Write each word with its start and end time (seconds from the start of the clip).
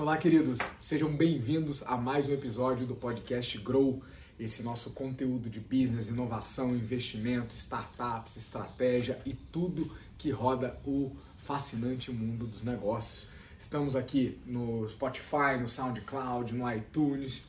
Olá, 0.00 0.16
queridos, 0.16 0.56
sejam 0.80 1.14
bem-vindos 1.14 1.82
a 1.82 1.94
mais 1.94 2.26
um 2.26 2.32
episódio 2.32 2.86
do 2.86 2.94
podcast 2.94 3.58
Grow, 3.58 4.02
esse 4.38 4.62
nosso 4.62 4.88
conteúdo 4.92 5.50
de 5.50 5.60
business, 5.60 6.08
inovação, 6.08 6.74
investimento, 6.74 7.54
startups, 7.54 8.38
estratégia 8.38 9.20
e 9.26 9.34
tudo 9.34 9.92
que 10.16 10.30
roda 10.30 10.74
o 10.86 11.14
fascinante 11.36 12.10
mundo 12.10 12.46
dos 12.46 12.62
negócios. 12.62 13.28
Estamos 13.60 13.94
aqui 13.94 14.38
no 14.46 14.88
Spotify, 14.88 15.60
no 15.60 15.68
SoundCloud, 15.68 16.54
no 16.54 16.72
iTunes 16.72 17.42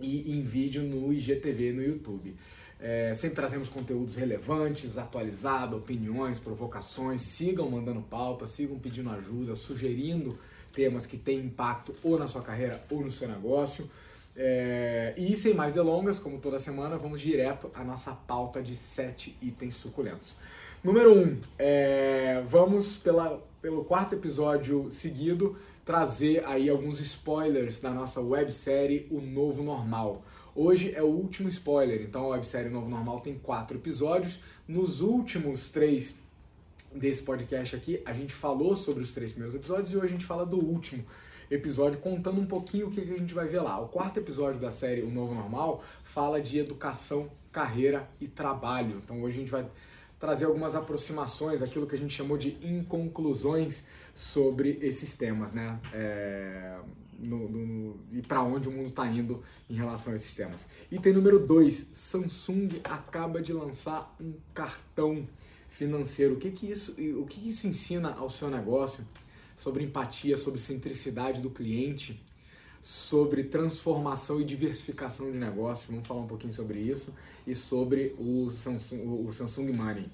e 0.00 0.38
em 0.38 0.44
vídeo 0.44 0.84
no 0.84 1.12
IGTV 1.12 1.72
no 1.72 1.82
YouTube. 1.82 2.36
É, 2.78 3.12
sempre 3.12 3.34
trazemos 3.34 3.68
conteúdos 3.68 4.14
relevantes, 4.14 4.96
atualizados, 4.96 5.76
opiniões, 5.76 6.38
provocações. 6.38 7.22
Sigam 7.22 7.68
mandando 7.68 8.02
pauta, 8.02 8.46
sigam 8.46 8.78
pedindo 8.78 9.10
ajuda, 9.10 9.56
sugerindo 9.56 10.38
temas 10.76 11.06
que 11.06 11.16
têm 11.16 11.38
impacto 11.40 11.94
ou 12.04 12.18
na 12.18 12.28
sua 12.28 12.42
carreira 12.42 12.84
ou 12.90 13.00
no 13.00 13.10
seu 13.10 13.26
negócio. 13.26 13.90
É, 14.36 15.14
e 15.16 15.34
sem 15.34 15.54
mais 15.54 15.72
delongas, 15.72 16.18
como 16.18 16.38
toda 16.38 16.58
semana, 16.58 16.98
vamos 16.98 17.22
direto 17.22 17.70
à 17.74 17.82
nossa 17.82 18.12
pauta 18.12 18.62
de 18.62 18.76
sete 18.76 19.34
itens 19.40 19.74
suculentos. 19.74 20.36
Número 20.84 21.18
um, 21.18 21.40
é, 21.58 22.42
vamos 22.46 22.98
pela, 22.98 23.42
pelo 23.62 23.82
quarto 23.82 24.14
episódio 24.14 24.90
seguido 24.90 25.56
trazer 25.86 26.44
aí 26.44 26.68
alguns 26.68 27.00
spoilers 27.00 27.80
da 27.80 27.90
nossa 27.90 28.20
websérie 28.20 29.06
O 29.10 29.20
Novo 29.20 29.62
Normal. 29.62 30.22
Hoje 30.54 30.92
é 30.94 31.02
o 31.02 31.06
último 31.06 31.48
spoiler, 31.48 32.02
então 32.02 32.24
a 32.24 32.28
websérie 32.28 32.70
Novo 32.70 32.88
Normal 32.88 33.20
tem 33.20 33.38
quatro 33.38 33.78
episódios. 33.78 34.40
Nos 34.68 35.00
últimos 35.00 35.68
três 35.70 36.18
desse 36.98 37.22
podcast 37.22 37.76
aqui, 37.76 38.00
a 38.04 38.12
gente 38.12 38.32
falou 38.32 38.74
sobre 38.74 39.02
os 39.02 39.12
três 39.12 39.32
primeiros 39.32 39.54
episódios 39.54 39.92
e 39.92 39.96
hoje 39.96 40.06
a 40.06 40.10
gente 40.10 40.24
fala 40.24 40.44
do 40.44 40.58
último 40.58 41.04
episódio, 41.50 41.98
contando 42.00 42.40
um 42.40 42.46
pouquinho 42.46 42.88
o 42.88 42.90
que 42.90 43.00
a 43.00 43.04
gente 43.04 43.34
vai 43.34 43.46
ver 43.46 43.60
lá. 43.60 43.80
O 43.80 43.88
quarto 43.88 44.18
episódio 44.18 44.60
da 44.60 44.70
série 44.70 45.02
O 45.02 45.10
Novo 45.10 45.34
Normal 45.34 45.84
fala 46.04 46.40
de 46.40 46.58
educação, 46.58 47.30
carreira 47.52 48.08
e 48.20 48.26
trabalho. 48.26 49.00
Então 49.04 49.22
hoje 49.22 49.36
a 49.36 49.40
gente 49.40 49.50
vai 49.50 49.66
trazer 50.18 50.46
algumas 50.46 50.74
aproximações, 50.74 51.62
aquilo 51.62 51.86
que 51.86 51.94
a 51.94 51.98
gente 51.98 52.14
chamou 52.14 52.36
de 52.36 52.56
inconclusões 52.62 53.84
sobre 54.14 54.78
esses 54.80 55.14
temas, 55.14 55.52
né? 55.52 55.78
É 55.92 56.78
no, 57.18 57.48
no, 57.48 57.96
e 58.12 58.22
para 58.22 58.42
onde 58.42 58.68
o 58.68 58.72
mundo 58.72 58.88
está 58.88 59.06
indo 59.06 59.42
em 59.68 59.74
relação 59.74 60.12
a 60.12 60.16
esses 60.16 60.34
temas. 60.34 60.66
Item 60.90 61.12
número 61.14 61.38
2, 61.38 61.90
Samsung 61.94 62.80
acaba 62.84 63.40
de 63.40 63.52
lançar 63.52 64.14
um 64.20 64.34
cartão 64.54 65.26
financeiro. 65.76 66.34
O 66.34 66.36
que, 66.38 66.50
que 66.50 66.70
isso, 66.70 66.92
o 66.92 67.26
que, 67.26 67.40
que 67.40 67.48
isso 67.50 67.66
ensina 67.66 68.14
ao 68.14 68.30
seu 68.30 68.48
negócio 68.50 69.04
sobre 69.54 69.84
empatia, 69.84 70.36
sobre 70.36 70.58
centricidade 70.58 71.40
do 71.40 71.50
cliente, 71.50 72.20
sobre 72.82 73.44
transformação 73.44 74.40
e 74.40 74.44
diversificação 74.44 75.30
de 75.30 75.36
negócio? 75.36 75.86
Vamos 75.90 76.06
falar 76.06 76.20
um 76.20 76.26
pouquinho 76.26 76.52
sobre 76.52 76.78
isso 76.78 77.12
e 77.46 77.54
sobre 77.54 78.14
o 78.18 78.50
Samsung, 78.50 79.02
o 79.04 79.30
Samsung 79.32 79.70
Money. 79.72 80.08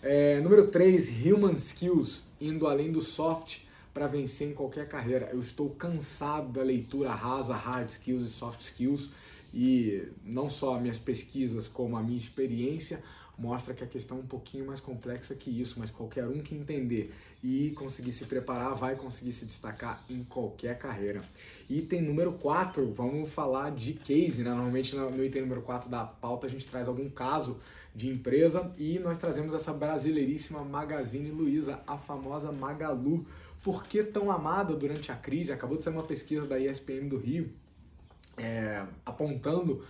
É, 0.00 0.40
número 0.40 0.68
3, 0.68 1.26
Human 1.26 1.54
Skills, 1.54 2.22
indo 2.40 2.68
além 2.68 2.92
do 2.92 3.02
soft 3.02 3.58
para 3.92 4.06
vencer 4.06 4.48
em 4.48 4.54
qualquer 4.54 4.86
carreira. 4.86 5.30
Eu 5.32 5.40
estou 5.40 5.70
cansado 5.70 6.52
da 6.52 6.62
leitura 6.62 7.12
rasa, 7.12 7.56
hard 7.56 7.88
skills 7.88 8.22
e 8.22 8.28
soft 8.28 8.60
skills 8.60 9.10
e 9.52 10.06
não 10.24 10.48
só 10.48 10.78
minhas 10.78 10.98
pesquisas 10.98 11.66
como 11.66 11.96
a 11.96 12.02
minha 12.02 12.18
experiência 12.18 13.02
mostra 13.38 13.72
que 13.72 13.84
a 13.84 13.86
questão 13.86 14.18
é 14.18 14.20
um 14.20 14.26
pouquinho 14.26 14.66
mais 14.66 14.80
complexa 14.80 15.34
que 15.34 15.50
isso, 15.50 15.78
mas 15.78 15.90
qualquer 15.90 16.26
um 16.26 16.40
que 16.40 16.54
entender 16.54 17.14
e 17.42 17.70
conseguir 17.76 18.12
se 18.12 18.24
preparar 18.24 18.74
vai 18.74 18.96
conseguir 18.96 19.32
se 19.32 19.44
destacar 19.44 20.04
em 20.08 20.24
qualquer 20.24 20.76
carreira. 20.76 21.22
Item 21.70 22.02
número 22.02 22.32
4, 22.32 22.92
vamos 22.92 23.30
falar 23.30 23.70
de 23.70 23.92
case, 23.92 24.42
né? 24.42 24.50
Normalmente 24.50 24.96
no 24.96 25.24
item 25.24 25.42
número 25.42 25.62
4 25.62 25.88
da 25.88 26.04
pauta 26.04 26.46
a 26.46 26.50
gente 26.50 26.66
traz 26.66 26.88
algum 26.88 27.08
caso 27.08 27.60
de 27.94 28.08
empresa 28.08 28.72
e 28.76 28.98
nós 28.98 29.18
trazemos 29.18 29.54
essa 29.54 29.72
brasileiríssima 29.72 30.64
Magazine 30.64 31.30
Luiza, 31.30 31.80
a 31.86 31.96
famosa 31.96 32.52
Magalu 32.52 33.26
por 33.62 33.84
que 33.84 34.02
tão 34.02 34.30
amada 34.30 34.74
durante 34.74 35.10
a 35.10 35.16
crise? 35.16 35.52
Acabou 35.52 35.76
de 35.76 35.84
sair 35.84 35.92
uma 35.92 36.02
pesquisa 36.02 36.46
da 36.46 36.58
ESPM 36.58 37.08
do 37.08 37.18
Rio 37.18 37.50
é, 38.36 38.84
apontando 39.04 39.84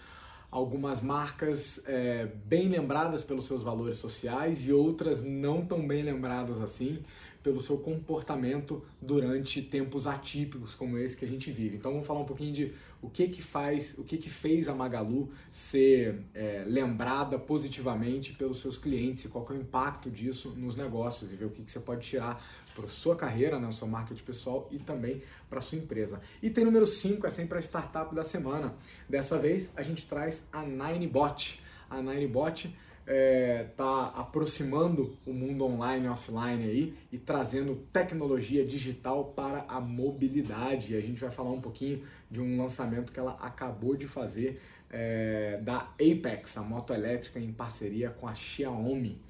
algumas 0.50 1.00
marcas 1.02 1.82
é, 1.86 2.26
bem 2.46 2.68
lembradas 2.68 3.22
pelos 3.22 3.44
seus 3.44 3.62
valores 3.62 3.98
sociais 3.98 4.66
e 4.66 4.72
outras 4.72 5.22
não 5.22 5.64
tão 5.64 5.86
bem 5.86 6.02
lembradas 6.02 6.60
assim 6.60 7.02
pelo 7.42 7.60
seu 7.60 7.78
comportamento 7.78 8.82
durante 9.00 9.62
tempos 9.62 10.06
atípicos 10.06 10.74
como 10.74 10.98
esse 10.98 11.16
que 11.16 11.24
a 11.24 11.28
gente 11.28 11.50
vive. 11.50 11.76
Então 11.76 11.92
vamos 11.92 12.06
falar 12.06 12.20
um 12.20 12.24
pouquinho 12.24 12.52
de 12.52 12.72
o 13.00 13.08
que 13.08 13.28
que 13.28 13.40
faz, 13.40 13.96
o 13.96 14.02
que 14.02 14.18
que 14.18 14.28
fez 14.28 14.68
a 14.68 14.74
Magalu 14.74 15.30
ser 15.50 16.20
é, 16.34 16.64
lembrada 16.66 17.38
positivamente 17.38 18.32
pelos 18.32 18.60
seus 18.60 18.76
clientes 18.76 19.24
e 19.24 19.28
qual 19.28 19.46
é 19.50 19.52
o 19.52 19.56
impacto 19.56 20.10
disso 20.10 20.52
nos 20.56 20.74
negócios 20.74 21.32
e 21.32 21.36
ver 21.36 21.44
o 21.44 21.50
que, 21.50 21.62
que 21.62 21.70
você 21.70 21.80
pode 21.80 22.06
tirar 22.06 22.44
para 22.78 22.88
sua 22.88 23.16
carreira, 23.16 23.58
né, 23.58 23.66
o 23.66 23.72
seu 23.72 23.88
marketing 23.88 24.22
pessoal 24.22 24.68
e 24.70 24.78
também 24.78 25.20
para 25.50 25.60
sua 25.60 25.78
empresa. 25.78 26.20
E 26.40 26.48
tem 26.48 26.64
número 26.64 26.86
5, 26.86 27.26
é 27.26 27.30
sempre 27.30 27.58
a 27.58 27.60
startup 27.60 28.14
da 28.14 28.22
semana. 28.22 28.74
Dessa 29.08 29.36
vez 29.36 29.72
a 29.74 29.82
gente 29.82 30.06
traz 30.06 30.48
a 30.52 30.62
Ninebot. 30.62 31.60
A 31.90 32.00
Ninebot 32.00 32.68
está 32.68 32.76
é, 33.06 33.64
tá 33.74 34.12
aproximando 34.14 35.16
o 35.26 35.32
mundo 35.32 35.64
online 35.64 36.06
e 36.06 36.08
offline 36.08 36.64
aí 36.64 36.94
e 37.10 37.18
trazendo 37.18 37.74
tecnologia 37.92 38.64
digital 38.64 39.32
para 39.34 39.64
a 39.66 39.80
mobilidade. 39.80 40.94
A 40.94 41.00
gente 41.00 41.20
vai 41.20 41.30
falar 41.30 41.50
um 41.50 41.60
pouquinho 41.60 42.04
de 42.30 42.40
um 42.40 42.60
lançamento 42.60 43.12
que 43.12 43.18
ela 43.18 43.38
acabou 43.40 43.96
de 43.96 44.06
fazer 44.06 44.60
é, 44.90 45.58
da 45.62 45.88
Apex, 45.94 46.56
a 46.56 46.62
moto 46.62 46.92
elétrica 46.92 47.40
em 47.40 47.52
parceria 47.52 48.10
com 48.10 48.28
a 48.28 48.34
Xiaomi. 48.34 49.20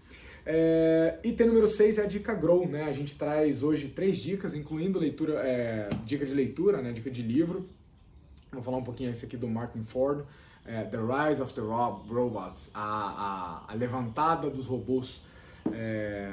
É, 0.50 1.19
item 1.22 1.48
número 1.48 1.69
6 1.69 1.98
é 1.98 2.04
a 2.04 2.06
dica 2.06 2.32
Grow, 2.32 2.66
né? 2.66 2.84
A 2.84 2.92
gente 2.92 3.14
traz 3.14 3.62
hoje 3.62 3.88
três 3.88 4.16
dicas, 4.16 4.54
incluindo 4.54 4.98
leitura, 4.98 5.47
é, 5.47 5.91
dica 6.06 6.25
de 6.25 6.32
leitura, 6.32 6.81
né? 6.81 6.91
dica 6.91 7.10
de 7.10 7.20
livro. 7.20 7.69
Vou 8.50 8.62
falar 8.62 8.78
um 8.78 8.82
pouquinho 8.82 9.10
esse 9.10 9.26
aqui 9.26 9.36
do 9.36 9.47
Martin 9.47 9.84
Ford, 9.84 10.25
é, 10.64 10.84
The 10.84 10.97
Rise 10.97 11.42
of 11.42 11.53
the 11.53 11.60
Robots, 11.60 12.70
a, 12.72 13.66
a, 13.69 13.72
a 13.72 13.75
levantada 13.75 14.48
dos 14.48 14.64
robôs. 14.64 15.20
É, 15.70 16.32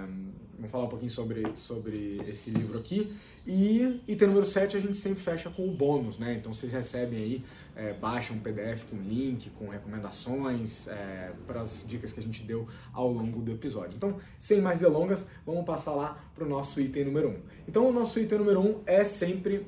vamos 0.55 0.71
falar 0.71 0.85
um 0.85 0.89
pouquinho 0.89 1.11
sobre, 1.11 1.53
sobre 1.57 2.21
esse 2.25 2.51
livro 2.51 2.79
aqui. 2.79 3.13
E 3.47 4.01
item 4.07 4.29
número 4.29 4.45
7 4.45 4.75
a 4.75 4.79
gente 4.79 4.97
sempre 4.97 5.21
fecha 5.21 5.51
com 5.51 5.67
o 5.67 5.71
bônus, 5.71 6.17
né? 6.17 6.33
Então 6.33 6.51
vocês 6.51 6.71
recebem 6.71 7.19
aí, 7.19 7.43
é, 7.75 7.93
baixam 7.93 8.37
um 8.37 8.39
PDF 8.39 8.85
com 8.89 8.97
link, 8.97 9.51
com 9.51 9.69
recomendações, 9.69 10.87
é, 10.87 11.31
para 11.45 11.61
as 11.61 11.83
dicas 11.87 12.11
que 12.11 12.19
a 12.19 12.23
gente 12.23 12.43
deu 12.43 12.67
ao 12.91 13.07
longo 13.11 13.41
do 13.41 13.51
episódio. 13.51 13.95
Então, 13.95 14.17
sem 14.39 14.59
mais 14.61 14.79
delongas, 14.79 15.27
vamos 15.45 15.63
passar 15.63 15.93
lá 15.93 16.17
para 16.33 16.43
o 16.43 16.49
nosso 16.49 16.81
item 16.81 17.05
número 17.05 17.29
1. 17.29 17.31
Um. 17.31 17.37
Então, 17.67 17.87
o 17.87 17.93
nosso 17.93 18.19
item 18.19 18.39
número 18.39 18.59
1 18.61 18.63
um 18.67 18.81
é 18.87 19.03
sempre, 19.03 19.67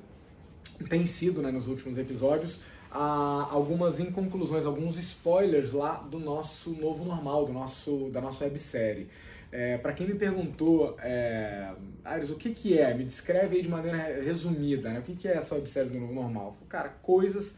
tem 0.89 1.05
sido 1.05 1.43
né, 1.43 1.51
nos 1.51 1.67
últimos 1.67 1.99
episódios, 1.99 2.59
algumas 2.89 3.99
inconclusões, 3.99 4.65
alguns 4.65 4.97
spoilers 4.97 5.71
lá 5.71 5.97
do 5.97 6.19
nosso 6.19 6.71
novo 6.71 7.05
normal, 7.05 7.45
do 7.45 7.53
nosso, 7.53 8.09
da 8.11 8.21
nossa 8.21 8.45
websérie. 8.45 9.07
É, 9.51 9.77
para 9.77 9.93
quem 9.93 10.07
me 10.07 10.15
perguntou, 10.15 10.97
é, 10.99 11.71
Aires, 12.03 12.29
o 12.29 12.35
que, 12.35 12.51
que 12.51 12.77
é? 12.77 12.93
Me 12.93 13.03
descreve 13.03 13.57
aí 13.57 13.61
de 13.61 13.69
maneira 13.69 14.21
resumida, 14.21 14.89
né? 14.89 14.99
O 14.99 15.03
que, 15.03 15.15
que 15.15 15.27
é 15.27 15.33
essa 15.37 15.55
websérie 15.55 15.89
do 15.89 15.99
novo 15.99 16.13
normal? 16.13 16.57
Cara, 16.67 16.89
coisas 17.01 17.55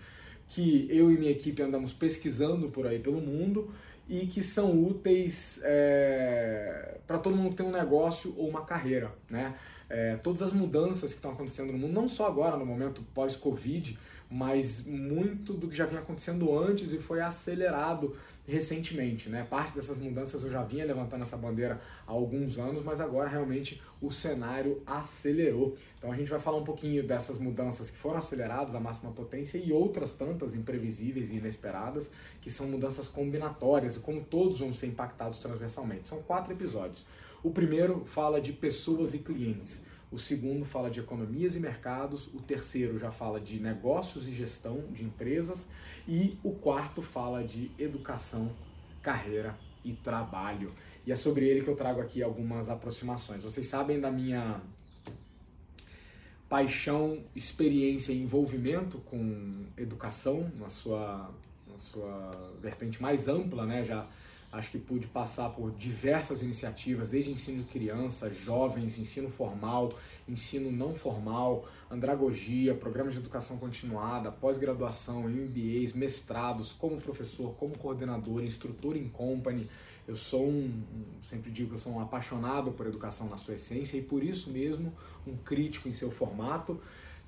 que 0.48 0.88
eu 0.90 1.12
e 1.12 1.18
minha 1.18 1.32
equipe 1.32 1.62
andamos 1.62 1.94
pesquisando 1.94 2.70
por 2.70 2.88
aí 2.88 3.00
pelo 3.00 3.22
mundo 3.22 3.72
e 4.08 4.26
que 4.26 4.44
são 4.44 4.84
úteis 4.84 5.62
é, 5.64 6.98
para 7.06 7.20
todo 7.20 7.36
mundo 7.36 7.52
que 7.52 7.58
tem 7.58 7.66
um 7.66 7.72
negócio 7.72 8.34
ou 8.36 8.50
uma 8.50 8.66
carreira, 8.66 9.12
né? 9.30 9.56
É, 9.88 10.16
todas 10.18 10.42
as 10.42 10.52
mudanças 10.54 11.12
que 11.12 11.18
estão 11.18 11.32
acontecendo 11.32 11.72
no 11.72 11.78
mundo, 11.78 11.94
não 11.94 12.08
só 12.08 12.28
agora 12.28 12.56
no 12.58 12.66
momento 12.66 13.04
pós-Covid, 13.14 13.98
mas 14.30 14.86
muito 14.86 15.54
do 15.54 15.68
que 15.68 15.76
já 15.76 15.88
vinha 15.88 16.02
acontecendo 16.02 16.56
antes 16.56 16.94
e 16.94 17.00
foi 17.00 17.20
acelerado 17.20 18.16
recentemente. 18.48 19.28
Né? 19.28 19.46
Parte 19.50 19.74
dessas 19.74 19.98
mudanças 19.98 20.44
eu 20.44 20.52
já 20.52 20.64
vinha 20.64 20.86
levantando 20.86 21.24
essa 21.24 21.36
bandeira 21.36 21.82
há 22.06 22.12
alguns 22.12 22.60
anos, 22.60 22.84
mas 22.84 23.02
agora 23.02 23.28
realmente 23.28 23.82
o 24.00 24.12
cenário 24.12 24.84
acelerou. 24.86 25.76
Então 25.98 26.12
a 26.12 26.16
gente 26.16 26.30
vai 26.30 26.40
falar 26.40 26.58
um 26.58 26.64
pouquinho 26.64 27.02
dessas 27.04 27.40
mudanças 27.40 27.90
que 27.90 27.98
foram 27.98 28.18
aceleradas 28.18 28.76
à 28.76 28.80
máxima 28.80 29.12
potência 29.12 29.58
e 29.58 29.72
outras 29.72 30.14
tantas 30.14 30.54
imprevisíveis 30.54 31.32
e 31.32 31.38
inesperadas, 31.38 32.12
que 32.40 32.52
são 32.52 32.68
mudanças 32.68 33.08
combinatórias 33.08 33.96
e 33.96 34.00
como 34.00 34.22
todos 34.22 34.60
vão 34.60 34.74
ser 34.74 34.88
impactados 34.88 35.40
transversalmente. 35.40 36.08
São 36.08 36.22
quatro 36.22 36.54
episódios. 36.54 37.04
O 37.42 37.50
primeiro 37.50 38.04
fala 38.06 38.40
de 38.40 38.54
pessoas 38.54 39.14
e 39.14 39.20
clientes 39.20 39.82
o 40.12 40.18
segundo 40.18 40.66
fala 40.66 40.90
de 40.90 41.00
economias 41.00 41.56
e 41.56 41.60
mercados, 41.60 42.28
o 42.34 42.40
terceiro 42.40 42.98
já 42.98 43.12
fala 43.12 43.40
de 43.40 43.60
negócios 43.60 44.28
e 44.28 44.34
gestão 44.34 44.82
de 44.92 45.04
empresas 45.04 45.68
e 46.08 46.38
o 46.44 46.52
quarto 46.52 47.02
fala 47.02 47.44
de 47.44 47.70
educação, 47.78 48.52
carreira 49.02 49.56
e 49.86 49.94
trabalho. 49.94 50.74
E 51.06 51.12
é 51.12 51.16
sobre 51.16 51.48
ele 51.48 51.62
que 51.62 51.70
eu 51.70 51.76
trago 51.76 52.02
aqui 52.02 52.24
algumas 52.24 52.70
aproximações. 52.70 53.44
Vocês 53.44 53.68
sabem 53.68 54.00
da 54.00 54.12
minha 54.12 54.60
paixão, 56.50 57.24
experiência 57.36 58.12
e 58.12 58.22
envolvimento 58.22 58.98
com 59.00 59.66
educação 59.78 60.52
na 60.60 60.70
sua, 60.70 61.30
na 61.68 61.78
sua 61.78 62.52
vertente 62.60 63.00
mais 63.00 63.28
ampla, 63.28 63.66
né? 63.66 63.84
Já 63.84 64.08
acho 64.52 64.72
que 64.72 64.80
pude 64.80 65.08
passar 65.08 65.50
por 65.50 65.72
diversas 65.72 66.42
iniciativas, 66.42 67.10
desde 67.10 67.32
ensino 67.32 67.64
de 67.64 67.70
criança, 67.70 68.34
jovens, 68.34 68.98
ensino 68.98 69.30
formal, 69.30 69.94
ensino 70.28 70.72
não 70.72 70.94
formal, 70.94 71.68
andragogia, 71.90 72.74
programas 72.74 73.14
de 73.14 73.20
educação 73.20 73.58
continuada, 73.58 74.32
pós-graduação, 74.32 75.24
MBAs, 75.30 75.94
mestrados, 75.94 76.74
como 76.74 77.00
professor, 77.00 77.54
como 77.56 77.78
coordenador, 77.78 78.44
instrutor 78.44 78.98
em 78.98 79.08
company. 79.08 79.70
Eu 80.08 80.16
sou 80.16 80.48
um, 80.48 80.84
sempre 81.22 81.52
digo 81.52 81.70
que 81.70 81.76
eu 81.76 81.80
sou 81.80 81.94
um 81.94 82.00
apaixonado 82.00 82.72
por 82.72 82.88
educação 82.88 83.30
na 83.30 83.38
sua 83.38 83.54
essência 83.54 83.96
e 83.96 84.02
por 84.02 84.24
isso 84.24 84.50
mesmo 84.50 84.92
um 85.28 85.38
crítico 85.38 85.88
em 85.88 85.94
seu 85.94 86.10
formato. 86.10 86.82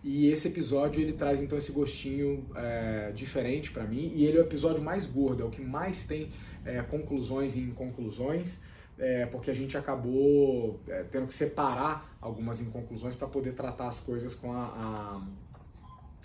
E 0.03 0.27
esse 0.31 0.47
episódio 0.47 0.99
ele 0.99 1.13
traz 1.13 1.41
então 1.41 1.57
esse 1.57 1.71
gostinho 1.71 2.47
é, 2.55 3.11
diferente 3.13 3.71
para 3.71 3.83
mim 3.83 4.11
e 4.15 4.25
ele 4.25 4.37
é 4.37 4.41
o 4.41 4.43
episódio 4.43 4.81
mais 4.81 5.05
gordo, 5.05 5.43
é 5.43 5.45
o 5.45 5.49
que 5.51 5.61
mais 5.61 6.05
tem 6.05 6.31
é, 6.65 6.81
conclusões 6.81 7.55
e 7.55 7.59
inconclusões, 7.59 8.59
é, 8.97 9.27
porque 9.27 9.51
a 9.51 9.53
gente 9.53 9.77
acabou 9.77 10.79
é, 10.87 11.03
tendo 11.03 11.27
que 11.27 11.33
separar 11.35 12.17
algumas 12.19 12.59
inconclusões 12.59 13.13
para 13.13 13.27
poder 13.27 13.53
tratar 13.53 13.87
as 13.87 13.99
coisas 13.99 14.33
com 14.33 14.51
a, 14.53 14.65
a, 14.65 15.27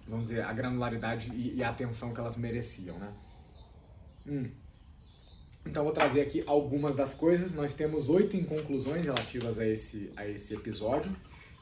vamos 0.09 0.29
dizer, 0.29 0.43
a 0.43 0.53
granularidade 0.55 1.31
e, 1.35 1.57
e, 1.57 1.63
a 1.63 1.69
atenção 1.69 2.15
que 2.15 2.21
elas 2.21 2.37
mereciam, 2.37 2.99
né? 2.99 3.13
Hum. 4.27 4.51
Então 5.67 5.85
vou 5.85 5.93
trazer 5.93 6.21
aqui 6.21 6.45
algumas 6.47 6.95
das 6.95 7.13
coisas. 7.13 7.53
Nós 7.53 7.75
temos 7.75 8.09
oito 8.09 8.37
inconclusões 8.37 9.05
relativas 9.05 9.59
a 9.59 9.67
esse, 9.67 10.13
a 10.17 10.27
esse 10.27 10.55
episódio 10.55 11.11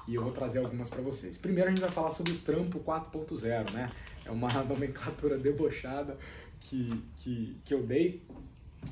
e 0.07 0.15
eu 0.15 0.23
vou 0.23 0.33
trazer 0.33 0.59
algumas 0.59 0.89
para 0.89 1.01
vocês. 1.01 1.37
Primeiro 1.37 1.69
a 1.69 1.73
gente 1.73 1.81
vai 1.81 1.91
falar 1.91 2.11
sobre 2.11 2.33
o 2.33 2.39
trampo 2.39 2.81
4.0, 2.81 3.71
né? 3.73 3.91
É 4.25 4.31
uma 4.31 4.49
nomenclatura 4.65 5.39
debochada 5.39 6.19
que, 6.61 7.03
que, 7.19 7.57
que 7.65 7.75
eu 7.75 7.83
dei 7.83 8.23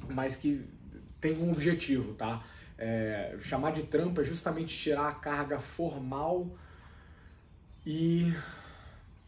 mas 0.08 0.36
que 0.36 0.64
tem 1.20 1.38
um 1.38 1.52
objetivo, 1.52 2.14
tá? 2.14 2.44
É, 2.78 3.36
chamar 3.40 3.72
de 3.72 3.84
trampo 3.84 4.20
é 4.20 4.24
justamente 4.24 4.76
tirar 4.76 5.08
a 5.08 5.14
carga 5.14 5.58
formal 5.58 6.50
e, 7.86 8.32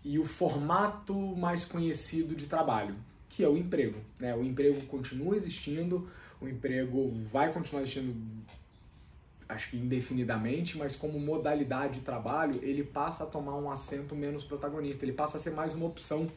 e 0.05 0.19
o 0.19 0.25
formato 0.25 1.15
mais 1.37 1.65
conhecido 1.65 2.35
de 2.35 2.47
trabalho, 2.47 2.97
que 3.29 3.45
é 3.45 3.49
o 3.49 3.57
emprego. 3.57 4.01
Né? 4.19 4.35
O 4.35 4.43
emprego 4.43 4.81
continua 4.87 5.37
existindo, 5.37 6.11
o 6.41 6.49
emprego 6.49 7.13
vai 7.31 7.53
continuar 7.53 7.83
existindo, 7.83 8.17
acho 9.49 9.71
que 9.71 9.77
indefinidamente, 9.77 10.77
mas 10.79 10.97
como 10.97 11.19
modalidade 11.19 11.95
de 11.95 12.01
trabalho, 12.01 12.59
ele 12.63 12.83
passa 12.83 13.25
a 13.25 13.27
tomar 13.27 13.57
um 13.57 13.71
assento 13.71 14.15
menos 14.15 14.45
protagonista, 14.45 15.05
ele 15.05 15.13
passa 15.13 15.37
a 15.37 15.41
ser 15.41 15.51
mais 15.51 15.75
uma 15.75 15.87
opção 15.87 16.31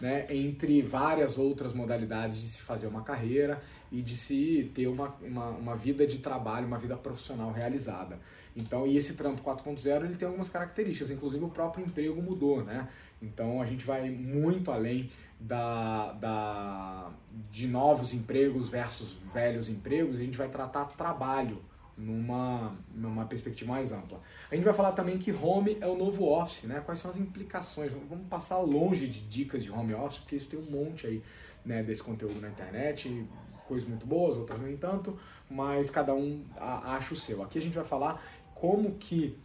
né, 0.00 0.26
entre 0.30 0.82
várias 0.82 1.38
outras 1.38 1.72
modalidades 1.72 2.40
de 2.40 2.48
se 2.48 2.60
fazer 2.60 2.88
uma 2.88 3.02
carreira 3.02 3.62
e 3.90 4.02
de 4.02 4.16
se 4.16 4.70
ter 4.74 4.88
uma, 4.88 5.14
uma, 5.22 5.48
uma 5.50 5.76
vida 5.76 6.06
de 6.06 6.18
trabalho, 6.18 6.66
uma 6.66 6.78
vida 6.78 6.96
profissional 6.96 7.52
realizada. 7.52 8.18
Então, 8.56 8.86
e 8.86 8.96
esse 8.96 9.14
trampo 9.14 9.42
4.0 9.42 10.04
ele 10.04 10.16
tem 10.16 10.26
algumas 10.26 10.48
características, 10.48 11.10
inclusive 11.10 11.44
o 11.44 11.48
próprio 11.48 11.86
emprego 11.86 12.20
mudou, 12.20 12.64
né? 12.64 12.88
Então 13.22 13.62
a 13.62 13.64
gente 13.64 13.84
vai 13.84 14.10
muito 14.10 14.70
além 14.72 15.10
da, 15.38 16.12
da, 16.12 17.10
de 17.50 17.66
novos 17.68 18.12
empregos 18.12 18.68
versus 18.68 19.16
velhos 19.32 19.68
empregos, 19.68 20.16
a 20.16 20.20
gente 20.20 20.36
vai 20.36 20.48
tratar 20.48 20.84
trabalho 20.86 21.62
numa, 22.02 22.76
numa 22.94 23.24
perspectiva 23.26 23.72
mais 23.72 23.92
ampla. 23.92 24.20
A 24.50 24.54
gente 24.54 24.64
vai 24.64 24.74
falar 24.74 24.92
também 24.92 25.18
que 25.18 25.32
home 25.32 25.78
é 25.80 25.86
o 25.86 25.96
novo 25.96 26.28
office, 26.28 26.64
né? 26.64 26.82
Quais 26.84 26.98
são 26.98 27.10
as 27.10 27.16
implicações? 27.16 27.92
Vamos 27.92 28.26
passar 28.28 28.58
longe 28.58 29.06
de 29.06 29.20
dicas 29.20 29.62
de 29.62 29.70
home 29.70 29.94
office, 29.94 30.18
porque 30.18 30.36
isso 30.36 30.46
tem 30.46 30.58
um 30.58 30.70
monte 30.70 31.06
aí 31.06 31.22
né, 31.64 31.82
desse 31.82 32.02
conteúdo 32.02 32.40
na 32.40 32.48
internet, 32.48 33.24
coisas 33.68 33.88
muito 33.88 34.04
boas, 34.04 34.36
outras 34.36 34.60
nem 34.60 34.76
tanto, 34.76 35.18
mas 35.48 35.88
cada 35.88 36.14
um 36.14 36.44
acha 36.58 37.14
o 37.14 37.16
seu. 37.16 37.42
Aqui 37.42 37.58
a 37.58 37.62
gente 37.62 37.74
vai 37.74 37.84
falar 37.84 38.20
como 38.54 38.96
que 38.96 39.38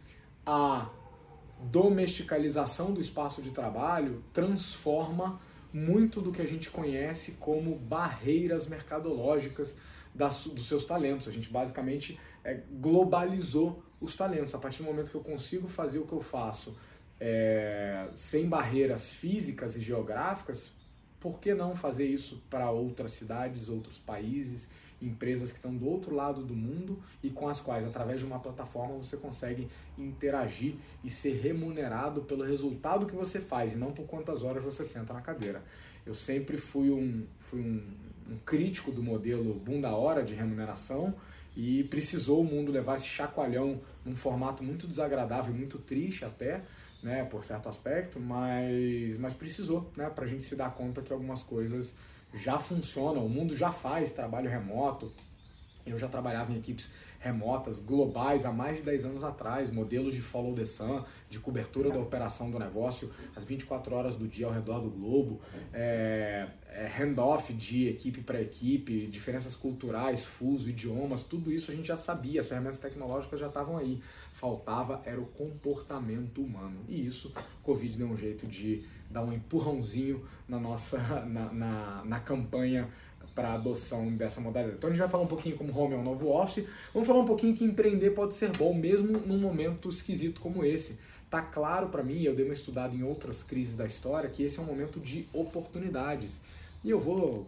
a 0.44 0.90
domesticalização 1.60 2.92
do 2.92 3.00
espaço 3.00 3.40
de 3.40 3.50
trabalho 3.50 4.22
transforma 4.32 5.40
muito 5.72 6.20
do 6.20 6.32
que 6.32 6.42
a 6.42 6.46
gente 6.46 6.70
conhece 6.70 7.32
como 7.32 7.76
barreiras 7.76 8.66
mercadológicas 8.66 9.76
das, 10.14 10.46
dos 10.46 10.66
seus 10.66 10.84
talentos. 10.84 11.28
A 11.28 11.30
gente 11.30 11.50
basicamente 11.50 12.18
é, 12.44 12.60
globalizou 12.80 13.82
os 14.00 14.14
talentos. 14.16 14.54
A 14.54 14.58
partir 14.58 14.82
do 14.82 14.84
momento 14.84 15.10
que 15.10 15.16
eu 15.16 15.22
consigo 15.22 15.68
fazer 15.68 15.98
o 15.98 16.06
que 16.06 16.12
eu 16.12 16.20
faço 16.20 16.76
é, 17.20 18.08
sem 18.14 18.48
barreiras 18.48 19.10
físicas 19.10 19.76
e 19.76 19.80
geográficas, 19.80 20.72
por 21.20 21.40
que 21.40 21.52
não 21.52 21.74
fazer 21.74 22.06
isso 22.06 22.42
para 22.48 22.70
outras 22.70 23.12
cidades, 23.12 23.68
outros 23.68 23.98
países, 23.98 24.68
empresas 25.00 25.50
que 25.50 25.58
estão 25.58 25.74
do 25.74 25.86
outro 25.86 26.14
lado 26.14 26.42
do 26.42 26.54
mundo 26.54 27.00
e 27.22 27.30
com 27.30 27.48
as 27.48 27.60
quais, 27.60 27.84
através 27.84 28.20
de 28.20 28.26
uma 28.26 28.38
plataforma, 28.38 28.96
você 28.96 29.16
consegue 29.16 29.68
interagir 29.96 30.74
e 31.04 31.10
ser 31.10 31.40
remunerado 31.40 32.22
pelo 32.22 32.44
resultado 32.44 33.06
que 33.06 33.14
você 33.14 33.40
faz 33.40 33.74
e 33.74 33.76
não 33.76 33.92
por 33.92 34.06
quantas 34.06 34.42
horas 34.42 34.64
você 34.64 34.84
senta 34.84 35.12
na 35.12 35.20
cadeira. 35.20 35.62
Eu 36.06 36.14
sempre 36.14 36.56
fui 36.56 36.90
um, 36.90 37.24
fui 37.38 37.60
um, 37.60 38.32
um 38.32 38.36
crítico 38.44 38.90
do 38.90 39.02
modelo 39.02 39.54
bunda 39.54 39.90
hora 39.90 40.22
de 40.22 40.34
remuneração 40.34 41.14
e 41.58 41.82
precisou 41.82 42.40
o 42.40 42.44
mundo 42.44 42.70
levar 42.70 42.94
esse 42.94 43.08
chacoalhão 43.08 43.80
num 44.04 44.14
formato 44.14 44.62
muito 44.62 44.86
desagradável, 44.86 45.52
muito 45.52 45.76
triste 45.76 46.24
até, 46.24 46.62
né, 47.02 47.24
por 47.24 47.42
certo 47.42 47.68
aspecto, 47.68 48.20
mas, 48.20 49.18
mas 49.18 49.34
precisou, 49.34 49.90
né, 49.96 50.08
para 50.08 50.24
a 50.24 50.28
gente 50.28 50.44
se 50.44 50.54
dar 50.54 50.72
conta 50.72 51.02
que 51.02 51.12
algumas 51.12 51.42
coisas 51.42 51.92
já 52.32 52.60
funcionam, 52.60 53.26
o 53.26 53.28
mundo 53.28 53.56
já 53.56 53.72
faz 53.72 54.12
trabalho 54.12 54.48
remoto. 54.48 55.12
Eu 55.84 55.98
já 55.98 56.06
trabalhava 56.06 56.52
em 56.52 56.58
equipes 56.58 56.92
remotas, 57.18 57.78
globais, 57.78 58.44
há 58.44 58.52
mais 58.52 58.76
de 58.76 58.82
10 58.82 59.04
anos 59.06 59.24
atrás, 59.24 59.70
modelos 59.70 60.14
de 60.14 60.20
follow 60.20 60.54
the 60.54 60.64
sun, 60.64 61.02
de 61.28 61.38
cobertura 61.38 61.90
da 61.90 61.98
operação 61.98 62.50
do 62.50 62.58
negócio 62.58 63.10
às 63.34 63.44
24 63.44 63.94
horas 63.94 64.16
do 64.16 64.26
dia 64.26 64.46
ao 64.46 64.52
redor 64.52 64.80
do 64.80 64.88
globo, 64.88 65.40
é, 65.72 66.46
é, 66.68 66.86
handoff 66.86 67.52
de 67.52 67.88
equipe 67.88 68.20
para 68.20 68.40
equipe, 68.40 69.06
diferenças 69.08 69.56
culturais, 69.56 70.24
fuso, 70.24 70.70
idiomas, 70.70 71.22
tudo 71.22 71.50
isso 71.50 71.70
a 71.70 71.74
gente 71.74 71.88
já 71.88 71.96
sabia, 71.96 72.40
as 72.40 72.46
ferramentas 72.46 72.78
tecnológicas 72.78 73.40
já 73.40 73.48
estavam 73.48 73.76
aí. 73.76 74.00
Faltava 74.32 75.02
era 75.04 75.20
o 75.20 75.26
comportamento 75.26 76.40
humano. 76.40 76.78
E 76.88 77.04
isso, 77.04 77.32
Covid 77.64 77.98
deu 77.98 78.06
um 78.06 78.16
jeito 78.16 78.46
de 78.46 78.84
dar 79.10 79.24
um 79.24 79.32
empurrãozinho 79.32 80.24
na 80.48 80.60
nossa 80.60 80.98
na, 81.26 81.52
na, 81.52 82.04
na 82.04 82.20
campanha 82.20 82.88
para 83.38 83.50
a 83.50 83.54
adoção 83.54 84.10
dessa 84.16 84.40
modalidade. 84.40 84.78
Então 84.78 84.90
a 84.90 84.92
gente 84.92 84.98
vai 85.00 85.08
falar 85.08 85.22
um 85.22 85.28
pouquinho 85.28 85.56
como 85.56 85.78
home 85.78 85.94
é 85.94 85.96
um 85.96 86.02
novo 86.02 86.28
office, 86.28 86.66
vamos 86.92 87.06
falar 87.06 87.20
um 87.20 87.24
pouquinho 87.24 87.54
que 87.54 87.62
empreender 87.62 88.10
pode 88.10 88.34
ser 88.34 88.50
bom 88.50 88.74
mesmo 88.74 89.16
num 89.20 89.38
momento 89.38 89.88
esquisito 89.88 90.40
como 90.40 90.64
esse. 90.64 90.98
Tá 91.30 91.40
claro 91.40 91.88
para 91.88 92.02
mim, 92.02 92.20
eu 92.22 92.34
dei 92.34 92.44
uma 92.44 92.52
estudada 92.52 92.96
em 92.96 93.04
outras 93.04 93.44
crises 93.44 93.76
da 93.76 93.86
história, 93.86 94.28
que 94.28 94.42
esse 94.42 94.58
é 94.58 94.62
um 94.62 94.64
momento 94.64 94.98
de 94.98 95.28
oportunidades. 95.32 96.40
E 96.82 96.90
eu 96.90 96.98
vou 96.98 97.46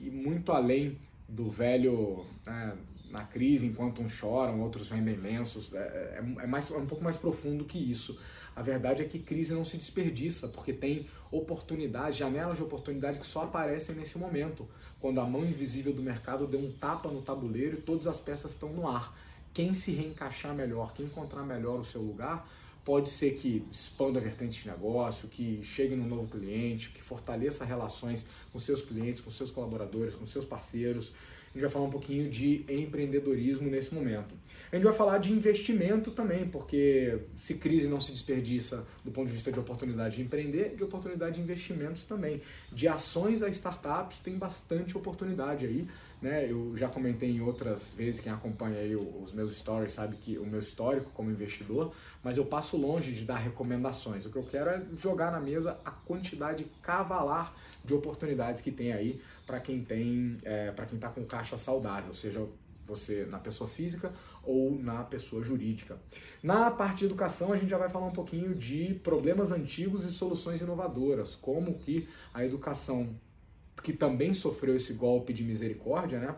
ir 0.00 0.10
muito 0.10 0.50
além 0.50 0.96
do 1.28 1.50
velho 1.50 2.24
né, 2.46 2.72
na 3.10 3.24
crise, 3.24 3.66
enquanto 3.66 4.00
uns 4.00 4.12
choram, 4.12 4.62
outros 4.62 4.88
vendem 4.88 5.16
lenços. 5.16 5.74
É, 5.74 5.76
é, 5.76 6.24
é, 6.42 6.46
mais, 6.46 6.70
é 6.70 6.76
um 6.78 6.86
pouco 6.86 7.04
mais 7.04 7.18
profundo 7.18 7.66
que 7.66 7.78
isso. 7.78 8.18
A 8.54 8.62
verdade 8.62 9.02
é 9.02 9.04
que 9.06 9.18
crise 9.18 9.54
não 9.54 9.64
se 9.64 9.76
desperdiça, 9.76 10.48
porque 10.48 10.72
tem 10.72 11.06
oportunidades, 11.30 12.16
janelas 12.16 12.56
de 12.56 12.62
oportunidade 12.62 13.18
que 13.18 13.26
só 13.26 13.44
aparecem 13.44 13.94
nesse 13.94 14.18
momento, 14.18 14.68
quando 15.00 15.20
a 15.20 15.24
mão 15.24 15.44
invisível 15.44 15.92
do 15.92 16.02
mercado 16.02 16.46
deu 16.46 16.60
um 16.60 16.70
tapa 16.72 17.10
no 17.10 17.22
tabuleiro 17.22 17.78
e 17.78 17.80
todas 17.80 18.06
as 18.06 18.20
peças 18.20 18.52
estão 18.52 18.72
no 18.72 18.86
ar. 18.86 19.16
Quem 19.54 19.74
se 19.74 19.92
reencaixar 19.92 20.54
melhor, 20.54 20.92
quem 20.94 21.06
encontrar 21.06 21.42
melhor 21.42 21.80
o 21.80 21.84
seu 21.84 22.00
lugar, 22.00 22.48
pode 22.84 23.10
ser 23.10 23.34
que 23.34 23.64
expanda 23.70 24.18
a 24.18 24.22
vertente 24.22 24.62
de 24.62 24.68
negócio, 24.68 25.28
que 25.28 25.62
chegue 25.62 25.94
no 25.94 26.06
novo 26.06 26.28
cliente, 26.28 26.90
que 26.90 27.02
fortaleça 27.02 27.64
relações 27.64 28.26
com 28.52 28.58
seus 28.58 28.82
clientes, 28.82 29.22
com 29.22 29.30
seus 29.30 29.50
colaboradores, 29.50 30.14
com 30.14 30.26
seus 30.26 30.44
parceiros, 30.44 31.12
a 31.52 31.58
gente 31.58 31.62
vai 31.62 31.70
falar 31.70 31.84
um 31.84 31.90
pouquinho 31.90 32.30
de 32.30 32.64
empreendedorismo 32.68 33.68
nesse 33.68 33.94
momento. 33.94 34.34
A 34.72 34.76
gente 34.76 34.84
vai 34.84 34.94
falar 34.94 35.18
de 35.18 35.30
investimento 35.30 36.10
também, 36.10 36.48
porque 36.48 37.18
se 37.38 37.54
crise 37.54 37.88
não 37.88 38.00
se 38.00 38.10
desperdiça 38.10 38.86
do 39.04 39.10
ponto 39.10 39.26
de 39.26 39.34
vista 39.34 39.52
de 39.52 39.60
oportunidade 39.60 40.16
de 40.16 40.22
empreender, 40.22 40.74
de 40.74 40.82
oportunidade 40.82 41.36
de 41.36 41.42
investimentos 41.42 42.04
também. 42.04 42.40
De 42.72 42.88
ações 42.88 43.42
a 43.42 43.50
startups 43.50 44.18
tem 44.20 44.38
bastante 44.38 44.96
oportunidade 44.96 45.66
aí. 45.66 45.86
Né? 46.22 46.48
Eu 46.48 46.76
já 46.76 46.88
comentei 46.88 47.32
em 47.32 47.40
outras 47.40 47.90
vezes, 47.90 48.20
quem 48.20 48.32
acompanha 48.32 48.78
aí 48.78 48.94
os 48.94 49.32
meus 49.32 49.56
stories 49.58 49.90
sabe 49.90 50.16
que 50.16 50.38
o 50.38 50.46
meu 50.46 50.60
histórico 50.60 51.10
como 51.12 51.32
investidor, 51.32 51.92
mas 52.22 52.36
eu 52.36 52.46
passo 52.46 52.76
longe 52.76 53.12
de 53.12 53.24
dar 53.24 53.38
recomendações. 53.38 54.24
O 54.24 54.30
que 54.30 54.36
eu 54.36 54.44
quero 54.44 54.70
é 54.70 54.80
jogar 54.96 55.32
na 55.32 55.40
mesa 55.40 55.80
a 55.84 55.90
quantidade 55.90 56.64
cavalar 56.80 57.52
de 57.84 57.92
oportunidades 57.92 58.62
que 58.62 58.70
tem 58.70 58.92
aí 58.92 59.20
para 59.44 59.58
quem 59.58 59.82
tem, 59.82 60.38
é, 60.44 60.70
para 60.70 60.86
quem 60.86 60.94
está 60.94 61.08
com 61.08 61.24
caixa 61.24 61.58
saudável, 61.58 62.14
seja 62.14 62.46
você 62.86 63.26
na 63.28 63.38
pessoa 63.38 63.68
física 63.68 64.12
ou 64.44 64.78
na 64.78 65.02
pessoa 65.02 65.42
jurídica. 65.42 65.98
Na 66.40 66.70
parte 66.70 67.00
de 67.00 67.06
educação, 67.06 67.52
a 67.52 67.56
gente 67.56 67.70
já 67.70 67.78
vai 67.78 67.88
falar 67.88 68.06
um 68.06 68.12
pouquinho 68.12 68.54
de 68.54 68.94
problemas 69.02 69.50
antigos 69.50 70.04
e 70.04 70.12
soluções 70.12 70.60
inovadoras, 70.60 71.34
como 71.34 71.74
que 71.78 72.08
a 72.32 72.44
educação 72.44 73.08
que 73.82 73.92
também 73.92 74.32
sofreu 74.32 74.76
esse 74.76 74.92
golpe 74.94 75.32
de 75.32 75.42
misericórdia, 75.42 76.18
né? 76.18 76.34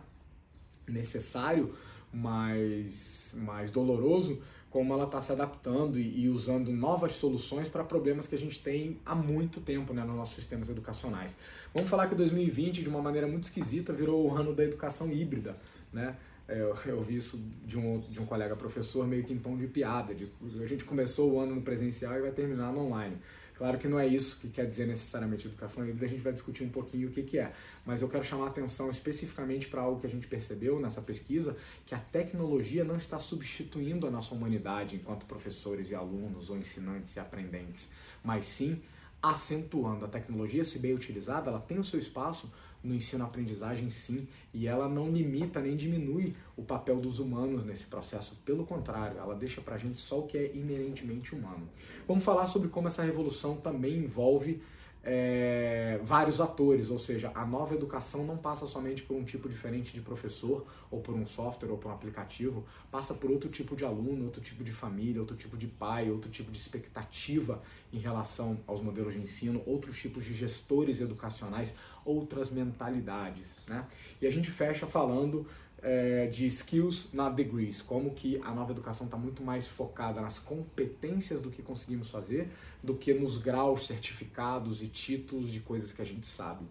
necessário, 0.88 1.74
mas 2.12 3.32
mais 3.36 3.70
doloroso, 3.70 4.40
como 4.70 4.92
ela 4.92 5.04
está 5.04 5.20
se 5.20 5.30
adaptando 5.30 5.98
e, 5.98 6.24
e, 6.24 6.28
usando 6.28 6.72
novas 6.72 7.12
soluções 7.12 7.68
para 7.68 7.84
problemas 7.84 8.26
que 8.26 8.34
a 8.34 8.38
gente 8.38 8.60
tem 8.60 8.98
há 9.06 9.14
muito 9.14 9.60
tempo 9.60 9.92
né, 9.92 10.02
nos 10.02 10.16
nossos 10.16 10.34
sistemas 10.34 10.68
educacionais. 10.68 11.36
Vamos 11.72 11.88
falar 11.88 12.08
que 12.08 12.14
2020, 12.14 12.82
de 12.82 12.88
uma 12.88 13.00
maneira 13.00 13.26
muito 13.26 13.44
esquisita, 13.44 13.92
virou 13.92 14.26
o 14.26 14.34
ano 14.34 14.52
da 14.52 14.64
educação 14.64 15.12
híbrida. 15.12 15.56
Né? 15.92 16.16
É, 16.48 16.60
eu, 16.60 16.76
eu 16.86 17.02
vi 17.02 17.16
isso 17.16 17.40
de 17.64 17.78
um, 17.78 18.00
de 18.00 18.20
um 18.20 18.26
colega 18.26 18.56
professor 18.56 19.06
meio 19.06 19.22
que 19.22 19.32
em 19.32 19.38
tom 19.38 19.56
de 19.56 19.66
piada. 19.68 20.12
De, 20.12 20.28
a 20.60 20.66
gente 20.66 20.84
começou 20.84 21.34
o 21.34 21.40
ano 21.40 21.54
no 21.54 21.62
presencial 21.62 22.16
e 22.16 22.20
vai 22.20 22.32
terminar 22.32 22.72
no 22.72 22.86
online. 22.86 23.16
Claro 23.56 23.78
que 23.78 23.86
não 23.86 24.00
é 24.00 24.06
isso 24.06 24.38
que 24.40 24.48
quer 24.48 24.66
dizer 24.66 24.86
necessariamente 24.86 25.46
educação 25.46 25.84
híbrida, 25.84 26.06
a 26.06 26.08
gente 26.08 26.22
vai 26.22 26.32
discutir 26.32 26.64
um 26.64 26.70
pouquinho 26.70 27.08
o 27.08 27.12
que, 27.12 27.22
que 27.22 27.38
é. 27.38 27.52
Mas 27.86 28.02
eu 28.02 28.08
quero 28.08 28.24
chamar 28.24 28.46
a 28.46 28.48
atenção 28.48 28.90
especificamente 28.90 29.68
para 29.68 29.80
algo 29.80 30.00
que 30.00 30.06
a 30.06 30.10
gente 30.10 30.26
percebeu 30.26 30.80
nessa 30.80 31.00
pesquisa, 31.00 31.56
que 31.86 31.94
a 31.94 31.98
tecnologia 31.98 32.82
não 32.82 32.96
está 32.96 33.18
substituindo 33.18 34.08
a 34.08 34.10
nossa 34.10 34.34
humanidade 34.34 34.96
enquanto 34.96 35.24
professores 35.26 35.90
e 35.90 35.94
alunos, 35.94 36.50
ou 36.50 36.56
ensinantes 36.56 37.14
e 37.14 37.20
aprendentes, 37.20 37.90
mas 38.24 38.46
sim 38.46 38.82
acentuando. 39.22 40.04
A 40.04 40.08
tecnologia, 40.08 40.64
se 40.64 40.80
bem 40.80 40.92
utilizada, 40.92 41.48
ela 41.48 41.60
tem 41.60 41.78
o 41.78 41.84
seu 41.84 41.98
espaço 41.98 42.52
no 42.84 42.94
ensino-aprendizagem, 42.94 43.88
sim, 43.88 44.28
e 44.52 44.68
ela 44.68 44.86
não 44.88 45.10
limita 45.10 45.60
nem 45.60 45.74
diminui 45.74 46.34
o 46.56 46.62
papel 46.62 47.00
dos 47.00 47.18
humanos 47.18 47.64
nesse 47.64 47.86
processo. 47.86 48.40
Pelo 48.44 48.64
contrário, 48.64 49.16
ela 49.18 49.34
deixa 49.34 49.62
para 49.62 49.76
a 49.76 49.78
gente 49.78 49.98
só 49.98 50.20
o 50.20 50.26
que 50.26 50.36
é 50.36 50.54
inerentemente 50.54 51.34
humano. 51.34 51.66
Vamos 52.06 52.22
falar 52.22 52.46
sobre 52.46 52.68
como 52.68 52.86
essa 52.86 53.02
revolução 53.02 53.56
também 53.56 53.96
envolve 53.96 54.62
é, 55.06 56.00
vários 56.02 56.40
atores, 56.40 56.88
ou 56.88 56.98
seja, 56.98 57.30
a 57.34 57.44
nova 57.44 57.74
educação 57.74 58.24
não 58.24 58.38
passa 58.38 58.66
somente 58.66 59.02
por 59.02 59.14
um 59.14 59.22
tipo 59.22 59.48
diferente 59.48 59.92
de 59.92 60.00
professor, 60.00 60.66
ou 60.90 61.00
por 61.00 61.14
um 61.14 61.26
software, 61.26 61.70
ou 61.70 61.76
por 61.76 61.90
um 61.90 61.94
aplicativo, 61.94 62.64
passa 62.90 63.12
por 63.12 63.30
outro 63.30 63.50
tipo 63.50 63.76
de 63.76 63.84
aluno, 63.84 64.24
outro 64.24 64.40
tipo 64.40 64.64
de 64.64 64.72
família, 64.72 65.20
outro 65.20 65.36
tipo 65.36 65.58
de 65.58 65.66
pai, 65.66 66.10
outro 66.10 66.30
tipo 66.30 66.50
de 66.50 66.58
expectativa 66.58 67.62
em 67.92 67.98
relação 67.98 68.58
aos 68.66 68.80
modelos 68.80 69.12
de 69.12 69.20
ensino, 69.20 69.62
outros 69.66 69.98
tipos 69.98 70.24
de 70.24 70.32
gestores 70.32 71.02
educacionais, 71.02 71.74
outras 72.04 72.50
mentalidades. 72.50 73.56
Né? 73.68 73.84
E 74.22 74.26
a 74.26 74.30
gente 74.30 74.50
fecha 74.50 74.86
falando 74.86 75.46
é, 75.84 76.26
de 76.26 76.46
skills 76.46 77.08
na 77.12 77.28
degrees, 77.28 77.82
como 77.82 78.14
que 78.14 78.40
a 78.42 78.50
nova 78.52 78.72
educação 78.72 79.06
está 79.06 79.18
muito 79.18 79.42
mais 79.42 79.66
focada 79.66 80.20
nas 80.20 80.38
competências 80.38 81.42
do 81.42 81.50
que 81.50 81.62
conseguimos 81.62 82.10
fazer 82.10 82.50
do 82.82 82.94
que 82.94 83.12
nos 83.12 83.36
graus, 83.36 83.86
certificados 83.86 84.82
e 84.82 84.88
títulos 84.88 85.52
de 85.52 85.60
coisas 85.60 85.92
que 85.92 86.00
a 86.00 86.04
gente 86.04 86.26
sabe. 86.26 86.64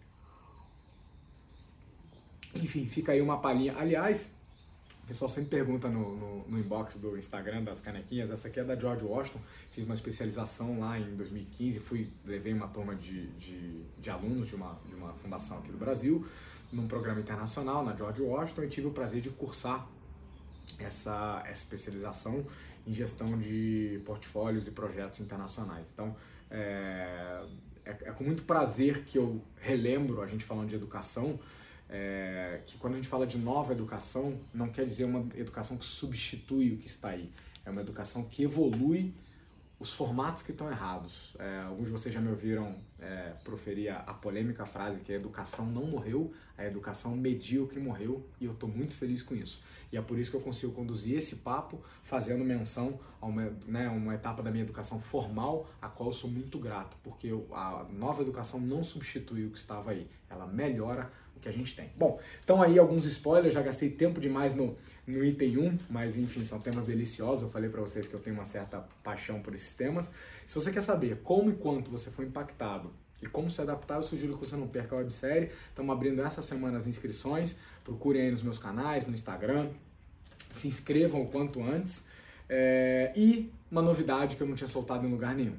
Enfim, 2.56 2.88
fica 2.88 3.12
aí 3.12 3.22
uma 3.22 3.40
palhinha. 3.40 3.76
Aliás, 3.78 4.30
o 5.04 5.08
pessoal 5.08 5.30
sempre 5.30 5.50
pergunta 5.50 5.90
no, 5.90 6.16
no, 6.16 6.48
no, 6.48 6.60
inbox 6.60 6.98
do 6.98 7.18
Instagram 7.18 7.64
das 7.64 7.82
canequinhas. 7.82 8.32
Essa 8.32 8.48
aqui 8.48 8.60
é 8.60 8.64
da 8.64 8.76
George 8.76 9.04
Washington. 9.04 9.40
Fiz 9.72 9.86
uma 9.86 9.96
especialização 9.96 10.80
lá 10.80 11.00
em 11.00 11.16
2015. 11.16 11.80
Fui, 11.80 12.10
levei 12.26 12.54
uma 12.54 12.68
turma 12.68 12.96
de, 12.96 13.28
de, 13.32 13.82
de 14.00 14.10
alunos 14.10 14.48
de 14.48 14.56
uma, 14.56 14.80
de 14.88 14.94
uma 14.94 15.14
fundação 15.14 15.58
aqui 15.58 15.72
do 15.72 15.78
Brasil 15.78 16.26
num 16.74 16.88
programa 16.88 17.22
internacional 17.22 17.86
na 17.86 17.96
George 17.96 18.22
Washington 18.22 18.64
e 18.64 18.68
tive 18.68 18.88
o 18.88 18.92
prazer 18.92 19.22
de 19.22 19.30
cursar 19.30 19.88
essa, 20.80 21.44
especialização 21.52 22.46
em 22.86 22.94
gestão 22.94 23.38
de 23.38 24.02
portfólios 24.06 24.68
e 24.68 24.72
projetos 24.72 25.20
internacionais. 25.20 25.90
Então, 25.94 26.16
é, 26.50 27.46
é, 27.86 27.92
é, 27.92 28.12
com 28.12 28.24
muito 28.24 28.44
prazer 28.44 29.04
que 29.06 29.18
eu 29.18 29.42
relembro, 29.60 30.22
a 30.22 30.28
gente 30.28 30.44
falando 30.44 30.70
de 30.70 30.76
educação, 30.76 31.40
é, 31.90 32.62
que 32.66 32.78
quando 32.78 32.94
a 32.94 32.96
gente 32.98 33.08
fala 33.08 33.26
de 33.26 33.38
nova 33.38 33.72
educação, 33.72 34.38
não 34.54 34.70
quer 34.70 34.86
dizer 34.86 35.06
uma 35.06 35.26
educação 35.36 35.78
que 35.78 35.86
substitui 35.86 36.74
o 36.74 36.78
que 36.78 36.88
está 36.88 37.10
aí. 37.10 37.32
É 37.66 37.70
uma 37.70 37.82
educação 37.82 38.24
que 38.24 38.44
evolui 38.44 39.14
os 39.80 39.92
formatos 39.94 40.44
que 40.44 40.52
estão 40.52 40.70
errados. 40.70 41.36
É, 41.40 41.62
alguns 41.62 41.88
de 41.88 41.92
vocês 41.92 42.14
já 42.14 42.22
me 42.22 42.30
ouviram 42.30 42.76
é, 43.00 43.34
proferir 43.44 43.90
a, 43.90 43.98
a, 44.00 44.14
polêmica 44.14 44.66
frase 44.66 45.00
que 45.02 45.12
a 45.12 45.16
educação 45.16 45.66
não 45.66 45.86
morreu, 45.86 46.34
a 46.58 46.66
educação 46.66 47.16
medíocre 47.16 47.80
morreu, 47.80 48.26
e 48.40 48.46
eu 48.46 48.54
estou 48.54 48.70
muito 48.70 48.96
feliz 48.96 49.22
com 49.22 49.36
isso. 49.36 49.62
E 49.94 49.98
é 49.98 50.02
por 50.02 50.18
isso 50.18 50.32
que 50.32 50.36
eu 50.36 50.42
consigo 50.42 50.74
conduzir 50.74 51.16
esse 51.16 51.36
papo 51.38 51.80
fazendo 52.02 52.44
menção 52.44 53.00
a 53.22 53.28
uma, 53.28 53.56
né, 53.68 53.88
uma 53.90 54.16
etapa 54.16 54.42
da 54.42 54.50
minha 54.50 54.64
educação 54.64 55.00
formal, 55.00 55.70
a 55.80 55.88
qual 55.88 56.10
eu 56.10 56.14
sou 56.14 56.28
muito 56.28 56.58
grato, 56.58 56.98
porque 57.04 57.30
a 57.52 57.86
nova 57.94 58.24
educação 58.24 58.60
não 58.60 58.84
substitui 58.84 59.46
o 59.46 59.52
que 59.52 59.58
estava 59.60 59.92
aí, 59.92 60.08
ela 60.28 60.48
melhora 60.48 61.12
que 61.44 61.50
a 61.50 61.52
gente 61.52 61.76
tem. 61.76 61.92
Bom, 61.96 62.20
então 62.44 62.62
aí 62.62 62.80
alguns 62.80 63.06
spoilers, 63.06 63.54
já 63.54 63.62
gastei 63.62 63.90
tempo 63.90 64.20
demais 64.20 64.56
no, 64.56 64.76
no 65.06 65.24
item 65.24 65.58
1, 65.58 65.78
mas 65.90 66.18
enfim, 66.18 66.44
são 66.44 66.60
temas 66.60 66.86
deliciosos. 66.86 67.44
Eu 67.44 67.50
falei 67.50 67.70
para 67.70 67.82
vocês 67.82 68.08
que 68.08 68.16
eu 68.16 68.20
tenho 68.20 68.36
uma 68.36 68.46
certa 68.46 68.80
paixão 69.04 69.42
por 69.42 69.54
esses 69.54 69.74
temas. 69.74 70.10
Se 70.46 70.56
você 70.56 70.72
quer 70.72 70.82
saber 70.82 71.20
como 71.22 71.52
e 71.52 71.54
quanto 71.54 71.92
você 71.92 72.10
foi 72.10 72.26
impactado 72.26 72.92
e 73.22 73.28
como 73.28 73.50
se 73.50 73.62
adaptar, 73.62 73.96
eu 73.96 74.04
sugiro 74.04 74.38
que 74.38 74.46
você 74.46 74.56
não 74.56 74.68
perca 74.68 74.96
a 74.96 75.00
websérie. 75.00 75.50
Estamos 75.70 75.94
abrindo 75.94 76.22
essa 76.22 76.42
semana 76.42 76.78
as 76.78 76.88
inscrições. 76.88 77.58
Procurem 77.84 78.24
aí 78.24 78.32
nos 78.32 78.44
meus 78.44 78.58
canais, 78.58 79.06
no 79.06 79.14
Instagram. 79.14 79.70
Se 80.52 80.68
inscrevam 80.68 81.22
o 81.22 81.28
quanto 81.28 81.62
antes. 81.62 82.06
É... 82.50 83.12
e 83.16 83.52
uma 83.72 83.82
novidade 83.82 84.36
que 84.36 84.44
eu 84.44 84.48
não 84.48 84.56
tinha 84.56 84.68
soltado 84.68 85.08
em 85.08 85.12
lugar 85.12 85.36
nenhum. 85.36 85.56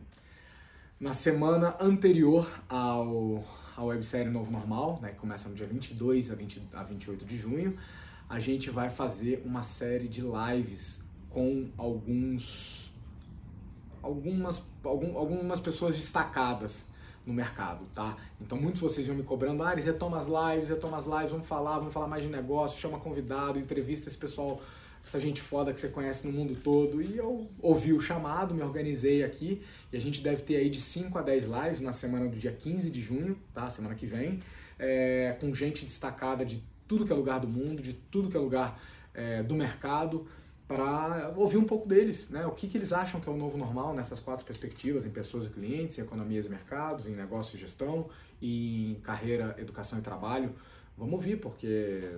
Na 1.00 1.12
semana 1.12 1.76
anterior 1.80 2.48
ao 2.68 3.44
a 3.76 3.82
websérie 3.82 4.30
Novo 4.30 4.52
Normal, 4.52 5.00
né, 5.02 5.10
que 5.10 5.16
começa 5.16 5.48
no 5.48 5.54
dia 5.54 5.66
22 5.66 6.30
a, 6.30 6.34
20, 6.34 6.62
a 6.72 6.82
28 6.84 7.24
de 7.24 7.36
junho, 7.36 7.76
a 8.28 8.38
gente 8.38 8.70
vai 8.70 8.88
fazer 8.88 9.42
uma 9.44 9.62
série 9.62 10.08
de 10.08 10.22
lives 10.22 11.02
com 11.28 11.68
alguns 11.76 12.92
algumas 14.02 14.62
algum, 14.82 15.16
algumas 15.18 15.58
pessoas 15.60 15.96
destacadas 15.96 16.86
no 17.26 17.32
mercado, 17.32 17.84
tá? 17.94 18.16
Então 18.40 18.58
muitos 18.58 18.80
de 18.80 18.88
vocês 18.88 19.06
vão 19.06 19.16
me 19.16 19.22
cobrando, 19.22 19.62
ah, 19.62 19.74
retoma 19.74 20.18
as 20.18 20.26
lives, 20.26 20.68
retoma 20.68 20.98
as 20.98 21.06
lives, 21.06 21.30
vamos 21.30 21.46
falar, 21.46 21.78
vamos 21.78 21.92
falar 21.92 22.06
mais 22.06 22.22
de 22.22 22.28
negócio, 22.28 22.80
chama 22.80 22.98
convidado, 22.98 23.58
entrevista 23.58 24.08
esse 24.08 24.16
pessoal 24.16 24.60
essa 25.06 25.20
gente 25.20 25.40
foda 25.40 25.72
que 25.72 25.78
você 25.78 25.88
conhece 25.88 26.26
no 26.26 26.32
mundo 26.32 26.56
todo. 26.56 27.02
E 27.02 27.16
eu 27.16 27.48
ouvi 27.60 27.92
o 27.92 28.00
chamado, 28.00 28.54
me 28.54 28.62
organizei 28.62 29.22
aqui 29.22 29.62
e 29.92 29.96
a 29.96 30.00
gente 30.00 30.22
deve 30.22 30.42
ter 30.42 30.56
aí 30.56 30.70
de 30.70 30.80
5 30.80 31.16
a 31.18 31.22
10 31.22 31.44
lives 31.44 31.80
na 31.80 31.92
semana 31.92 32.26
do 32.26 32.36
dia 32.36 32.52
15 32.52 32.90
de 32.90 33.02
junho, 33.02 33.38
tá? 33.52 33.68
Semana 33.68 33.94
que 33.94 34.06
vem, 34.06 34.40
é, 34.78 35.36
com 35.40 35.52
gente 35.54 35.84
destacada 35.84 36.44
de 36.44 36.62
tudo 36.88 37.04
que 37.04 37.12
é 37.12 37.16
lugar 37.16 37.38
do 37.38 37.46
mundo, 37.46 37.82
de 37.82 37.92
tudo 37.92 38.30
que 38.30 38.36
é 38.36 38.40
lugar 38.40 38.80
é, 39.12 39.42
do 39.42 39.54
mercado, 39.54 40.26
para 40.66 41.32
ouvir 41.36 41.58
um 41.58 41.64
pouco 41.64 41.86
deles, 41.86 42.30
né? 42.30 42.46
O 42.46 42.52
que, 42.52 42.66
que 42.66 42.78
eles 42.78 42.92
acham 42.92 43.20
que 43.20 43.28
é 43.28 43.32
o 43.32 43.36
novo 43.36 43.58
normal 43.58 43.94
nessas 43.94 44.18
quatro 44.18 44.46
perspectivas, 44.46 45.04
em 45.04 45.10
pessoas 45.10 45.46
e 45.46 45.50
clientes, 45.50 45.98
em 45.98 46.02
economias 46.02 46.46
e 46.46 46.48
mercados, 46.48 47.06
em 47.06 47.14
negócio 47.14 47.56
e 47.56 47.60
gestão, 47.60 48.08
em 48.40 48.98
carreira, 49.02 49.54
educação 49.58 49.98
e 49.98 50.02
trabalho. 50.02 50.54
Vamos 50.96 51.14
ouvir, 51.14 51.36
porque 51.36 52.10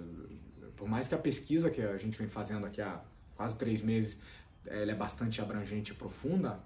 por 0.76 0.88
mais 0.88 1.08
que 1.08 1.14
a 1.14 1.18
pesquisa 1.18 1.70
que 1.70 1.80
a 1.80 1.96
gente 1.96 2.16
vem 2.16 2.28
fazendo 2.28 2.66
aqui 2.66 2.80
há 2.80 3.00
quase 3.36 3.56
três 3.56 3.82
meses 3.82 4.18
ela 4.66 4.90
é 4.90 4.94
bastante 4.94 5.40
abrangente 5.40 5.92
e 5.92 5.94
profunda, 5.94 6.60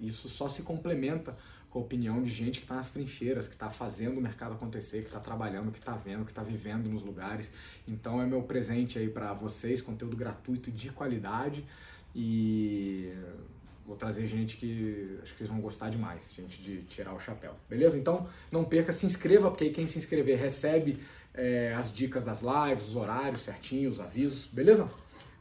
isso 0.00 0.28
só 0.28 0.48
se 0.48 0.62
complementa 0.62 1.36
com 1.76 1.80
a 1.80 1.82
opinião 1.82 2.22
de 2.22 2.30
gente 2.30 2.60
que 2.60 2.64
está 2.64 2.76
nas 2.76 2.90
trincheiras, 2.90 3.46
que 3.46 3.52
está 3.52 3.68
fazendo 3.68 4.16
o 4.16 4.20
mercado 4.22 4.54
acontecer, 4.54 5.00
que 5.00 5.08
está 5.08 5.20
trabalhando, 5.20 5.70
que 5.70 5.78
está 5.78 5.92
vendo, 5.92 6.24
que 6.24 6.30
está 6.30 6.42
vivendo 6.42 6.88
nos 6.88 7.02
lugares. 7.02 7.50
Então 7.86 8.22
é 8.22 8.24
meu 8.24 8.42
presente 8.42 8.98
aí 8.98 9.10
para 9.10 9.34
vocês, 9.34 9.82
conteúdo 9.82 10.16
gratuito 10.16 10.70
de 10.70 10.88
qualidade. 10.88 11.62
E 12.14 13.12
vou 13.86 13.94
trazer 13.94 14.26
gente 14.26 14.56
que 14.56 15.18
acho 15.22 15.32
que 15.32 15.38
vocês 15.38 15.50
vão 15.50 15.60
gostar 15.60 15.90
demais, 15.90 16.22
gente 16.34 16.62
de 16.62 16.80
tirar 16.84 17.12
o 17.12 17.20
chapéu. 17.20 17.54
Beleza? 17.68 17.98
Então 17.98 18.26
não 18.50 18.64
perca, 18.64 18.90
se 18.90 19.04
inscreva, 19.04 19.50
porque 19.50 19.64
aí 19.64 19.70
quem 19.70 19.86
se 19.86 19.98
inscrever 19.98 20.38
recebe 20.38 20.98
é, 21.34 21.74
as 21.74 21.92
dicas 21.92 22.24
das 22.24 22.40
lives, 22.40 22.88
os 22.88 22.96
horários 22.96 23.42
certinhos, 23.42 23.98
os 23.98 24.00
avisos, 24.00 24.46
beleza? 24.46 24.88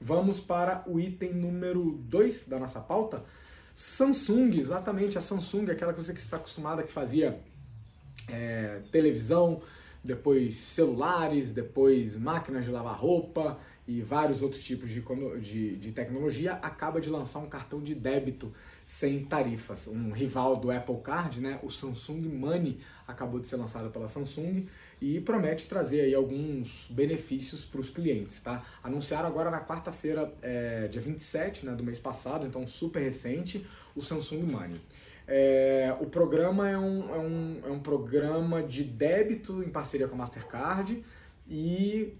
Vamos 0.01 0.41
para 0.41 0.83
o 0.85 0.99
item 0.99 1.33
número 1.33 1.97
2 2.09 2.45
da 2.45 2.59
nossa 2.59 2.81
pauta. 2.81 3.23
Samsung, 3.75 4.57
exatamente, 4.57 5.17
a 5.17 5.21
Samsung, 5.21 5.69
aquela 5.69 5.93
que 5.93 6.01
você 6.01 6.13
que 6.13 6.19
está 6.21 6.37
acostumada 6.37 6.81
que 6.81 6.91
fazia 6.91 7.37
é, 8.29 8.79
televisão, 8.89 9.61
depois 10.01 10.55
celulares, 10.55 11.51
depois 11.51 12.17
máquinas 12.17 12.63
de 12.63 12.71
lavar 12.71 12.97
roupa 12.97 13.59
e 13.85 14.01
vários 14.01 14.41
outros 14.41 14.63
tipos 14.63 14.89
de, 14.89 15.01
de, 15.41 15.75
de, 15.75 15.91
tecnologia, 15.91 16.53
acaba 16.53 17.01
de 17.01 17.09
lançar 17.09 17.39
um 17.39 17.49
cartão 17.49 17.81
de 17.81 17.93
débito 17.93 18.53
sem 18.83 19.25
tarifas. 19.25 19.87
Um 19.87 20.11
rival 20.11 20.55
do 20.55 20.71
Apple 20.71 21.01
Card, 21.03 21.41
né, 21.41 21.59
o 21.61 21.69
Samsung 21.69 22.21
Money, 22.21 22.79
acabou 23.05 23.41
de 23.41 23.47
ser 23.47 23.57
lançado 23.57 23.89
pela 23.89 24.07
Samsung 24.07 24.67
e 25.01 25.19
promete 25.19 25.67
trazer 25.67 26.01
aí 26.01 26.15
alguns 26.15 26.87
benefícios 26.89 27.65
para 27.65 27.81
os 27.81 27.89
clientes, 27.89 28.39
tá? 28.41 28.65
Anunciaram 28.83 29.27
agora 29.27 29.51
na 29.51 29.63
quarta-feira, 29.63 30.31
é, 30.41 30.87
dia 30.87 31.01
27 31.01 31.65
né, 31.65 31.73
do 31.73 31.83
mês 31.83 31.99
passado, 31.99 32.45
então 32.45 32.65
super 32.67 33.01
recente, 33.01 33.65
o 33.95 34.01
Samsung 34.01 34.43
Money. 34.43 34.79
É, 35.27 35.95
o 35.99 36.05
programa 36.05 36.69
é 36.69 36.77
um, 36.77 37.13
é, 37.13 37.17
um, 37.17 37.61
é 37.65 37.69
um 37.69 37.79
programa 37.79 38.61
de 38.61 38.83
débito 38.83 39.63
em 39.63 39.69
parceria 39.69 40.07
com 40.07 40.15
a 40.15 40.19
Mastercard 40.19 41.03
e 41.47 42.13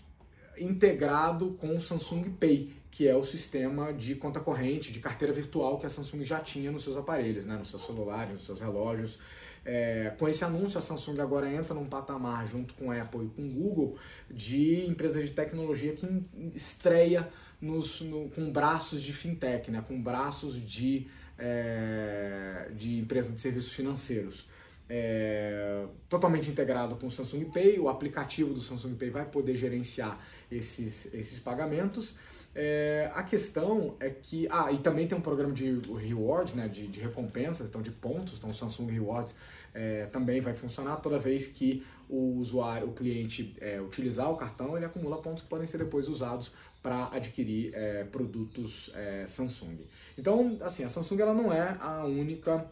integrado 0.57 1.51
com 1.59 1.75
o 1.75 1.79
Samsung 1.79 2.31
Pay, 2.31 2.73
que 2.95 3.05
é 3.05 3.13
o 3.13 3.23
sistema 3.23 3.91
de 3.91 4.15
conta 4.15 4.39
corrente, 4.39 4.89
de 4.89 5.01
carteira 5.01 5.33
virtual 5.33 5.77
que 5.77 5.85
a 5.85 5.89
Samsung 5.89 6.23
já 6.23 6.39
tinha 6.39 6.71
nos 6.71 6.81
seus 6.85 6.95
aparelhos, 6.95 7.43
né, 7.43 7.57
nos 7.57 7.69
seus 7.69 7.85
celulares, 7.85 8.31
nos 8.31 8.45
seus 8.45 8.61
relógios. 8.61 9.19
É, 9.65 10.13
com 10.17 10.29
esse 10.29 10.45
anúncio, 10.45 10.79
a 10.79 10.81
Samsung 10.81 11.19
agora 11.19 11.51
entra 11.51 11.73
num 11.73 11.87
patamar, 11.87 12.47
junto 12.47 12.73
com 12.73 12.91
a 12.91 13.01
Apple 13.01 13.25
e 13.25 13.29
com 13.31 13.41
o 13.41 13.51
Google, 13.51 13.97
de 14.31 14.85
empresas 14.85 15.27
de 15.27 15.33
tecnologia 15.33 15.91
que 15.91 16.07
estreia 16.53 17.27
nos, 17.59 17.99
no, 17.99 18.29
com 18.29 18.49
braços 18.49 19.01
de 19.01 19.11
fintech, 19.11 19.69
né, 19.69 19.83
com 19.85 20.01
braços 20.01 20.65
de, 20.65 21.05
é, 21.37 22.71
de 22.73 22.99
empresas 22.99 23.35
de 23.35 23.41
serviços 23.41 23.73
financeiros 23.73 24.47
é, 24.89 25.85
totalmente 26.07 26.49
integrado 26.49 26.95
com 26.95 27.07
o 27.07 27.11
Samsung 27.11 27.45
Pay. 27.45 27.77
O 27.79 27.89
aplicativo 27.89 28.53
do 28.53 28.61
Samsung 28.61 28.95
Pay 28.95 29.09
vai 29.09 29.25
poder 29.25 29.57
gerenciar 29.57 30.19
esses, 30.51 31.13
esses 31.13 31.39
pagamentos. 31.39 32.15
É, 32.57 33.11
a 33.13 33.21
questão 33.21 33.97
é 33.99 34.09
que. 34.09 34.47
Ah, 34.49 34.71
e 34.71 34.77
também 34.77 35.05
tem 35.07 35.17
um 35.17 35.21
programa 35.21 35.53
de 35.53 35.77
rewards, 35.99 36.53
né, 36.53 36.69
de, 36.69 36.87
de 36.87 37.01
recompensas, 37.01 37.67
então 37.67 37.81
de 37.81 37.91
pontos. 37.91 38.37
Então 38.37 38.49
o 38.49 38.53
Samsung 38.53 38.89
Rewards 38.91 39.35
é, 39.73 40.05
também 40.05 40.39
vai 40.39 40.53
funcionar 40.53 40.95
toda 40.97 41.19
vez 41.19 41.47
que 41.47 41.85
o 42.09 42.37
usuário, 42.37 42.87
o 42.87 42.93
cliente 42.93 43.55
é, 43.59 43.81
utilizar 43.81 44.31
o 44.31 44.37
cartão, 44.37 44.77
ele 44.77 44.85
acumula 44.85 45.21
pontos 45.21 45.43
que 45.43 45.49
podem 45.49 45.67
ser 45.67 45.79
depois 45.79 46.07
usados 46.07 46.53
para 46.81 47.09
adquirir 47.11 47.71
é, 47.73 48.03
produtos 48.05 48.91
é, 48.95 49.25
Samsung. 49.27 49.79
Então, 50.17 50.57
assim, 50.61 50.83
a 50.83 50.89
Samsung 50.89 51.19
ela 51.19 51.33
não 51.33 51.51
é 51.51 51.75
a 51.79 52.05
única 52.05 52.65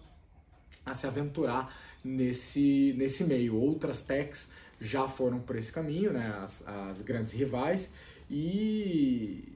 a 0.85 0.93
se 0.93 1.07
aventurar 1.07 1.75
nesse, 2.03 2.93
nesse 2.97 3.23
meio. 3.23 3.55
Outras 3.55 4.01
techs 4.01 4.49
já 4.79 5.07
foram 5.07 5.39
por 5.39 5.55
esse 5.55 5.71
caminho, 5.71 6.13
né, 6.13 6.37
as, 6.41 6.65
as 6.67 7.01
grandes 7.01 7.33
rivais, 7.33 7.91
e 8.29 9.52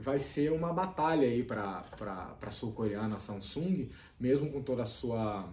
vai 0.00 0.18
ser 0.18 0.52
uma 0.52 0.72
batalha 0.72 1.26
aí 1.26 1.42
para 1.42 1.84
a 2.40 2.50
sul-coreana 2.50 3.18
Samsung, 3.18 3.90
mesmo 4.18 4.50
com 4.50 4.62
toda 4.62 4.82
a 4.82 4.86
sua 4.86 5.48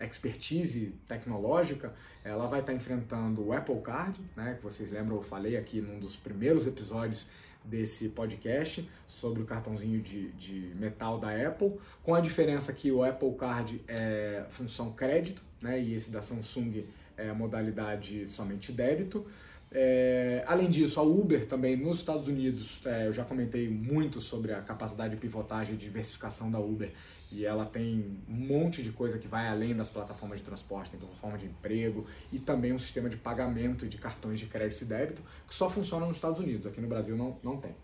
expertise 0.00 0.94
tecnológica, 1.06 1.92
ela 2.24 2.46
vai 2.46 2.60
estar 2.60 2.72
tá 2.72 2.76
enfrentando 2.76 3.46
o 3.46 3.52
Apple 3.52 3.80
Card, 3.80 4.20
né, 4.36 4.54
que 4.54 4.62
vocês 4.62 4.90
lembram, 4.90 5.16
eu 5.16 5.22
falei 5.22 5.56
aqui 5.56 5.80
num 5.80 5.98
dos 5.98 6.16
primeiros 6.16 6.66
episódios 6.66 7.26
desse 7.64 8.08
podcast 8.08 8.88
sobre 9.06 9.42
o 9.42 9.44
cartãozinho 9.44 10.00
de, 10.00 10.30
de 10.32 10.72
metal 10.76 11.18
da 11.18 11.30
Apple, 11.30 11.78
com 12.02 12.14
a 12.14 12.20
diferença 12.20 12.72
que 12.72 12.90
o 12.92 13.02
Apple 13.02 13.34
Card 13.34 13.82
é 13.88 14.46
função 14.50 14.92
crédito, 14.92 15.42
né, 15.60 15.80
e 15.80 15.94
esse 15.94 16.10
da 16.10 16.22
Samsung 16.22 16.86
é 17.16 17.32
modalidade 17.32 18.28
somente 18.28 18.70
débito. 18.70 19.26
É, 19.70 20.42
além 20.46 20.70
disso, 20.70 20.98
a 20.98 21.02
Uber 21.02 21.46
também 21.46 21.76
nos 21.76 21.98
Estados 21.98 22.26
Unidos, 22.26 22.80
é, 22.86 23.06
eu 23.06 23.12
já 23.12 23.22
comentei 23.22 23.68
muito 23.68 24.20
sobre 24.20 24.52
a 24.52 24.62
capacidade 24.62 25.14
de 25.14 25.20
pivotagem 25.20 25.74
e 25.74 25.76
diversificação 25.76 26.50
da 26.50 26.58
Uber 26.58 26.90
e 27.30 27.44
ela 27.44 27.66
tem 27.66 28.18
um 28.26 28.34
monte 28.34 28.82
de 28.82 28.90
coisa 28.90 29.18
que 29.18 29.28
vai 29.28 29.46
além 29.46 29.76
das 29.76 29.90
plataformas 29.90 30.38
de 30.38 30.46
transporte, 30.46 30.90
tem 30.90 30.98
plataforma 30.98 31.36
de 31.36 31.44
emprego 31.44 32.06
e 32.32 32.38
também 32.38 32.72
um 32.72 32.78
sistema 32.78 33.10
de 33.10 33.16
pagamento 33.18 33.86
de 33.86 33.98
cartões 33.98 34.40
de 34.40 34.46
crédito 34.46 34.80
e 34.80 34.84
débito 34.86 35.22
que 35.46 35.54
só 35.54 35.68
funciona 35.68 36.06
nos 36.06 36.16
Estados 36.16 36.40
Unidos, 36.40 36.66
aqui 36.66 36.80
no 36.80 36.88
Brasil 36.88 37.14
não, 37.14 37.38
não 37.42 37.58
tem. 37.58 37.74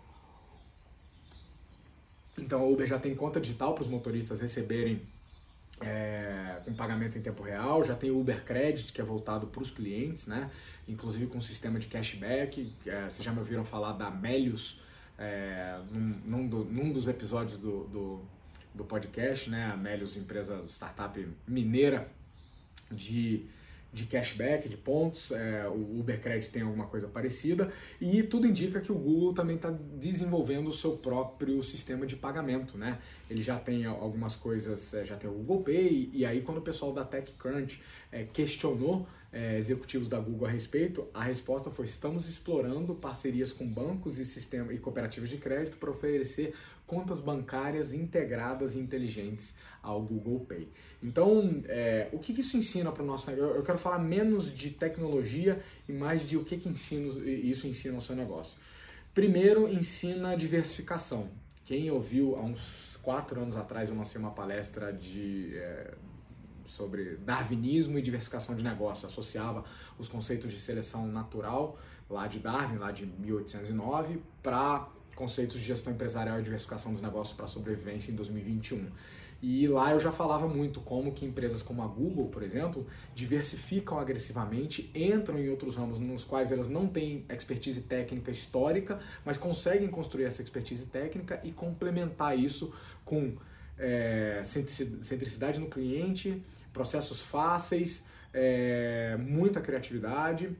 Então 2.38 2.62
a 2.62 2.64
Uber 2.64 2.86
já 2.86 2.98
tem 2.98 3.14
conta 3.14 3.38
digital 3.38 3.74
para 3.74 3.82
os 3.82 3.88
motoristas 3.88 4.40
receberem 4.40 5.02
é, 5.80 6.60
com 6.64 6.72
pagamento 6.74 7.18
em 7.18 7.20
tempo 7.20 7.42
real, 7.42 7.84
já 7.84 7.94
tem 7.94 8.10
o 8.10 8.20
Uber 8.20 8.44
Credit, 8.44 8.92
que 8.92 9.00
é 9.00 9.04
voltado 9.04 9.46
para 9.46 9.62
os 9.62 9.70
clientes, 9.70 10.26
né? 10.26 10.50
inclusive 10.88 11.26
com 11.26 11.38
um 11.38 11.40
sistema 11.40 11.78
de 11.78 11.86
cashback. 11.86 12.72
É, 12.86 13.04
vocês 13.04 13.22
já 13.22 13.32
me 13.32 13.38
ouviram 13.38 13.64
falar 13.64 13.92
da 13.92 14.10
Melius 14.10 14.80
é, 15.18 15.78
num, 15.90 16.20
num, 16.24 16.48
do, 16.48 16.64
num, 16.64 16.92
dos 16.92 17.08
episódios 17.08 17.58
do, 17.58 17.84
do, 17.84 18.22
do, 18.74 18.84
podcast, 18.84 19.48
né? 19.48 19.70
a 19.72 19.76
Melius, 19.76 20.16
empresa 20.16 20.62
startup 20.66 21.26
mineira 21.46 22.08
de 22.90 23.44
de 23.94 24.06
cashback, 24.06 24.68
de 24.68 24.76
pontos, 24.76 25.30
é, 25.30 25.68
o 25.68 26.00
Uber 26.00 26.20
Credit 26.20 26.50
tem 26.50 26.62
alguma 26.62 26.86
coisa 26.86 27.06
parecida, 27.06 27.72
e 28.00 28.24
tudo 28.24 28.46
indica 28.46 28.80
que 28.80 28.90
o 28.90 28.96
Google 28.96 29.32
também 29.32 29.54
está 29.54 29.70
desenvolvendo 29.70 30.68
o 30.68 30.72
seu 30.72 30.96
próprio 30.96 31.62
sistema 31.62 32.04
de 32.04 32.16
pagamento, 32.16 32.76
né? 32.76 32.98
Ele 33.30 33.42
já 33.42 33.58
tem 33.58 33.86
algumas 33.86 34.34
coisas, 34.34 34.92
é, 34.92 35.04
já 35.04 35.16
tem 35.16 35.30
o 35.30 35.32
Google 35.32 35.62
Pay, 35.62 36.10
e 36.12 36.26
aí 36.26 36.42
quando 36.42 36.58
o 36.58 36.62
pessoal 36.62 36.92
da 36.92 37.04
TechCrunch 37.04 37.80
é, 38.10 38.24
questionou 38.24 39.06
é, 39.32 39.58
executivos 39.58 40.08
da 40.08 40.18
Google 40.18 40.46
a 40.46 40.50
respeito, 40.50 41.06
a 41.12 41.22
resposta 41.24 41.70
foi: 41.70 41.86
estamos 41.86 42.28
explorando 42.28 42.94
parcerias 42.94 43.52
com 43.52 43.66
bancos 43.66 44.18
e, 44.18 44.24
sistema, 44.24 44.72
e 44.72 44.78
cooperativas 44.78 45.28
de 45.28 45.38
crédito 45.38 45.76
para 45.78 45.90
oferecer 45.90 46.54
contas 46.86 47.20
bancárias 47.20 47.92
integradas 47.92 48.76
e 48.76 48.78
inteligentes 48.78 49.54
ao 49.82 50.02
Google 50.02 50.40
Pay. 50.40 50.68
Então, 51.02 51.62
é, 51.66 52.08
o 52.12 52.18
que, 52.18 52.32
isso 52.38 52.56
ensina 52.56 52.90
para 52.92 53.02
o 53.02 53.06
nosso 53.06 53.30
negócio? 53.30 53.56
Eu 53.56 53.62
quero 53.62 53.78
falar 53.78 53.98
menos 53.98 54.54
de 54.54 54.70
tecnologia 54.70 55.62
e 55.88 55.92
mais 55.92 56.22
de 56.22 56.36
o 56.36 56.44
que, 56.44 56.56
que 56.56 56.68
ensino, 56.68 57.26
isso 57.26 57.66
ensina 57.66 57.94
ao 57.94 58.00
seu 58.00 58.16
negócio. 58.16 58.56
Primeiro, 59.14 59.68
ensina 59.68 60.36
diversificação. 60.36 61.30
Quem 61.64 61.90
ouviu 61.90 62.36
há 62.36 62.42
uns 62.42 62.98
quatro 63.02 63.40
anos 63.40 63.56
atrás 63.56 63.90
eu 63.90 63.96
lancei 63.96 64.20
uma 64.20 64.30
palestra 64.30 64.92
de 64.92 65.56
é, 65.56 65.94
sobre 66.66 67.16
darwinismo 67.16 67.98
e 67.98 68.02
diversificação 68.02 68.56
de 68.56 68.62
negócio. 68.62 69.06
Associava 69.06 69.64
os 69.98 70.08
conceitos 70.08 70.50
de 70.50 70.60
seleção 70.60 71.06
natural 71.06 71.78
lá 72.08 72.26
de 72.26 72.38
Darwin, 72.38 72.76
lá 72.76 72.90
de 72.90 73.06
1809, 73.06 74.20
para 74.42 74.88
conceitos 75.14 75.60
de 75.60 75.66
gestão 75.66 75.92
empresarial 75.92 76.38
e 76.38 76.42
diversificação 76.42 76.92
dos 76.92 77.02
negócios 77.02 77.36
para 77.36 77.46
sobrevivência 77.46 78.10
em 78.10 78.14
2021. 78.14 78.86
E 79.42 79.68
lá 79.68 79.92
eu 79.92 80.00
já 80.00 80.10
falava 80.10 80.48
muito 80.48 80.80
como 80.80 81.12
que 81.12 81.26
empresas 81.26 81.60
como 81.60 81.82
a 81.82 81.86
Google, 81.86 82.28
por 82.28 82.42
exemplo, 82.42 82.86
diversificam 83.14 83.98
agressivamente, 83.98 84.90
entram 84.94 85.38
em 85.38 85.50
outros 85.50 85.76
ramos 85.76 85.98
nos 85.98 86.24
quais 86.24 86.50
elas 86.50 86.68
não 86.70 86.86
têm 86.86 87.26
expertise 87.28 87.82
técnica 87.82 88.30
histórica, 88.30 88.98
mas 89.22 89.36
conseguem 89.36 89.88
construir 89.88 90.24
essa 90.24 90.40
expertise 90.40 90.86
técnica 90.86 91.40
e 91.44 91.52
complementar 91.52 92.38
isso 92.38 92.72
com 93.04 93.34
é, 93.78 94.40
centricidade 94.44 95.60
no 95.60 95.68
cliente, 95.68 96.42
processos 96.72 97.20
fáceis, 97.20 98.04
é, 98.32 99.16
muita 99.18 99.60
criatividade 99.60 100.56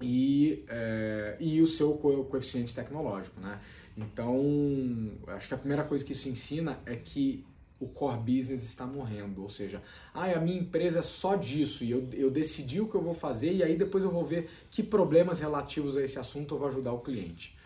e, 0.00 0.64
é, 0.68 1.36
e 1.38 1.60
o 1.60 1.66
seu 1.66 1.94
co 1.94 2.24
coeficiente 2.24 2.74
tecnológico. 2.74 3.40
Né? 3.40 3.60
Então, 3.96 5.12
acho 5.28 5.48
que 5.48 5.54
a 5.54 5.58
primeira 5.58 5.84
coisa 5.84 6.04
que 6.04 6.12
isso 6.12 6.28
ensina 6.28 6.80
é 6.86 6.96
que 6.96 7.44
o 7.78 7.88
core 7.88 8.18
business 8.18 8.62
está 8.62 8.86
morrendo, 8.86 9.40
ou 9.40 9.48
seja, 9.48 9.82
ah, 10.12 10.26
a 10.26 10.38
minha 10.38 10.60
empresa 10.60 10.98
é 10.98 11.02
só 11.02 11.34
disso 11.34 11.82
e 11.82 11.90
eu, 11.90 12.06
eu 12.12 12.30
decidi 12.30 12.78
o 12.78 12.86
que 12.86 12.94
eu 12.94 13.00
vou 13.00 13.14
fazer 13.14 13.52
e 13.52 13.62
aí 13.62 13.74
depois 13.74 14.04
eu 14.04 14.10
vou 14.10 14.24
ver 14.24 14.50
que 14.70 14.82
problemas 14.82 15.40
relativos 15.40 15.96
a 15.96 16.02
esse 16.02 16.18
assunto 16.18 16.54
eu 16.54 16.58
vou 16.58 16.68
ajudar 16.68 16.92
o 16.92 17.00
cliente. 17.00 17.56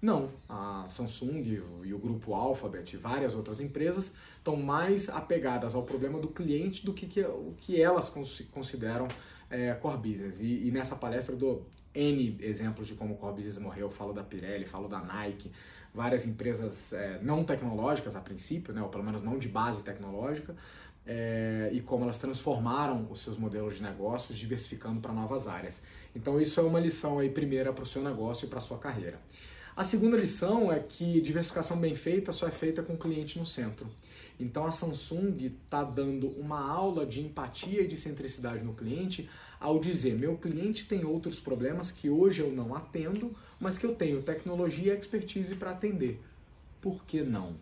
Não, 0.00 0.30
a 0.48 0.84
Samsung 0.88 1.62
e 1.84 1.94
o 1.94 1.98
grupo 1.98 2.34
Alphabet 2.34 2.92
e 2.92 2.96
várias 2.96 3.34
outras 3.34 3.60
empresas 3.60 4.12
estão 4.36 4.56
mais 4.56 5.08
apegadas 5.08 5.74
ao 5.74 5.84
problema 5.84 6.18
do 6.18 6.28
cliente 6.28 6.84
do 6.84 6.92
que, 6.92 7.06
que 7.06 7.22
o 7.22 7.54
que 7.56 7.80
elas 7.80 8.12
consideram 8.50 9.06
é, 9.52 9.74
core 9.74 9.98
business. 9.98 10.40
E, 10.40 10.66
e, 10.66 10.70
nessa 10.72 10.96
palestra 10.96 11.34
eu 11.34 11.38
dou 11.38 11.66
N 11.94 12.38
exemplos 12.40 12.88
de 12.88 12.94
como 12.94 13.14
o 13.14 13.16
core 13.16 13.34
business 13.34 13.58
morreu. 13.58 13.86
Eu 13.86 13.90
falo 13.90 14.12
da 14.12 14.24
Pirelli, 14.24 14.64
falo 14.64 14.88
da 14.88 14.98
Nike, 14.98 15.52
várias 15.94 16.26
empresas 16.26 16.92
é, 16.92 17.20
não 17.22 17.44
tecnológicas 17.44 18.16
a 18.16 18.20
princípio, 18.20 18.72
né, 18.72 18.82
ou 18.82 18.88
pelo 18.88 19.04
menos 19.04 19.22
não 19.22 19.38
de 19.38 19.48
base 19.48 19.84
tecnológica, 19.84 20.56
é, 21.06 21.68
e 21.72 21.80
como 21.80 22.04
elas 22.04 22.16
transformaram 22.16 23.06
os 23.10 23.20
seus 23.20 23.36
modelos 23.36 23.76
de 23.76 23.82
negócios, 23.82 24.38
diversificando 24.38 25.00
para 25.00 25.12
novas 25.12 25.46
áreas. 25.46 25.82
Então 26.16 26.40
isso 26.40 26.58
é 26.58 26.62
uma 26.62 26.80
lição 26.80 27.18
aí 27.18 27.28
primeira 27.28 27.72
para 27.72 27.82
o 27.82 27.86
seu 27.86 28.02
negócio 28.02 28.46
e 28.46 28.48
para 28.48 28.58
a 28.58 28.62
sua 28.62 28.78
carreira. 28.78 29.18
A 29.74 29.84
segunda 29.84 30.18
lição 30.18 30.70
é 30.70 30.78
que 30.78 31.18
diversificação 31.22 31.78
bem 31.78 31.96
feita 31.96 32.30
só 32.30 32.46
é 32.46 32.50
feita 32.50 32.82
com 32.82 32.92
o 32.92 32.98
cliente 32.98 33.38
no 33.38 33.46
centro. 33.46 33.88
Então 34.38 34.66
a 34.66 34.70
Samsung 34.70 35.34
está 35.46 35.82
dando 35.82 36.28
uma 36.38 36.60
aula 36.60 37.06
de 37.06 37.22
empatia 37.22 37.80
e 37.80 37.88
de 37.88 37.96
centricidade 37.96 38.62
no 38.62 38.74
cliente 38.74 39.30
ao 39.58 39.78
dizer: 39.78 40.14
meu 40.14 40.36
cliente 40.36 40.86
tem 40.86 41.06
outros 41.06 41.40
problemas 41.40 41.90
que 41.90 42.10
hoje 42.10 42.42
eu 42.42 42.52
não 42.52 42.74
atendo, 42.74 43.34
mas 43.58 43.78
que 43.78 43.86
eu 43.86 43.94
tenho 43.94 44.22
tecnologia 44.22 44.92
e 44.92 44.98
expertise 44.98 45.54
para 45.54 45.70
atender. 45.70 46.20
Por 46.80 47.02
que 47.04 47.22
não? 47.22 47.54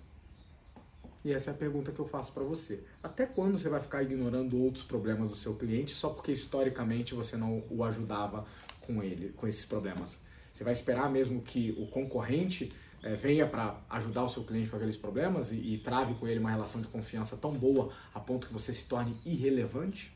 E 1.25 1.33
essa 1.33 1.51
é 1.51 1.55
a 1.55 1.57
pergunta 1.57 1.93
que 1.93 2.01
eu 2.01 2.09
faço 2.09 2.33
para 2.33 2.43
você. 2.43 2.81
Até 3.01 3.25
quando 3.25 3.57
você 3.57 3.69
vai 3.69 3.81
ficar 3.81 4.03
ignorando 4.03 4.61
outros 4.61 4.83
problemas 4.83 5.31
do 5.31 5.37
seu 5.37 5.55
cliente 5.55 5.95
só 5.95 6.09
porque 6.09 6.33
historicamente 6.33 7.15
você 7.15 7.37
não 7.37 7.63
o 7.71 7.85
ajudava 7.85 8.47
com 8.81 9.01
ele, 9.01 9.33
com 9.37 9.47
esses 9.47 9.65
problemas? 9.65 10.19
Você 10.53 10.65
vai 10.65 10.73
esperar 10.73 11.11
mesmo 11.11 11.41
que 11.43 11.75
o 11.79 11.87
concorrente 11.87 12.71
é, 13.03 13.15
venha 13.15 13.47
para 13.47 13.81
ajudar 13.91 14.25
o 14.25 14.29
seu 14.29 14.45
cliente 14.45 14.69
com 14.69 14.77
aqueles 14.77 14.97
problemas 14.97 15.53
e, 15.53 15.57
e 15.57 15.79
trave 15.79 16.15
com 16.15 16.27
ele 16.27 16.41
uma 16.41 16.51
relação 16.51 16.81
de 16.81 16.89
confiança 16.89 17.37
tão 17.37 17.53
boa 17.53 17.93
a 18.15 18.21
ponto 18.21 18.47
que 18.47 18.53
você 18.53 18.73
se 18.73 18.85
torne 18.87 19.17
irrelevante? 19.25 20.13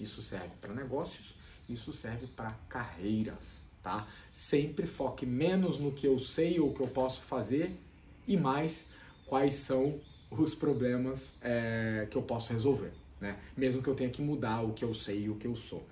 Isso 0.00 0.22
serve 0.22 0.50
para 0.60 0.72
negócios, 0.72 1.34
isso 1.68 1.92
serve 1.92 2.26
para 2.26 2.50
carreiras, 2.68 3.60
tá? 3.82 4.06
Sempre 4.32 4.86
foque 4.86 5.26
menos 5.26 5.78
no 5.78 5.92
que 5.92 6.06
eu 6.06 6.18
sei 6.18 6.58
ou 6.60 6.72
que 6.72 6.80
eu 6.80 6.88
posso 6.88 7.22
fazer 7.22 7.78
e 8.26 8.36
mais 8.36 8.86
quais 9.26 9.54
são 9.54 10.00
os 10.30 10.54
problemas 10.54 11.32
é, 11.40 12.06
que 12.10 12.16
eu 12.16 12.22
posso 12.22 12.52
resolver, 12.52 12.92
né? 13.20 13.38
Mesmo 13.56 13.82
que 13.82 13.88
eu 13.88 13.94
tenha 13.94 14.10
que 14.10 14.22
mudar 14.22 14.62
o 14.62 14.72
que 14.72 14.84
eu 14.84 14.94
sei 14.94 15.24
e 15.24 15.30
o 15.30 15.36
que 15.36 15.46
eu 15.46 15.56
sou. 15.56 15.86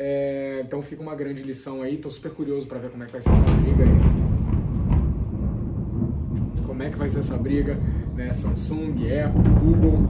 É, 0.00 0.62
então 0.64 0.80
fica 0.80 1.02
uma 1.02 1.16
grande 1.16 1.42
lição 1.42 1.82
aí. 1.82 1.96
Tô 1.96 2.08
super 2.08 2.32
curioso 2.32 2.68
para 2.68 2.78
ver 2.78 2.90
como 2.90 3.02
é 3.02 3.06
que 3.06 3.12
vai 3.12 3.20
ser 3.20 3.30
essa 3.30 3.42
briga 3.42 3.82
aí. 3.82 3.90
Como 6.64 6.82
é 6.84 6.90
que 6.90 6.96
vai 6.96 7.08
ser 7.08 7.18
essa 7.18 7.36
briga, 7.36 7.74
né? 8.14 8.32
Samsung, 8.32 8.94
Apple, 9.10 9.42
Google 9.60 10.06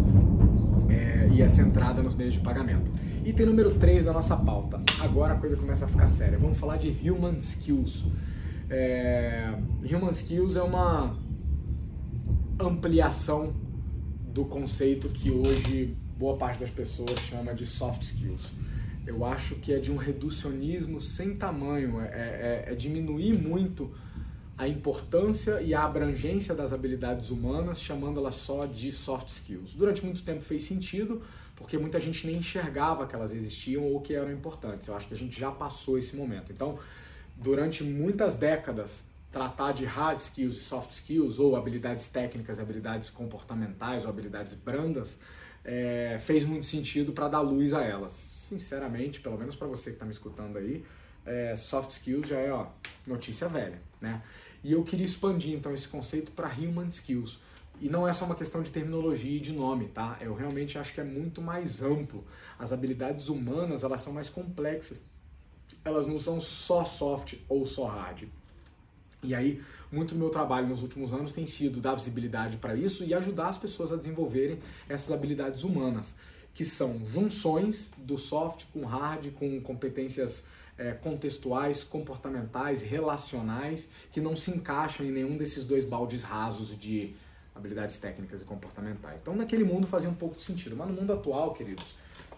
é, 0.90 1.30
e 1.32 1.40
essa 1.40 1.62
entrada 1.62 2.02
nos 2.02 2.14
meios 2.14 2.34
de 2.34 2.40
pagamento. 2.40 2.92
Item 3.24 3.46
número 3.46 3.76
3 3.76 4.04
da 4.04 4.12
nossa 4.12 4.36
pauta. 4.36 4.78
Agora 5.00 5.32
a 5.32 5.36
coisa 5.38 5.56
começa 5.56 5.86
a 5.86 5.88
ficar 5.88 6.06
séria. 6.06 6.36
Vamos 6.36 6.58
falar 6.58 6.76
de 6.76 6.94
Human 7.10 7.38
Skills. 7.38 8.04
É, 8.68 9.54
human 9.82 10.10
Skills 10.10 10.56
é 10.56 10.62
uma 10.62 11.16
ampliação 12.60 13.54
do 14.34 14.44
conceito 14.44 15.08
que 15.08 15.30
hoje 15.30 15.96
boa 16.18 16.36
parte 16.36 16.60
das 16.60 16.70
pessoas 16.70 17.18
chama 17.20 17.54
de 17.54 17.64
soft 17.64 18.02
skills. 18.02 18.52
Eu 19.08 19.24
acho 19.24 19.54
que 19.54 19.72
é 19.72 19.78
de 19.78 19.90
um 19.90 19.96
reducionismo 19.96 21.00
sem 21.00 21.34
tamanho, 21.34 21.98
é, 21.98 22.64
é, 22.68 22.72
é 22.72 22.74
diminuir 22.74 23.32
muito 23.38 23.90
a 24.56 24.68
importância 24.68 25.62
e 25.62 25.72
a 25.72 25.82
abrangência 25.82 26.54
das 26.54 26.74
habilidades 26.74 27.30
humanas, 27.30 27.80
chamando-elas 27.80 28.34
só 28.34 28.66
de 28.66 28.92
soft 28.92 29.28
skills. 29.28 29.72
Durante 29.72 30.04
muito 30.04 30.22
tempo 30.22 30.42
fez 30.42 30.64
sentido, 30.64 31.22
porque 31.56 31.78
muita 31.78 31.98
gente 31.98 32.26
nem 32.26 32.36
enxergava 32.36 33.06
que 33.06 33.14
elas 33.14 33.32
existiam 33.32 33.82
ou 33.82 33.98
que 34.02 34.12
eram 34.12 34.30
importantes. 34.30 34.88
Eu 34.88 34.94
acho 34.94 35.08
que 35.08 35.14
a 35.14 35.16
gente 35.16 35.40
já 35.40 35.50
passou 35.50 35.96
esse 35.96 36.14
momento. 36.14 36.52
Então, 36.52 36.78
durante 37.34 37.82
muitas 37.82 38.36
décadas, 38.36 39.02
tratar 39.32 39.72
de 39.72 39.86
hard 39.86 40.18
skills 40.18 40.56
e 40.56 40.60
soft 40.60 40.90
skills, 40.90 41.38
ou 41.38 41.56
habilidades 41.56 42.10
técnicas, 42.10 42.60
habilidades 42.60 43.08
comportamentais 43.08 44.04
ou 44.04 44.10
habilidades 44.10 44.52
brandas, 44.52 45.18
é, 45.64 46.18
fez 46.20 46.44
muito 46.44 46.66
sentido 46.66 47.12
para 47.12 47.26
dar 47.28 47.40
luz 47.40 47.72
a 47.72 47.82
elas. 47.82 48.37
Sinceramente, 48.48 49.20
pelo 49.20 49.36
menos 49.36 49.54
para 49.54 49.66
você 49.66 49.90
que 49.90 49.96
está 49.96 50.06
me 50.06 50.12
escutando 50.12 50.56
aí, 50.56 50.82
é, 51.26 51.54
soft 51.54 51.90
skills 51.90 52.28
já 52.28 52.38
é 52.38 52.50
ó, 52.50 52.68
notícia 53.06 53.46
velha, 53.46 53.78
né? 54.00 54.22
E 54.64 54.72
eu 54.72 54.82
queria 54.82 55.04
expandir 55.04 55.54
então 55.54 55.74
esse 55.74 55.86
conceito 55.86 56.32
para 56.32 56.48
human 56.48 56.88
skills. 56.88 57.40
E 57.78 57.90
não 57.90 58.08
é 58.08 58.12
só 58.14 58.24
uma 58.24 58.34
questão 58.34 58.62
de 58.62 58.70
terminologia 58.70 59.36
e 59.36 59.38
de 59.38 59.52
nome, 59.52 59.88
tá? 59.88 60.16
Eu 60.22 60.34
realmente 60.34 60.78
acho 60.78 60.94
que 60.94 61.00
é 61.00 61.04
muito 61.04 61.42
mais 61.42 61.82
amplo. 61.82 62.24
As 62.58 62.72
habilidades 62.72 63.28
humanas, 63.28 63.84
elas 63.84 64.00
são 64.00 64.14
mais 64.14 64.30
complexas. 64.30 65.02
Elas 65.84 66.06
não 66.06 66.18
são 66.18 66.40
só 66.40 66.86
soft 66.86 67.34
ou 67.50 67.66
só 67.66 67.86
hard. 67.86 68.24
E 69.22 69.34
aí, 69.34 69.62
muito 69.92 70.14
do 70.14 70.18
meu 70.18 70.30
trabalho 70.30 70.66
nos 70.66 70.82
últimos 70.82 71.12
anos 71.12 71.32
tem 71.32 71.44
sido 71.44 71.80
dar 71.80 71.94
visibilidade 71.94 72.56
para 72.56 72.74
isso 72.74 73.04
e 73.04 73.12
ajudar 73.12 73.48
as 73.48 73.58
pessoas 73.58 73.92
a 73.92 73.96
desenvolverem 73.96 74.58
essas 74.88 75.12
habilidades 75.12 75.64
humanas, 75.64 76.14
que 76.58 76.64
são 76.64 77.00
junções 77.06 77.88
do 77.96 78.18
soft 78.18 78.64
com 78.72 78.84
hard, 78.84 79.30
com 79.34 79.60
competências 79.60 80.44
é, 80.76 80.90
contextuais, 80.90 81.84
comportamentais, 81.84 82.82
relacionais, 82.82 83.88
que 84.10 84.20
não 84.20 84.34
se 84.34 84.50
encaixam 84.50 85.06
em 85.06 85.12
nenhum 85.12 85.36
desses 85.36 85.64
dois 85.64 85.84
baldes 85.84 86.20
rasos 86.24 86.76
de 86.76 87.14
habilidades 87.54 87.96
técnicas 87.98 88.42
e 88.42 88.44
comportamentais. 88.44 89.20
Então, 89.20 89.36
naquele 89.36 89.62
mundo 89.62 89.86
fazia 89.86 90.10
um 90.10 90.16
pouco 90.16 90.36
de 90.36 90.42
sentido, 90.42 90.74
mas 90.74 90.88
no 90.88 90.94
mundo 90.94 91.12
atual, 91.12 91.54
queridos, 91.54 91.94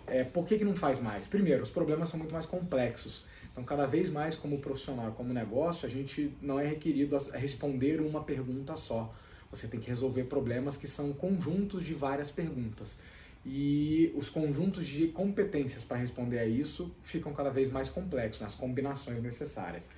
é, 0.06 0.22
por 0.22 0.46
que, 0.46 0.58
que 0.58 0.66
não 0.66 0.76
faz 0.76 1.00
mais? 1.00 1.26
Primeiro, 1.26 1.62
os 1.62 1.70
problemas 1.70 2.10
são 2.10 2.18
muito 2.18 2.34
mais 2.34 2.44
complexos. 2.44 3.24
Então, 3.50 3.64
cada 3.64 3.86
vez 3.86 4.10
mais, 4.10 4.36
como 4.36 4.58
profissional, 4.58 5.12
como 5.12 5.32
negócio, 5.32 5.86
a 5.86 5.90
gente 5.90 6.30
não 6.42 6.60
é 6.60 6.66
requerido 6.66 7.16
a 7.16 7.38
responder 7.38 8.02
uma 8.02 8.22
pergunta 8.22 8.76
só. 8.76 9.14
Você 9.50 9.66
tem 9.66 9.80
que 9.80 9.88
resolver 9.88 10.24
problemas 10.24 10.76
que 10.76 10.86
são 10.86 11.10
conjuntos 11.14 11.82
de 11.82 11.94
várias 11.94 12.30
perguntas. 12.30 12.98
E 13.44 14.12
os 14.14 14.28
conjuntos 14.28 14.86
de 14.86 15.08
competências 15.08 15.82
para 15.82 15.96
responder 15.96 16.38
a 16.38 16.46
isso 16.46 16.94
ficam 17.02 17.32
cada 17.32 17.50
vez 17.50 17.70
mais 17.70 17.88
complexos, 17.88 18.42
nas 18.42 18.54
combinações 18.54 19.22
necessárias. 19.22 19.88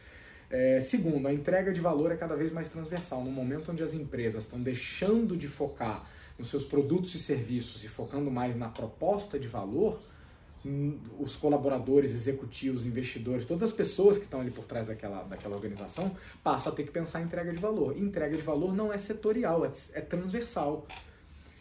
É, 0.49 0.81
segundo, 0.81 1.27
a 1.27 1.33
entrega 1.33 1.73
de 1.73 1.81
valor 1.81 2.13
é 2.13 2.17
cada 2.17 2.37
vez 2.37 2.53
mais 2.53 2.69
transversal. 2.69 3.25
No 3.25 3.31
momento 3.31 3.73
onde 3.73 3.83
as 3.83 3.95
empresas 3.95 4.45
estão 4.45 4.61
deixando 4.61 5.37
de 5.37 5.49
focar 5.49 6.07
nos 6.39 6.49
seus 6.49 6.63
produtos 6.63 7.15
e 7.15 7.19
serviços 7.19 7.85
e 7.85 7.89
focando 7.89 8.31
mais 8.31 8.57
na 8.57 8.69
proposta 8.69 9.39
de 9.39 9.49
valor, 9.49 10.01
os 11.19 11.35
colaboradores, 11.35 12.13
executivos, 12.13 12.87
investidores, 12.87 13.45
todas 13.45 13.65
as 13.65 13.73
pessoas 13.73 14.17
que 14.17 14.25
estão 14.25 14.41
ali 14.41 14.51
por 14.51 14.65
trás 14.65 14.87
daquela, 14.87 15.25
daquela 15.25 15.57
organização 15.57 16.17
passam 16.43 16.73
a 16.73 16.77
ter 16.77 16.85
que 16.85 16.93
pensar 16.93 17.21
em 17.21 17.25
entrega 17.25 17.53
de 17.53 17.59
valor. 17.59 17.97
E 17.97 18.01
entrega 18.01 18.37
de 18.37 18.43
valor 18.43 18.73
não 18.73 18.93
é 18.93 18.99
setorial, 18.99 19.65
é, 19.65 19.73
é 19.95 20.01
transversal. 20.01 20.87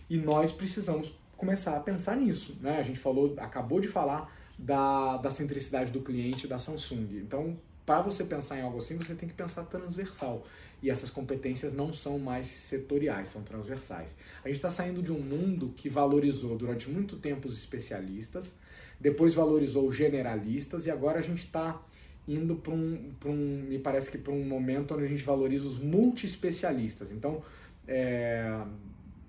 E 0.10 0.18
nós 0.18 0.52
precisamos 0.52 1.14
começar 1.42 1.76
a 1.76 1.80
pensar 1.80 2.16
nisso. 2.16 2.56
Né? 2.62 2.78
A 2.78 2.84
gente 2.84 3.00
falou, 3.00 3.34
acabou 3.40 3.82
de 3.82 3.88
falar 3.88 4.32
da, 4.58 5.18
da 5.18 5.32
centricidade 5.32 5.92
do 5.92 6.02
cliente 6.02 6.48
da 6.48 6.60
Samsung. 6.60 7.18
Então, 7.18 7.58
para 7.84 8.00
você 8.04 8.24
pensar 8.24 8.60
em 8.60 8.62
algo 8.62 8.78
assim, 8.78 8.96
você 8.96 9.16
tem 9.16 9.28
que 9.28 9.34
pensar 9.34 9.64
transversal. 9.64 10.46
E 10.84 10.90
essas 10.90 11.10
competências 11.10 11.74
não 11.74 11.94
são 11.94 12.20
mais 12.20 12.46
setoriais, 12.48 13.30
são 13.30 13.42
transversais. 13.42 14.16
A 14.44 14.48
gente 14.48 14.58
está 14.58 14.70
saindo 14.70 15.02
de 15.02 15.12
um 15.12 15.20
mundo 15.20 15.74
que 15.76 15.90
valorizou 15.90 16.56
durante 16.56 16.90
muito 16.90 17.18
tempo 17.18 17.48
os 17.48 17.58
especialistas, 17.58 18.54
depois 19.00 19.34
valorizou 19.34 19.88
os 19.88 19.96
generalistas 19.96 20.86
e 20.86 20.92
agora 20.92 21.20
a 21.20 21.24
gente 21.24 21.40
está 21.40 21.82
indo 22.28 22.56
para 22.56 22.72
um, 22.72 23.12
um, 23.26 23.64
me 23.68 23.80
parece 23.80 24.12
que 24.12 24.18
para 24.18 24.32
um 24.32 24.44
momento 24.44 24.94
onde 24.94 25.06
a 25.06 25.08
gente 25.08 25.24
valoriza 25.24 25.68
os 25.68 25.80
multi-especialistas. 25.80 27.12
Então, 27.12 27.42
é, 27.88 28.62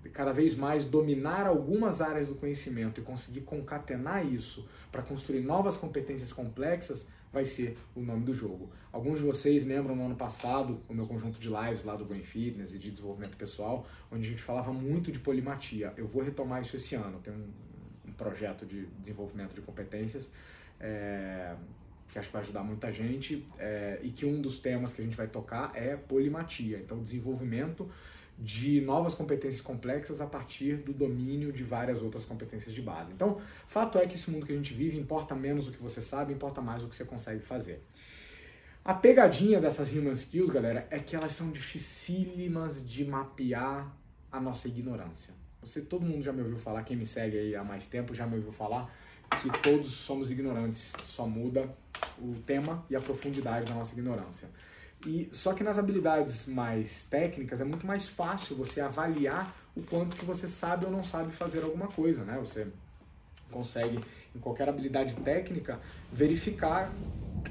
cada 0.09 0.31
vez 0.31 0.55
mais 0.55 0.85
dominar 0.85 1.47
algumas 1.47 2.01
áreas 2.01 2.27
do 2.27 2.35
conhecimento 2.35 2.99
e 2.99 3.03
conseguir 3.03 3.41
concatenar 3.41 4.25
isso 4.25 4.67
para 4.91 5.01
construir 5.01 5.41
novas 5.41 5.77
competências 5.77 6.31
complexas 6.31 7.07
vai 7.31 7.45
ser 7.45 7.75
o 7.95 8.01
nome 8.01 8.23
do 8.23 8.33
jogo. 8.33 8.69
Alguns 8.91 9.17
de 9.17 9.25
vocês 9.25 9.65
lembram 9.65 9.95
no 9.95 10.05
ano 10.05 10.15
passado 10.15 10.77
o 10.87 10.93
meu 10.93 11.07
conjunto 11.07 11.39
de 11.39 11.49
lives 11.49 11.83
lá 11.83 11.95
do 11.95 12.05
Brain 12.05 12.21
Fitness 12.21 12.75
e 12.75 12.77
de 12.77 12.91
desenvolvimento 12.91 13.35
pessoal, 13.35 13.87
onde 14.11 14.27
a 14.27 14.29
gente 14.29 14.41
falava 14.41 14.71
muito 14.71 15.11
de 15.11 15.17
polimatia. 15.17 15.91
Eu 15.97 16.07
vou 16.07 16.21
retomar 16.21 16.61
isso 16.61 16.75
esse 16.75 16.93
ano. 16.93 17.19
Tem 17.19 17.33
um 17.33 18.11
projeto 18.13 18.67
de 18.67 18.85
desenvolvimento 18.99 19.55
de 19.55 19.61
competências, 19.61 20.31
é, 20.79 21.55
que 22.09 22.19
acho 22.19 22.27
que 22.27 22.33
vai 22.33 22.43
ajudar 22.43 22.63
muita 22.63 22.91
gente, 22.91 23.43
é, 23.57 23.99
e 24.03 24.11
que 24.11 24.27
um 24.27 24.39
dos 24.39 24.59
temas 24.59 24.93
que 24.93 25.01
a 25.01 25.03
gente 25.03 25.17
vai 25.17 25.27
tocar 25.27 25.71
é 25.73 25.95
polimatia, 25.95 26.77
então 26.77 27.01
desenvolvimento 27.01 27.89
de 28.37 28.81
novas 28.81 29.13
competências 29.13 29.61
complexas 29.61 30.19
a 30.19 30.25
partir 30.25 30.77
do 30.77 30.93
domínio 30.93 31.51
de 31.51 31.63
várias 31.63 32.01
outras 32.01 32.25
competências 32.25 32.73
de 32.73 32.81
base. 32.81 33.11
Então, 33.13 33.39
fato 33.67 33.97
é 33.97 34.07
que 34.07 34.15
esse 34.15 34.31
mundo 34.31 34.45
que 34.45 34.51
a 34.51 34.55
gente 34.55 34.73
vive 34.73 34.97
importa 34.97 35.35
menos 35.35 35.67
o 35.67 35.71
que 35.71 35.81
você 35.81 36.01
sabe, 36.01 36.33
importa 36.33 36.61
mais 36.61 36.83
o 36.83 36.87
que 36.87 36.95
você 36.95 37.05
consegue 37.05 37.41
fazer. 37.41 37.83
A 38.83 38.93
pegadinha 38.93 39.61
dessas 39.61 39.91
human 39.91 40.13
skills, 40.13 40.49
galera, 40.49 40.87
é 40.89 40.99
que 40.99 41.15
elas 41.15 41.33
são 41.33 41.51
dificílimas 41.51 42.87
de 42.87 43.05
mapear 43.05 43.95
a 44.31 44.41
nossa 44.41 44.67
ignorância. 44.67 45.33
Você, 45.61 45.79
todo 45.79 46.05
mundo 46.05 46.21
já 46.21 46.33
me 46.33 46.41
ouviu 46.41 46.57
falar, 46.57 46.83
quem 46.83 46.97
me 46.97 47.05
segue 47.05 47.37
aí 47.37 47.55
há 47.55 47.63
mais 47.63 47.87
tempo 47.87 48.13
já 48.13 48.27
me 48.27 48.35
ouviu 48.35 48.51
falar 48.51 48.93
que 49.41 49.49
todos 49.61 49.91
somos 49.91 50.29
ignorantes, 50.31 50.93
só 51.07 51.25
muda 51.25 51.73
o 52.19 52.35
tema 52.45 52.85
e 52.89 52.95
a 52.95 53.01
profundidade 53.01 53.65
da 53.65 53.73
nossa 53.73 53.93
ignorância. 53.93 54.49
E 55.05 55.29
só 55.31 55.53
que 55.53 55.63
nas 55.63 55.77
habilidades 55.77 56.45
mais 56.47 57.03
técnicas 57.05 57.59
é 57.59 57.65
muito 57.65 57.85
mais 57.85 58.07
fácil 58.07 58.55
você 58.55 58.79
avaliar 58.79 59.53
o 59.75 59.81
quanto 59.81 60.15
que 60.15 60.23
você 60.23 60.47
sabe 60.47 60.85
ou 60.85 60.91
não 60.91 61.03
sabe 61.03 61.31
fazer 61.33 61.63
alguma 61.63 61.87
coisa, 61.87 62.23
né? 62.23 62.37
Você 62.39 62.67
consegue 63.51 63.99
em 64.35 64.39
qualquer 64.39 64.69
habilidade 64.69 65.15
técnica 65.17 65.79
verificar 66.11 66.91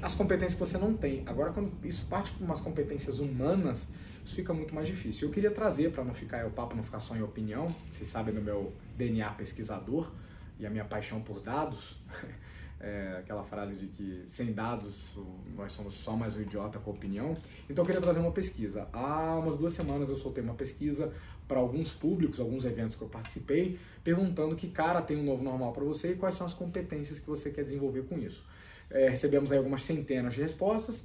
as 0.01 0.15
competências 0.15 0.53
que 0.53 0.59
você 0.59 0.77
não 0.77 0.93
tem. 0.93 1.23
Agora 1.25 1.51
quando 1.51 1.71
isso 1.85 2.05
parte 2.07 2.31
para 2.31 2.45
umas 2.45 2.59
competências 2.59 3.19
humanas, 3.19 3.87
isso 4.25 4.35
fica 4.35 4.53
muito 4.53 4.73
mais 4.73 4.87
difícil. 4.87 5.27
Eu 5.27 5.33
queria 5.33 5.51
trazer, 5.51 5.91
para 5.91 6.03
não 6.03 6.13
ficar 6.13 6.45
o 6.45 6.51
papo 6.51 6.75
não 6.75 6.83
ficar 6.83 6.99
só 6.99 7.15
em 7.15 7.21
opinião, 7.21 7.75
vocês 7.91 8.09
sabem 8.09 8.33
do 8.33 8.41
meu 8.41 8.73
DNA 8.97 9.29
pesquisador 9.31 10.11
e 10.59 10.65
a 10.65 10.69
minha 10.69 10.85
paixão 10.85 11.21
por 11.21 11.41
dados, 11.41 11.97
é, 12.83 13.15
aquela 13.19 13.43
frase 13.45 13.77
de 13.77 13.87
que 13.87 14.23
sem 14.27 14.51
dados 14.51 15.17
nós 15.55 15.71
somos 15.71 15.93
só 15.93 16.15
mais 16.17 16.35
um 16.35 16.41
idiota 16.41 16.77
com 16.79 16.91
opinião. 16.91 17.35
Então 17.69 17.83
eu 17.83 17.85
queria 17.85 18.01
trazer 18.01 18.19
uma 18.19 18.31
pesquisa. 18.31 18.87
Há 18.91 19.39
umas 19.39 19.55
duas 19.55 19.73
semanas 19.73 20.09
eu 20.09 20.17
soltei 20.17 20.43
uma 20.43 20.53
pesquisa 20.53 21.13
para 21.47 21.59
alguns 21.59 21.93
públicos, 21.93 22.39
alguns 22.39 22.65
eventos 22.65 22.97
que 22.97 23.01
eu 23.01 23.07
participei, 23.07 23.79
perguntando 24.03 24.55
que 24.55 24.67
cara 24.67 25.01
tem 25.01 25.17
um 25.17 25.23
novo 25.23 25.43
normal 25.43 25.71
para 25.71 25.83
você 25.83 26.11
e 26.11 26.15
quais 26.15 26.35
são 26.35 26.45
as 26.45 26.53
competências 26.53 27.19
que 27.19 27.27
você 27.27 27.49
quer 27.49 27.63
desenvolver 27.63 28.03
com 28.03 28.19
isso. 28.19 28.45
É, 28.89 29.07
recebemos 29.09 29.51
aí 29.51 29.57
algumas 29.57 29.83
centenas 29.83 30.33
de 30.33 30.41
respostas 30.41 31.03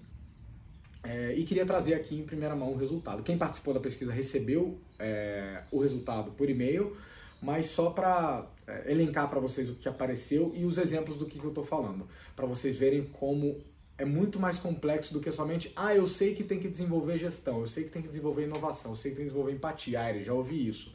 é, 1.05 1.33
e 1.35 1.45
queria 1.45 1.65
trazer 1.65 1.95
aqui 1.95 2.19
em 2.19 2.25
primeira 2.25 2.57
mão 2.57 2.73
o 2.73 2.77
resultado. 2.77 3.23
Quem 3.23 3.39
participou 3.39 3.73
da 3.73 3.81
pesquisa 3.81 4.13
recebeu 4.13 4.79
é, 4.99 5.63
o 5.71 5.79
resultado 5.79 6.33
por 6.33 6.51
e-mail, 6.51 6.97
mas 7.41 7.67
só 7.67 7.91
para 7.91 8.47
é, 8.67 8.91
elencar 8.91 9.29
para 9.29 9.41
vocês 9.41 9.71
o 9.71 9.75
que 9.75 9.89
apareceu 9.89 10.53
e 10.55 10.65
os 10.65 10.79
exemplos 10.79 11.17
do 11.17 11.27
que, 11.27 11.39
que 11.39 11.45
eu 11.45 11.51
estou 11.51 11.65
falando, 11.65 12.09
para 12.35 12.47
vocês 12.47 12.77
verem 12.77 13.05
como 13.05 13.61
é 13.97 14.05
muito 14.05 14.39
mais 14.39 14.59
complexo 14.59 15.13
do 15.13 15.21
que 15.21 15.31
somente, 15.33 15.73
ah, 15.75 15.95
eu 15.95 16.07
sei 16.07 16.35
que 16.35 16.45
tem 16.45 16.61
que 16.61 16.69
desenvolver 16.69 17.19
gestão, 17.19 17.61
eu 17.61 17.67
sei 17.67 17.85
que 17.85 17.91
tem 17.91 18.01
que 18.01 18.09
desenvolver 18.09 18.45
inovação, 18.45 18.93
eu 18.93 18.97
sei 18.97 19.11
que 19.11 19.17
tem 19.17 19.27
que 19.27 19.31
desenvolver 19.31 19.57
empatia, 19.57 20.01
ah, 20.01 20.19
já 20.21 20.33
ouvi 20.33 20.69
isso. 20.69 20.95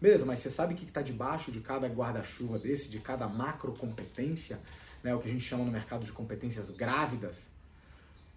Beleza, 0.00 0.24
mas 0.24 0.40
você 0.40 0.50
sabe 0.50 0.74
o 0.74 0.76
que 0.76 0.84
está 0.84 1.00
debaixo 1.00 1.52
de 1.52 1.60
cada 1.60 1.86
guarda-chuva 1.86 2.58
desse, 2.58 2.90
de 2.90 2.98
cada 2.98 3.28
macro 3.28 3.72
competência, 3.72 4.58
né, 5.02 5.14
o 5.14 5.18
que 5.18 5.28
a 5.28 5.30
gente 5.30 5.44
chama 5.44 5.64
no 5.64 5.70
mercado 5.70 6.04
de 6.04 6.10
competências 6.10 6.70
grávidas? 6.70 7.48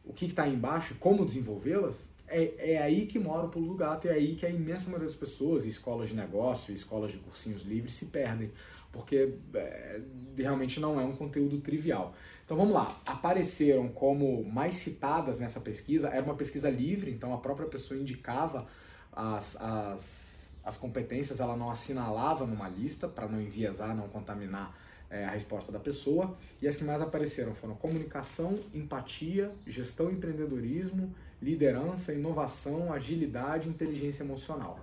O 0.05 0.13
que 0.13 0.25
está 0.25 0.47
embaixo 0.47 0.93
e 0.93 0.97
como 0.97 1.25
desenvolvê-las? 1.25 2.01
É, 2.27 2.73
é, 2.73 2.81
aí 2.81 3.05
que 3.05 3.19
mora 3.19 3.45
o 3.45 3.49
pulo 3.49 3.67
do 3.67 3.75
gato, 3.75 4.07
é 4.07 4.11
aí 4.11 4.35
que 4.35 4.45
a 4.45 4.49
imensa 4.49 4.85
maioria 4.85 5.07
das 5.07 5.15
pessoas, 5.15 5.65
escolas 5.65 6.09
de 6.09 6.15
negócio, 6.15 6.73
escolas 6.73 7.11
de 7.11 7.17
cursinhos 7.19 7.63
livres, 7.63 7.93
se 7.93 8.07
perdem, 8.07 8.51
porque 8.91 9.33
é, 9.53 10.01
realmente 10.37 10.79
não 10.79 10.99
é 10.99 11.03
um 11.03 11.15
conteúdo 11.15 11.59
trivial. 11.59 12.15
Então 12.45 12.57
vamos 12.57 12.73
lá, 12.73 13.01
apareceram 13.05 13.87
como 13.89 14.43
mais 14.43 14.75
citadas 14.75 15.39
nessa 15.39 15.59
pesquisa, 15.59 16.09
era 16.09 16.23
uma 16.23 16.35
pesquisa 16.35 16.69
livre, 16.69 17.11
então 17.11 17.33
a 17.33 17.37
própria 17.37 17.67
pessoa 17.67 17.99
indicava 17.99 18.67
as, 19.11 19.55
as, 19.61 20.51
as 20.63 20.77
competências, 20.77 21.39
ela 21.39 21.55
não 21.55 21.69
assinalava 21.69 22.45
numa 22.45 22.67
lista 22.67 23.07
para 23.07 23.27
não 23.27 23.41
enviesar, 23.41 23.95
não 23.95 24.07
contaminar 24.07 24.75
é, 25.09 25.25
a 25.25 25.29
resposta 25.29 25.71
da 25.71 25.79
pessoa. 25.79 26.35
E 26.61 26.67
as 26.67 26.75
que 26.75 26.83
mais 26.83 27.01
apareceram 27.01 27.53
foram 27.53 27.75
comunicação, 27.75 28.59
empatia, 28.73 29.51
gestão 29.67 30.11
empreendedorismo, 30.11 31.13
liderança, 31.43 32.13
inovação, 32.13 32.91
agilidade 32.91 33.69
inteligência 33.69 34.23
emocional. 34.23 34.79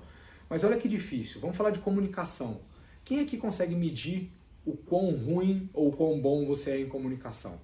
Mas 0.48 0.62
olha 0.64 0.76
que 0.76 0.88
difícil, 0.88 1.40
vamos 1.40 1.56
falar 1.56 1.70
de 1.70 1.80
comunicação. 1.80 2.60
Quem 3.04 3.20
aqui 3.20 3.36
consegue 3.36 3.74
medir 3.74 4.30
o 4.64 4.76
quão 4.76 5.10
ruim 5.12 5.68
ou 5.72 5.90
quão 5.92 6.20
bom 6.20 6.44
você 6.44 6.72
é 6.72 6.80
em 6.80 6.88
comunicação. 6.88 7.58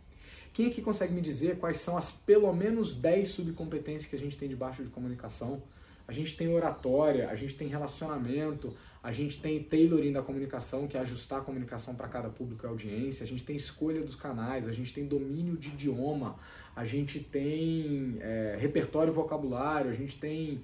Quem 0.53 0.67
aqui 0.67 0.81
consegue 0.81 1.13
me 1.13 1.21
dizer 1.21 1.59
quais 1.59 1.77
são 1.77 1.99
as 1.99 2.11
pelo 2.11 2.53
menos 2.53 2.95
10 2.95 3.29
subcompetências 3.29 4.09
que 4.09 4.17
a 4.17 4.19
gente 4.19 4.39
tem 4.39 4.49
debaixo 4.49 4.83
de 4.83 4.89
comunicação? 4.89 5.63
A 6.09 6.13
gente 6.13 6.37
tem 6.37 6.49
oratória, 6.49 7.29
a 7.29 7.35
gente 7.35 7.55
tem 7.57 7.69
relacionamento, 7.69 8.75
a 9.07 9.12
gente 9.12 9.40
tem 9.40 9.62
tailoring 9.62 10.12
da 10.12 10.21
comunicação, 10.21 10.88
que 10.88 10.97
é 10.97 11.01
ajustar 11.01 11.38
a 11.38 11.40
comunicação 11.40 11.95
para 11.95 12.09
cada 12.09 12.29
público 12.29 12.66
e 12.66 12.69
audiência, 12.69 13.23
a 13.23 13.27
gente 13.27 13.45
tem 13.45 13.55
escolha 13.55 14.03
dos 14.03 14.16
canais, 14.16 14.66
a 14.66 14.73
gente 14.73 14.92
tem 14.92 15.07
domínio 15.07 15.57
de 15.57 15.69
idioma, 15.69 16.35
a 16.75 16.85
gente 16.85 17.21
tem 17.21 18.16
é, 18.21 18.57
repertório 18.59 19.12
vocabulário, 19.12 19.92
a 19.92 19.95
gente 19.95 20.19
tem 20.19 20.61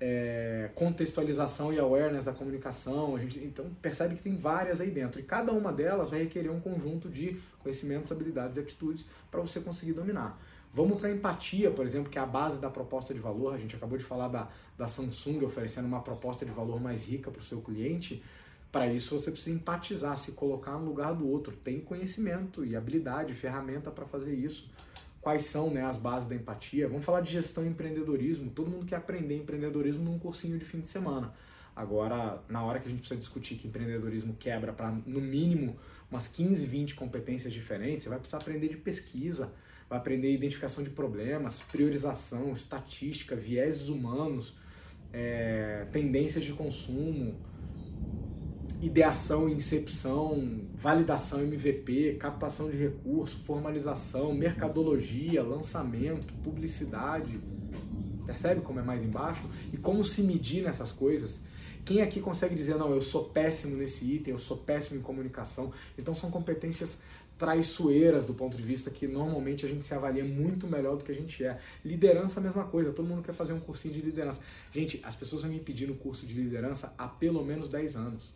é, 0.00 0.70
contextualização 0.74 1.70
e 1.70 1.78
awareness 1.78 2.24
da 2.24 2.32
comunicação. 2.32 3.14
A 3.14 3.18
gente, 3.18 3.38
então 3.40 3.66
percebe 3.82 4.14
que 4.14 4.22
tem 4.22 4.38
várias 4.38 4.80
aí 4.80 4.90
dentro 4.90 5.20
e 5.20 5.22
cada 5.22 5.52
uma 5.52 5.70
delas 5.70 6.08
vai 6.08 6.20
requerer 6.20 6.50
um 6.50 6.60
conjunto 6.60 7.10
de 7.10 7.38
conhecimentos, 7.58 8.10
habilidades 8.10 8.56
e 8.56 8.60
atitudes 8.60 9.04
para 9.30 9.42
você 9.42 9.60
conseguir 9.60 9.92
dominar. 9.92 10.40
Vamos 10.72 10.98
para 10.98 11.08
a 11.08 11.12
empatia, 11.12 11.70
por 11.70 11.84
exemplo, 11.84 12.10
que 12.10 12.18
é 12.18 12.22
a 12.22 12.26
base 12.26 12.58
da 12.58 12.70
proposta 12.70 13.12
de 13.12 13.20
valor. 13.20 13.54
A 13.54 13.58
gente 13.58 13.76
acabou 13.76 13.98
de 13.98 14.04
falar 14.04 14.28
da, 14.28 14.48
da 14.76 14.86
Samsung 14.86 15.44
oferecendo 15.44 15.86
uma 15.86 16.00
proposta 16.00 16.46
de 16.46 16.52
valor 16.52 16.80
mais 16.80 17.06
rica 17.06 17.30
para 17.30 17.40
o 17.40 17.44
seu 17.44 17.60
cliente. 17.60 18.22
Para 18.70 18.86
isso, 18.86 19.18
você 19.18 19.30
precisa 19.30 19.54
empatizar, 19.54 20.16
se 20.16 20.32
colocar 20.32 20.78
no 20.78 20.86
lugar 20.86 21.14
do 21.14 21.28
outro. 21.28 21.54
Tem 21.54 21.78
conhecimento 21.78 22.64
e 22.64 22.74
habilidade, 22.74 23.34
ferramenta 23.34 23.90
para 23.90 24.06
fazer 24.06 24.34
isso 24.34 24.70
quais 25.22 25.44
são 25.44 25.70
né, 25.70 25.82
as 25.84 25.96
bases 25.96 26.28
da 26.28 26.34
empatia. 26.34 26.88
Vamos 26.88 27.04
falar 27.04 27.20
de 27.20 27.32
gestão 27.32 27.64
e 27.64 27.68
empreendedorismo. 27.68 28.50
Todo 28.50 28.68
mundo 28.68 28.84
quer 28.84 28.96
aprender 28.96 29.36
empreendedorismo 29.36 30.02
num 30.02 30.18
cursinho 30.18 30.58
de 30.58 30.64
fim 30.64 30.80
de 30.80 30.88
semana. 30.88 31.32
Agora, 31.74 32.42
na 32.48 32.62
hora 32.62 32.80
que 32.80 32.86
a 32.86 32.90
gente 32.90 32.98
precisa 32.98 33.18
discutir 33.18 33.54
que 33.54 33.68
empreendedorismo 33.68 34.34
quebra 34.34 34.72
para, 34.72 34.90
no 34.90 35.20
mínimo, 35.20 35.78
umas 36.10 36.26
15, 36.26 36.66
20 36.66 36.96
competências 36.96 37.52
diferentes, 37.52 38.02
você 38.02 38.08
vai 38.10 38.18
precisar 38.18 38.38
aprender 38.38 38.68
de 38.68 38.76
pesquisa, 38.76 39.54
vai 39.92 39.98
aprender 39.98 40.32
identificação 40.32 40.82
de 40.82 40.88
problemas, 40.88 41.62
priorização, 41.64 42.54
estatística, 42.54 43.36
vieses 43.36 43.90
humanos, 43.90 44.56
é, 45.12 45.86
tendências 45.92 46.42
de 46.42 46.54
consumo, 46.54 47.34
ideação, 48.80 49.50
incepção, 49.50 50.62
validação 50.72 51.42
MVP, 51.42 52.16
captação 52.18 52.70
de 52.70 52.76
recurso, 52.78 53.36
formalização, 53.44 54.32
mercadologia, 54.32 55.42
lançamento, 55.42 56.32
publicidade. 56.42 57.38
Percebe 58.24 58.62
como 58.62 58.80
é 58.80 58.82
mais 58.82 59.02
embaixo? 59.02 59.44
E 59.74 59.76
como 59.76 60.02
se 60.06 60.22
medir 60.22 60.64
nessas 60.64 60.90
coisas? 60.90 61.38
Quem 61.84 62.00
aqui 62.00 62.18
consegue 62.18 62.54
dizer, 62.54 62.76
não, 62.76 62.94
eu 62.94 63.02
sou 63.02 63.24
péssimo 63.24 63.76
nesse 63.76 64.10
item, 64.10 64.32
eu 64.32 64.38
sou 64.38 64.56
péssimo 64.56 64.98
em 64.98 65.02
comunicação? 65.02 65.70
Então 65.98 66.14
são 66.14 66.30
competências 66.30 67.00
traiçoeiras 67.38 68.24
do 68.24 68.34
ponto 68.34 68.56
de 68.56 68.62
vista 68.62 68.90
que 68.90 69.06
normalmente 69.06 69.66
a 69.66 69.68
gente 69.68 69.84
se 69.84 69.94
avalia 69.94 70.24
muito 70.24 70.66
melhor 70.66 70.96
do 70.96 71.04
que 71.04 71.12
a 71.12 71.14
gente 71.14 71.44
é. 71.44 71.58
Liderança, 71.84 72.40
a 72.40 72.42
mesma 72.42 72.64
coisa, 72.64 72.92
todo 72.92 73.06
mundo 73.06 73.22
quer 73.22 73.34
fazer 73.34 73.52
um 73.52 73.60
cursinho 73.60 73.94
de 73.94 74.00
liderança. 74.00 74.40
Gente, 74.72 75.00
as 75.02 75.14
pessoas 75.14 75.42
vão 75.42 75.50
me 75.50 75.60
pedir 75.60 75.90
um 75.90 75.96
curso 75.96 76.26
de 76.26 76.34
liderança 76.34 76.94
há 76.96 77.08
pelo 77.08 77.44
menos 77.44 77.68
10 77.68 77.96
anos. 77.96 78.32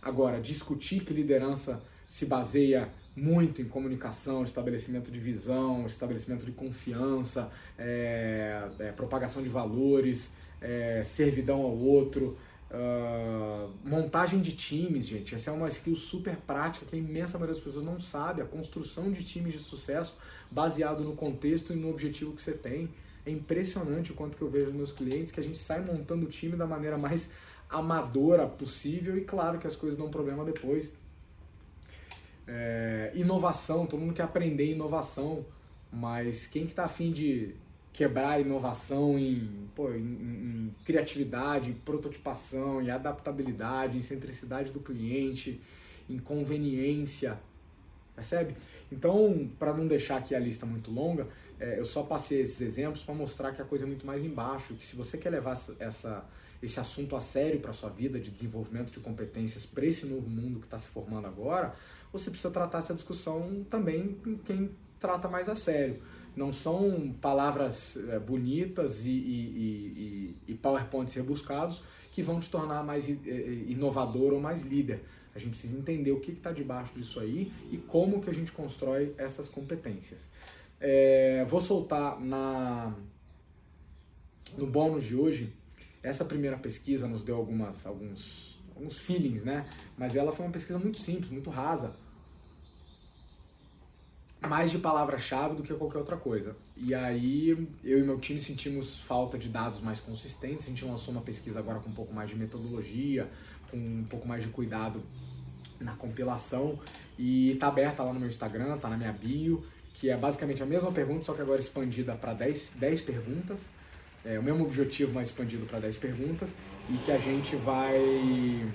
Agora, 0.00 0.40
discutir 0.40 1.02
que 1.02 1.14
liderança 1.14 1.82
se 2.06 2.26
baseia 2.26 2.90
muito 3.16 3.62
em 3.62 3.64
comunicação, 3.64 4.42
estabelecimento 4.42 5.10
de 5.10 5.18
visão, 5.18 5.86
estabelecimento 5.86 6.44
de 6.44 6.52
confiança, 6.52 7.50
é, 7.78 8.68
é, 8.78 8.92
propagação 8.92 9.42
de 9.42 9.48
valores, 9.48 10.32
é, 10.60 11.02
servidão 11.04 11.62
ao 11.62 11.76
outro, 11.76 12.36
uh, 12.70 13.70
montagem 13.84 14.40
de 14.40 14.52
times, 14.52 15.06
gente. 15.06 15.34
Essa 15.34 15.50
é 15.50 15.52
uma 15.52 15.68
skill 15.68 15.94
super 15.94 16.36
prática 16.36 16.86
que 16.86 16.96
a 16.96 16.98
imensa 16.98 17.38
maioria 17.38 17.54
das 17.54 17.64
pessoas 17.64 17.84
não 17.84 18.00
sabe. 18.00 18.42
A 18.42 18.44
construção 18.44 19.10
de 19.10 19.24
times 19.24 19.52
de 19.52 19.58
sucesso 19.58 20.16
baseado 20.50 21.02
no 21.02 21.14
contexto 21.14 21.72
e 21.72 21.76
no 21.76 21.90
objetivo 21.90 22.32
que 22.32 22.42
você 22.42 22.52
tem. 22.52 22.88
É 23.26 23.30
impressionante 23.30 24.12
o 24.12 24.14
quanto 24.14 24.36
que 24.36 24.42
eu 24.42 24.50
vejo 24.50 24.66
nos 24.66 24.76
meus 24.76 24.92
clientes 24.92 25.32
que 25.32 25.40
a 25.40 25.42
gente 25.42 25.58
sai 25.58 25.80
montando 25.80 26.26
o 26.26 26.28
time 26.28 26.56
da 26.56 26.66
maneira 26.66 26.98
mais 26.98 27.30
amadora 27.70 28.46
possível 28.46 29.16
e 29.16 29.22
claro 29.22 29.58
que 29.58 29.66
as 29.66 29.74
coisas 29.74 29.98
dão 29.98 30.10
problema 30.10 30.44
depois. 30.44 30.92
É, 32.46 33.10
inovação, 33.14 33.86
todo 33.86 34.00
mundo 34.00 34.12
quer 34.12 34.24
aprender 34.24 34.70
inovação, 34.70 35.44
mas 35.90 36.46
quem 36.46 36.66
que 36.66 36.74
tá 36.74 36.84
afim 36.84 37.10
de 37.10 37.54
quebrar 37.94 38.40
inovação 38.40 39.16
em, 39.16 39.70
pô, 39.74 39.90
em, 39.92 40.02
em, 40.02 40.74
criatividade, 40.84 41.70
em 41.70 41.74
prototipação, 41.74 42.82
em 42.82 42.90
adaptabilidade, 42.90 43.96
em 43.96 44.02
centricidade 44.02 44.72
do 44.72 44.80
cliente, 44.80 45.60
em 46.10 46.18
conveniência, 46.18 47.38
percebe? 48.14 48.56
Então, 48.90 49.48
para 49.58 49.72
não 49.72 49.86
deixar 49.86 50.16
aqui 50.16 50.34
a 50.34 50.40
lista 50.40 50.66
muito 50.66 50.90
longa, 50.90 51.28
é, 51.58 51.78
eu 51.78 51.84
só 51.84 52.02
passei 52.02 52.42
esses 52.42 52.60
exemplos 52.60 53.02
para 53.02 53.14
mostrar 53.14 53.52
que 53.52 53.62
a 53.62 53.64
coisa 53.64 53.84
é 53.84 53.86
muito 53.86 54.04
mais 54.04 54.24
embaixo, 54.24 54.74
que 54.74 54.84
se 54.84 54.96
você 54.96 55.16
quer 55.16 55.30
levar 55.30 55.56
essa 55.78 56.28
esse 56.62 56.80
assunto 56.80 57.14
a 57.14 57.20
sério 57.20 57.60
para 57.60 57.74
sua 57.74 57.90
vida 57.90 58.18
de 58.18 58.30
desenvolvimento 58.30 58.90
de 58.90 58.98
competências 58.98 59.66
para 59.66 59.84
esse 59.84 60.06
novo 60.06 60.28
mundo 60.28 60.58
que 60.60 60.64
está 60.64 60.78
se 60.78 60.88
formando 60.88 61.26
agora, 61.26 61.74
você 62.10 62.30
precisa 62.30 62.50
tratar 62.50 62.78
essa 62.78 62.94
discussão 62.94 63.66
também 63.68 64.14
com 64.24 64.38
quem 64.38 64.70
trata 64.98 65.28
mais 65.28 65.46
a 65.46 65.54
sério. 65.54 66.00
Não 66.36 66.52
são 66.52 67.14
palavras 67.20 67.96
é, 68.08 68.18
bonitas 68.18 69.06
e, 69.06 69.10
e, 69.10 70.36
e, 70.46 70.52
e 70.52 70.54
PowerPoints 70.54 71.14
rebuscados 71.14 71.82
que 72.10 72.22
vão 72.22 72.38
te 72.38 72.48
tornar 72.48 72.84
mais 72.84 73.08
inovador 73.08 74.32
ou 74.32 74.40
mais 74.40 74.62
líder. 74.62 75.02
A 75.34 75.38
gente 75.38 75.50
precisa 75.50 75.76
entender 75.76 76.12
o 76.12 76.20
que 76.20 76.30
está 76.30 76.52
debaixo 76.52 76.94
disso 76.94 77.18
aí 77.18 77.52
e 77.72 77.76
como 77.76 78.20
que 78.20 78.30
a 78.30 78.32
gente 78.32 78.52
constrói 78.52 79.12
essas 79.18 79.48
competências. 79.48 80.28
É, 80.80 81.44
vou 81.46 81.60
soltar 81.60 82.20
na, 82.20 82.94
no 84.56 84.66
bônus 84.66 85.04
de 85.04 85.16
hoje 85.16 85.52
essa 86.02 86.24
primeira 86.24 86.56
pesquisa 86.56 87.08
nos 87.08 87.22
deu 87.22 87.34
algumas, 87.34 87.86
alguns, 87.86 88.62
alguns 88.76 88.98
feelings, 88.98 89.42
né? 89.42 89.66
Mas 89.96 90.14
ela 90.14 90.30
foi 90.30 90.44
uma 90.44 90.52
pesquisa 90.52 90.78
muito 90.78 90.98
simples, 90.98 91.30
muito 91.30 91.50
rasa. 91.50 91.96
Mais 94.48 94.70
de 94.70 94.78
palavra-chave 94.78 95.54
do 95.54 95.62
que 95.62 95.72
qualquer 95.74 95.98
outra 95.98 96.16
coisa. 96.16 96.54
E 96.76 96.94
aí 96.94 97.50
eu 97.82 97.98
e 97.98 98.02
meu 98.02 98.18
time 98.18 98.40
sentimos 98.40 99.00
falta 99.00 99.38
de 99.38 99.48
dados 99.48 99.80
mais 99.80 100.00
consistentes. 100.00 100.66
A 100.66 100.70
gente 100.70 100.84
lançou 100.84 101.12
uma 101.12 101.22
pesquisa 101.22 101.58
agora 101.58 101.80
com 101.80 101.90
um 101.90 101.94
pouco 101.94 102.12
mais 102.12 102.30
de 102.30 102.36
metodologia, 102.36 103.28
com 103.70 103.76
um 103.76 104.04
pouco 104.08 104.26
mais 104.28 104.42
de 104.42 104.48
cuidado 104.48 105.02
na 105.80 105.92
compilação 105.94 106.78
e 107.18 107.56
tá 107.60 107.68
aberta 107.68 108.02
lá 108.02 108.12
no 108.12 108.20
meu 108.20 108.28
Instagram, 108.28 108.76
tá 108.78 108.88
na 108.88 108.96
minha 108.96 109.12
bio, 109.12 109.64
que 109.92 110.10
é 110.10 110.16
basicamente 110.16 110.62
a 110.62 110.66
mesma 110.66 110.90
pergunta, 110.90 111.24
só 111.24 111.34
que 111.34 111.42
agora 111.42 111.60
expandida 111.60 112.14
para 112.14 112.34
10, 112.34 112.74
10 112.76 113.00
perguntas. 113.02 113.68
É 114.24 114.38
o 114.38 114.42
mesmo 114.42 114.64
objetivo, 114.64 115.12
mas 115.12 115.28
expandido 115.28 115.66
para 115.66 115.80
10 115.80 115.98
perguntas 115.98 116.54
e 116.88 116.96
que 117.04 117.12
a 117.12 117.18
gente 117.18 117.56
vai 117.56 118.66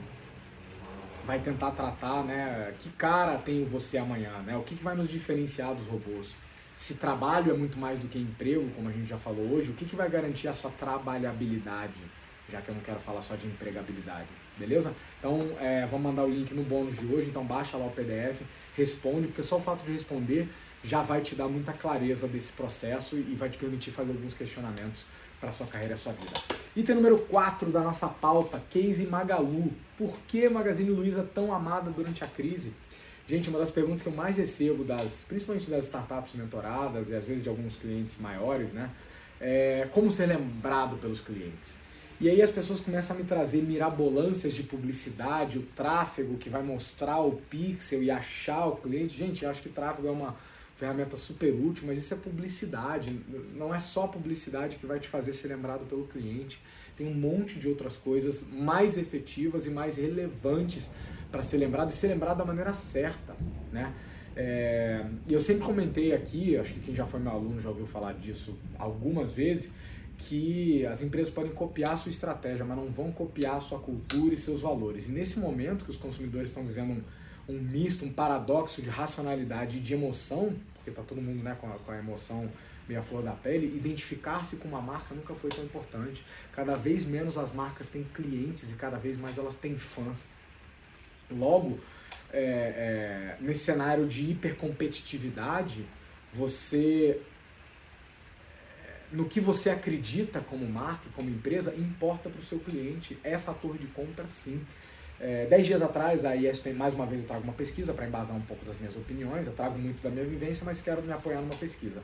vai 1.30 1.40
tentar 1.40 1.70
tratar, 1.70 2.24
né, 2.24 2.74
que 2.80 2.90
cara 2.90 3.38
tem 3.38 3.64
você 3.64 4.00
amanhã, 4.00 4.32
né? 4.40 4.58
O 4.58 4.64
que, 4.64 4.74
que 4.76 4.84
vai 4.84 4.96
nos 4.96 5.08
diferenciar 5.08 5.76
dos 5.76 5.86
robôs? 5.86 6.34
Se 6.76 6.96
trabalho 6.96 7.54
é 7.54 7.56
muito 7.56 7.78
mais 7.78 8.00
do 8.00 8.08
que 8.08 8.18
emprego, 8.18 8.68
como 8.72 8.90
a 8.90 8.92
gente 8.92 9.08
já 9.08 9.18
falou 9.20 9.46
hoje, 9.54 9.70
o 9.70 9.76
que, 9.76 9.86
que 9.86 9.96
vai 9.96 10.10
garantir 10.10 10.48
a 10.48 10.54
sua 10.54 10.72
trabalhabilidade? 10.72 12.02
Já 12.52 12.60
que 12.62 12.70
eu 12.70 12.74
não 12.74 12.82
quero 12.82 13.00
falar 13.00 13.22
só 13.22 13.36
de 13.36 13.46
empregabilidade, 13.46 14.26
beleza? 14.58 14.96
Então, 15.20 15.56
é, 15.60 15.86
vou 15.86 16.00
mandar 16.00 16.24
o 16.24 16.30
link 16.30 16.52
no 16.52 16.64
bônus 16.64 16.98
de 16.98 17.06
hoje, 17.06 17.28
então 17.28 17.46
baixa 17.46 17.78
lá 17.78 17.86
o 17.86 17.92
PDF, 17.92 18.42
responde, 18.76 19.28
porque 19.28 19.44
só 19.44 19.58
o 19.58 19.62
fato 19.62 19.86
de 19.86 19.92
responder 19.92 20.50
já 20.84 21.04
vai 21.04 21.22
te 21.22 21.36
dar 21.36 21.48
muita 21.48 21.74
clareza 21.74 22.28
desse 22.28 22.52
processo 22.54 23.16
e 23.16 23.36
vai 23.36 23.52
te 23.52 23.60
permitir 23.60 23.92
fazer 23.92 24.14
alguns 24.14 24.34
questionamentos 24.34 25.06
para 25.40 25.52
sua 25.52 25.68
carreira 25.68 25.94
e 25.94 25.98
sua 25.98 26.14
vida. 26.14 26.32
Item 26.76 26.96
número 26.96 27.18
4 27.20 27.72
da 27.72 27.82
nossa 27.82 28.08
pauta, 28.08 28.62
Case 28.70 29.06
Magalu. 29.06 29.72
Por 29.98 30.18
que 30.28 30.48
Magazine 30.50 30.90
Luiza 30.90 31.28
tão 31.34 31.54
amada 31.54 31.90
durante 31.92 32.24
a 32.24 32.28
crise? 32.28 32.74
Gente, 33.28 33.50
uma 33.50 33.60
das 33.60 33.70
perguntas 33.70 34.02
que 34.02 34.10
eu 34.10 34.14
mais 34.14 34.38
recebo, 34.38 34.84
das, 34.84 35.24
principalmente 35.28 35.70
das 35.70 35.86
startups 35.86 36.34
mentoradas 36.34 37.10
e 37.10 37.16
às 37.16 37.24
vezes 37.24 37.44
de 37.44 37.50
alguns 37.50 37.76
clientes 37.76 38.18
maiores, 38.20 38.74
né? 38.74 38.90
É 39.40 39.88
como 39.92 40.10
ser 40.10 40.26
lembrado 40.26 40.98
pelos 40.98 41.22
clientes. 41.22 41.78
E 42.20 42.28
aí 42.30 42.42
as 42.42 42.52
pessoas 42.52 42.82
começam 42.82 43.16
a 43.16 43.20
me 43.20 43.26
trazer 43.26 43.62
mirabolâncias 43.62 44.54
de 44.54 44.64
publicidade, 44.64 45.58
o 45.58 45.62
tráfego 45.62 46.38
que 46.38 46.50
vai 46.50 46.62
mostrar 46.62 47.20
o 47.20 47.34
pixel 47.50 48.04
e 48.04 48.12
achar 48.12 48.66
o 48.66 48.76
cliente. 48.76 49.18
Gente, 49.18 49.44
eu 49.44 49.50
acho 49.50 49.62
que 49.62 49.70
tráfego 49.70 50.08
é 50.08 50.12
uma 50.12 50.36
ferramenta 50.80 51.18
super 51.18 51.54
útil, 51.54 51.86
mas 51.86 52.00
isso 52.00 52.14
é 52.14 52.18
publicidade. 52.18 53.20
Não 53.54 53.76
é 53.76 53.80
só 53.80 54.08
publicidade 54.08 54.78
que 54.78 54.86
vai 54.86 54.98
te 54.98 55.10
fazer 55.10 55.34
ser 55.34 55.50
lembrado 55.50 55.86
pelo 55.86 56.08
cliente. 56.08 56.58
Tem 56.96 57.06
um 57.06 57.14
monte 57.14 57.60
de 57.60 57.68
outras 57.68 57.98
coisas 57.98 58.46
mais 58.50 58.98
efetivas 58.98 59.66
e 59.66 59.70
mais 59.70 59.98
relevantes 59.98 60.90
para 61.30 61.44
ser 61.44 61.58
lembrado 61.58 61.90
e 61.90 61.94
ser 61.94 62.08
lembrado 62.08 62.38
da 62.38 62.46
maneira 62.46 62.74
certa, 62.74 63.36
né? 63.74 63.94
É, 64.36 65.06
e 65.28 65.34
eu 65.34 65.42
sempre 65.42 65.66
comentei 65.66 66.14
aqui, 66.14 66.56
acho 66.56 66.74
que 66.74 66.80
quem 66.80 66.96
já 66.96 67.06
foi 67.06 67.20
meu 67.20 67.34
aluno 67.34 67.60
já 67.60 67.68
ouviu 67.68 67.86
falar 67.86 68.14
disso 68.14 68.58
algumas 68.78 69.34
vezes, 69.34 69.70
que 70.18 70.86
as 70.86 71.02
empresas 71.02 71.32
podem 71.34 71.52
copiar 71.52 71.92
a 71.92 71.98
sua 71.98 72.10
estratégia, 72.10 72.64
mas 72.64 72.78
não 72.78 72.86
vão 72.86 73.12
copiar 73.12 73.58
a 73.58 73.60
sua 73.60 73.80
cultura 73.80 74.34
e 74.34 74.38
seus 74.38 74.62
valores. 74.62 75.10
E 75.10 75.12
nesse 75.12 75.40
momento 75.40 75.84
que 75.84 75.92
os 75.92 75.98
consumidores 75.98 76.50
estão 76.50 76.66
vivendo 76.66 76.92
um, 76.92 77.02
um 77.50 77.60
misto, 77.60 78.06
um 78.06 78.14
paradoxo 78.14 78.82
de 78.82 78.90
racionalidade 78.90 79.78
e 79.78 79.80
de 79.80 79.94
emoção, 79.94 80.56
porque 80.76 80.92
está 80.92 81.02
todo 81.02 81.22
mundo 81.22 81.44
né, 81.44 81.58
com, 81.60 81.68
a, 81.68 81.80
com 81.80 81.92
a 81.92 81.98
emoção 81.98 82.50
meio 82.88 83.02
à 83.02 83.04
flor 83.04 83.22
da 83.22 83.34
pele, 83.34 83.68
identificar-se 83.68 84.56
com 84.56 84.68
uma 84.68 84.82
marca 84.82 85.14
nunca 85.14 85.34
foi 85.36 85.50
tão 85.50 85.64
importante. 85.64 86.26
Cada 86.52 86.76
vez 86.76 87.06
menos 87.06 87.38
as 87.38 87.54
marcas 87.54 87.90
têm 87.90 88.04
clientes 88.04 88.72
e 88.72 88.76
cada 88.76 88.98
vez 88.98 89.18
mais 89.18 89.38
elas 89.38 89.56
têm 89.56 89.78
fãs. 89.78 90.28
Logo, 91.30 91.80
é, 92.32 92.42
é, 92.42 93.38
nesse 93.40 93.66
cenário 93.66 94.08
de 94.08 94.32
hipercompetitividade, 94.32 95.86
você 96.34 97.22
no 99.12 99.26
que 99.26 99.40
você 99.40 99.70
acredita 99.70 100.40
como 100.40 100.68
marca, 100.68 101.10
como 101.16 101.30
empresa, 101.30 101.74
importa 101.76 102.30
para 102.30 102.40
o 102.40 102.44
seu 102.44 102.60
cliente, 102.60 103.18
é 103.24 103.38
fator 103.38 103.78
de 103.78 103.88
compra 103.88 104.28
sim. 104.28 104.62
É, 105.20 105.46
dez 105.48 105.66
dias 105.66 105.82
atrás, 105.82 106.24
a 106.24 106.36
ESPN, 106.36 106.74
mais 106.74 106.94
uma 106.94 107.06
vez 107.06 107.22
eu 107.22 107.28
trago 107.28 107.44
uma 107.44 107.54
pesquisa 107.54 107.94
para 107.94 108.08
embasar 108.08 108.38
um 108.38 108.42
pouco 108.42 108.64
das 108.66 108.78
minhas 108.80 108.96
opiniões, 108.96 109.48
eu 109.48 109.54
trago 109.54 109.78
muito 109.78 110.02
da 110.02 110.10
minha 110.10 110.24
vivência, 110.24 110.64
mas 110.66 110.80
quero 110.80 111.02
me 111.02 111.12
apoiar 111.12 111.42
numa 111.42 111.56
pesquisa. 111.56 112.02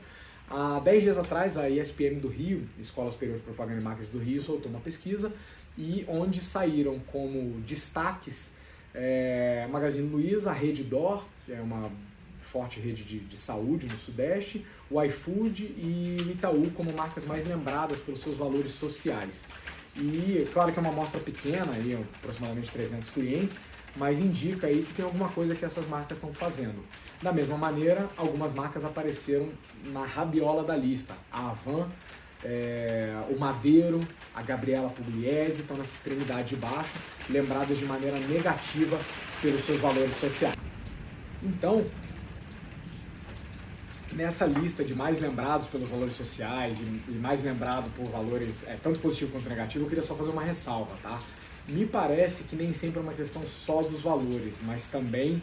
Há 0.48 0.78
10 0.80 1.02
dias 1.02 1.18
atrás, 1.18 1.56
a 1.56 1.68
ESPM 1.68 2.20
do 2.20 2.28
Rio, 2.28 2.68
Escola 2.78 3.10
Superior 3.10 3.38
de 3.38 3.44
Propaganda 3.44 3.80
e 3.80 3.82
Marketing 3.82 4.12
do 4.12 4.18
Rio, 4.18 4.40
soltou 4.42 4.70
uma 4.70 4.80
pesquisa 4.80 5.32
e 5.76 6.04
onde 6.08 6.40
saíram 6.40 6.98
como 7.10 7.60
destaques 7.62 8.50
é, 8.94 9.66
Magazine 9.70 10.08
Luiza, 10.08 10.50
a 10.50 10.54
Rede 10.54 10.84
Dor, 10.84 11.24
que 11.44 11.52
é 11.52 11.60
uma 11.60 11.90
forte 12.40 12.78
rede 12.78 13.02
de, 13.02 13.18
de 13.18 13.36
saúde 13.36 13.86
no 13.86 13.96
Sudeste, 13.98 14.64
o 14.88 15.02
iFood 15.02 15.64
e 15.64 16.16
o 16.24 16.30
Itaú 16.30 16.70
como 16.70 16.92
marcas 16.92 17.24
mais 17.24 17.46
lembradas 17.46 18.00
pelos 18.00 18.20
seus 18.20 18.36
valores 18.36 18.70
sociais. 18.72 19.42
E 19.98 20.46
claro 20.52 20.72
que 20.72 20.78
é 20.78 20.82
uma 20.82 20.90
amostra 20.90 21.20
pequena, 21.20 21.72
aí, 21.72 21.98
aproximadamente 22.18 22.70
300 22.70 23.08
clientes, 23.10 23.62
mas 23.96 24.20
indica 24.20 24.66
aí 24.66 24.82
que 24.82 24.92
tem 24.92 25.04
alguma 25.04 25.28
coisa 25.28 25.54
que 25.54 25.64
essas 25.64 25.86
marcas 25.88 26.18
estão 26.18 26.32
fazendo. 26.34 26.84
Da 27.22 27.32
mesma 27.32 27.56
maneira, 27.56 28.06
algumas 28.16 28.52
marcas 28.52 28.84
apareceram 28.84 29.48
na 29.84 30.04
rabiola 30.04 30.62
da 30.62 30.76
lista. 30.76 31.14
A 31.32 31.50
Avan, 31.50 31.88
é, 32.44 33.14
o 33.30 33.38
Madeiro, 33.38 34.00
a 34.34 34.42
Gabriela 34.42 34.90
Pugliese 34.90 35.62
estão 35.62 35.76
nessa 35.76 35.94
extremidade 35.94 36.50
de 36.50 36.56
baixo, 36.56 36.92
lembradas 37.30 37.78
de 37.78 37.86
maneira 37.86 38.18
negativa 38.18 38.98
pelos 39.40 39.62
seus 39.62 39.80
valores 39.80 40.14
sociais. 40.16 40.56
Então, 41.42 41.86
nessa 44.12 44.46
lista 44.46 44.84
de 44.84 44.94
mais 44.94 45.20
lembrados 45.20 45.68
pelos 45.68 45.88
valores 45.88 46.14
sociais 46.14 46.76
e, 47.08 47.12
mais 47.12 47.42
lembrado 47.42 47.90
por 47.94 48.06
valores 48.10 48.66
é, 48.66 48.76
tanto 48.82 49.00
positivo 49.00 49.32
quanto 49.32 49.48
negativo, 49.48 49.84
eu 49.84 49.88
queria 49.88 50.02
só 50.02 50.14
fazer 50.14 50.30
uma 50.30 50.42
ressalva, 50.42 50.96
tá? 51.02 51.18
Me 51.68 51.84
parece 51.84 52.44
que 52.44 52.54
nem 52.54 52.72
sempre 52.72 53.00
é 53.00 53.02
uma 53.02 53.12
questão 53.12 53.46
só 53.46 53.82
dos 53.82 54.00
valores, 54.02 54.54
mas 54.64 54.86
também 54.86 55.42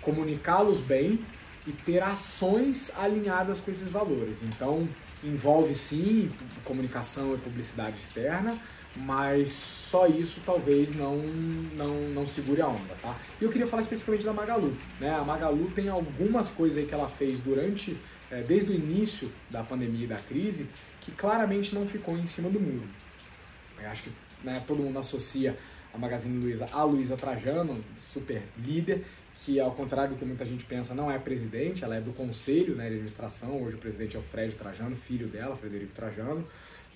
comunicá-los 0.00 0.80
bem 0.80 1.18
e 1.66 1.72
ter 1.72 2.02
ações 2.02 2.90
alinhadas 2.96 3.60
com 3.60 3.70
esses 3.70 3.88
valores. 3.90 4.42
Então, 4.42 4.88
envolve 5.22 5.74
sim 5.74 6.30
comunicação 6.64 7.34
e 7.34 7.38
publicidade 7.38 7.96
externa, 7.98 8.56
mas 8.96 9.50
só 9.50 10.06
isso 10.06 10.40
talvez 10.44 10.94
não, 10.94 11.16
não, 11.76 11.94
não 12.10 12.26
segure 12.26 12.60
a 12.60 12.68
onda, 12.68 12.94
tá? 13.00 13.16
E 13.40 13.44
eu 13.44 13.50
queria 13.50 13.66
falar 13.66 13.82
especificamente 13.82 14.24
da 14.24 14.32
Magalu, 14.32 14.76
né? 14.98 15.14
A 15.14 15.22
Magalu 15.22 15.70
tem 15.74 15.88
algumas 15.88 16.48
coisas 16.48 16.78
aí 16.78 16.86
que 16.86 16.94
ela 16.94 17.08
fez 17.08 17.38
durante, 17.40 17.96
é, 18.30 18.42
desde 18.42 18.70
o 18.70 18.74
início 18.74 19.30
da 19.50 19.62
pandemia 19.62 20.04
e 20.04 20.08
da 20.08 20.16
crise, 20.16 20.68
que 21.00 21.12
claramente 21.12 21.74
não 21.74 21.86
ficou 21.86 22.16
em 22.16 22.26
cima 22.26 22.48
do 22.48 22.60
muro. 22.60 22.88
Eu 23.80 23.88
acho 23.88 24.04
que 24.04 24.12
né, 24.44 24.62
todo 24.66 24.82
mundo 24.82 24.98
associa 24.98 25.56
a 25.92 25.98
Magazine 25.98 26.38
Luiza 26.38 26.68
a 26.72 26.84
Luiza 26.84 27.16
Trajano, 27.16 27.82
super 28.02 28.42
líder, 28.58 29.04
que 29.36 29.58
ao 29.58 29.72
contrário 29.72 30.14
do 30.14 30.18
que 30.18 30.24
muita 30.24 30.44
gente 30.44 30.64
pensa, 30.64 30.94
não 30.94 31.10
é 31.10 31.18
presidente, 31.18 31.82
ela 31.82 31.96
é 31.96 32.00
do 32.00 32.12
conselho 32.12 32.74
né, 32.74 32.84
de 32.84 32.94
administração. 32.94 33.62
Hoje 33.62 33.76
o 33.76 33.78
presidente 33.78 34.16
é 34.16 34.18
o 34.18 34.22
Fred 34.22 34.54
Trajano, 34.54 34.96
filho 34.96 35.28
dela, 35.28 35.56
Frederico 35.56 35.92
Trajano. 35.94 36.44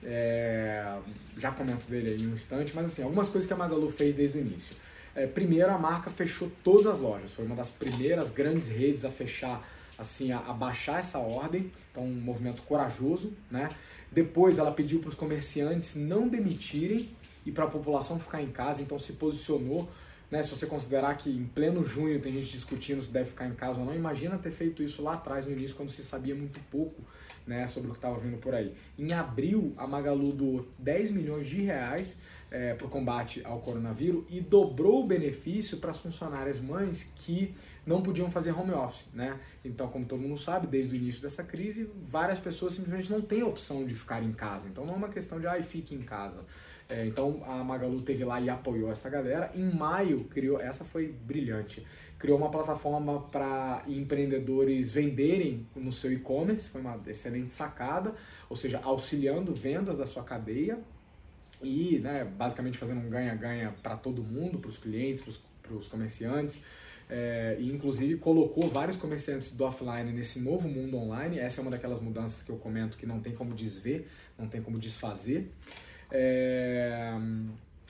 É, 0.02 0.98
já 1.38 1.50
comento 1.50 1.86
dele 1.86 2.10
aí 2.10 2.22
em 2.22 2.26
um 2.26 2.34
instante, 2.34 2.74
mas 2.74 2.86
assim, 2.86 3.02
algumas 3.02 3.28
coisas 3.28 3.46
que 3.46 3.52
a 3.52 3.56
Magalu 3.56 3.90
fez 3.90 4.14
desde 4.14 4.38
o 4.38 4.40
início. 4.40 4.76
É, 5.14 5.26
primeiro, 5.26 5.70
a 5.70 5.78
marca 5.78 6.10
fechou 6.10 6.50
todas 6.62 6.86
as 6.86 6.98
lojas, 6.98 7.32
foi 7.32 7.46
uma 7.46 7.54
das 7.54 7.70
primeiras 7.70 8.30
grandes 8.30 8.68
redes 8.68 9.04
a 9.04 9.10
fechar, 9.10 9.66
assim, 9.96 10.32
a, 10.32 10.38
a 10.38 10.52
baixar 10.52 10.98
essa 11.00 11.18
ordem, 11.18 11.70
então 11.90 12.04
um 12.04 12.20
movimento 12.20 12.62
corajoso, 12.62 13.32
né? 13.50 13.70
Depois, 14.10 14.58
ela 14.58 14.72
pediu 14.72 15.00
para 15.00 15.08
os 15.08 15.14
comerciantes 15.14 15.94
não 15.94 16.28
demitirem 16.28 17.10
e 17.46 17.52
para 17.52 17.64
a 17.64 17.68
população 17.68 18.18
ficar 18.18 18.42
em 18.42 18.50
casa, 18.50 18.82
então 18.82 18.98
se 18.98 19.14
posicionou 19.14 19.88
né, 20.30 20.42
se 20.42 20.50
você 20.50 20.66
considerar 20.66 21.16
que 21.16 21.30
em 21.30 21.44
pleno 21.44 21.84
junho 21.84 22.20
tem 22.20 22.32
gente 22.32 22.50
discutindo 22.50 23.00
se 23.00 23.12
deve 23.12 23.30
ficar 23.30 23.46
em 23.46 23.54
casa 23.54 23.78
ou 23.78 23.86
não, 23.86 23.94
imagina 23.94 24.36
ter 24.36 24.50
feito 24.50 24.82
isso 24.82 25.00
lá 25.00 25.14
atrás, 25.14 25.44
no 25.44 25.52
início, 25.52 25.76
quando 25.76 25.90
se 25.90 26.02
sabia 26.02 26.34
muito 26.34 26.58
pouco 26.70 27.00
né, 27.46 27.66
sobre 27.66 27.88
o 27.88 27.92
que 27.92 27.98
estava 27.98 28.18
vindo 28.18 28.38
por 28.38 28.54
aí. 28.54 28.74
Em 28.98 29.12
abril, 29.12 29.72
a 29.76 29.86
Magalu 29.86 30.32
doou 30.32 30.68
10 30.78 31.10
milhões 31.10 31.46
de 31.46 31.60
reais 31.62 32.16
é, 32.50 32.74
para 32.74 32.86
o 32.86 32.90
combate 32.90 33.42
ao 33.44 33.58
coronavírus 33.60 34.24
e 34.30 34.40
dobrou 34.40 35.04
o 35.04 35.06
benefício 35.06 35.78
para 35.78 35.90
as 35.90 35.98
funcionárias 35.98 36.60
mães 36.60 37.10
que 37.16 37.54
não 37.86 38.02
podiam 38.02 38.30
fazer 38.30 38.52
home 38.52 38.72
office, 38.72 39.08
né? 39.12 39.38
Então, 39.64 39.88
como 39.88 40.06
todo 40.06 40.20
mundo 40.20 40.38
sabe, 40.38 40.66
desde 40.66 40.94
o 40.94 40.96
início 40.96 41.20
dessa 41.20 41.42
crise, 41.42 41.90
várias 42.08 42.40
pessoas 42.40 42.72
simplesmente 42.72 43.10
não 43.10 43.20
têm 43.20 43.42
opção 43.42 43.84
de 43.84 43.94
ficar 43.94 44.22
em 44.22 44.32
casa. 44.32 44.68
Então, 44.68 44.86
não 44.86 44.94
é 44.94 44.96
uma 44.96 45.08
questão 45.08 45.38
de, 45.38 45.46
ai, 45.46 45.62
fique 45.62 45.94
em 45.94 46.02
casa. 46.02 46.38
É, 46.88 47.04
então, 47.06 47.42
a 47.46 47.64
Magalu 47.64 48.00
teve 48.02 48.24
lá 48.24 48.40
e 48.40 48.48
apoiou 48.48 48.90
essa 48.90 49.10
galera. 49.10 49.50
Em 49.54 49.70
maio, 49.70 50.24
criou, 50.24 50.60
essa 50.60 50.84
foi 50.84 51.08
brilhante, 51.08 51.84
criou 52.24 52.38
uma 52.38 52.50
plataforma 52.50 53.20
para 53.20 53.84
empreendedores 53.86 54.90
venderem 54.90 55.66
no 55.76 55.92
seu 55.92 56.10
e-commerce, 56.10 56.70
foi 56.70 56.80
uma 56.80 56.98
excelente 57.06 57.52
sacada, 57.52 58.14
ou 58.48 58.56
seja, 58.56 58.80
auxiliando 58.82 59.54
vendas 59.54 59.98
da 59.98 60.06
sua 60.06 60.24
cadeia 60.24 60.78
e 61.62 61.98
né, 61.98 62.24
basicamente 62.24 62.78
fazendo 62.78 63.02
um 63.06 63.10
ganha-ganha 63.10 63.74
para 63.82 63.94
todo 63.94 64.22
mundo, 64.22 64.58
para 64.58 64.70
os 64.70 64.78
clientes, 64.78 65.38
para 65.62 65.74
os 65.74 65.86
comerciantes. 65.86 66.62
É, 67.10 67.58
e 67.60 67.70
inclusive 67.70 68.16
colocou 68.16 68.70
vários 68.70 68.96
comerciantes 68.96 69.50
do 69.50 69.62
offline 69.62 70.10
nesse 70.10 70.40
novo 70.40 70.66
mundo 70.66 70.96
online. 70.96 71.38
Essa 71.38 71.60
é 71.60 71.62
uma 71.62 71.70
daquelas 71.70 72.00
mudanças 72.00 72.42
que 72.42 72.48
eu 72.48 72.56
comento 72.56 72.96
que 72.96 73.04
não 73.04 73.20
tem 73.20 73.34
como 73.34 73.52
desver, 73.52 74.08
não 74.38 74.48
tem 74.48 74.62
como 74.62 74.78
desfazer. 74.78 75.52
É, 76.10 77.12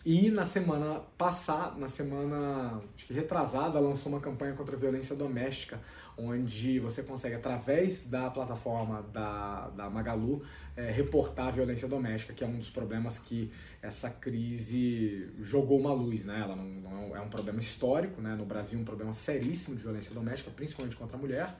e 0.04 0.30
na 0.30 0.44
semana 0.44 1.00
passada, 1.16 1.78
na 1.78 1.88
semana 1.88 2.82
acho 2.94 3.06
que 3.06 3.14
retrasada, 3.14 3.80
lançou 3.80 4.12
uma 4.12 4.20
campanha 4.20 4.52
contra 4.52 4.76
a 4.76 4.78
violência 4.78 5.16
doméstica, 5.16 5.80
onde 6.16 6.78
você 6.78 7.02
consegue, 7.02 7.34
através 7.34 8.02
da 8.02 8.30
plataforma 8.30 9.02
da, 9.12 9.70
da 9.70 9.88
Magalu, 9.88 10.42
é, 10.76 10.90
reportar 10.90 11.48
a 11.48 11.50
violência 11.50 11.88
doméstica, 11.88 12.34
que 12.34 12.44
é 12.44 12.46
um 12.46 12.58
dos 12.58 12.68
problemas 12.68 13.18
que 13.18 13.50
essa 13.80 14.10
crise 14.10 15.30
jogou 15.40 15.80
uma 15.80 15.92
luz. 15.92 16.24
Né? 16.24 16.38
Ela 16.38 16.54
não, 16.54 16.66
não 16.66 17.16
é 17.16 17.20
um 17.20 17.28
problema 17.28 17.58
histórico, 17.58 18.20
né? 18.20 18.34
no 18.34 18.44
Brasil 18.44 18.78
um 18.78 18.84
problema 18.84 19.14
seríssimo 19.14 19.74
de 19.74 19.82
violência 19.82 20.14
doméstica, 20.14 20.50
principalmente 20.50 20.96
contra 20.96 21.16
a 21.16 21.20
mulher, 21.20 21.54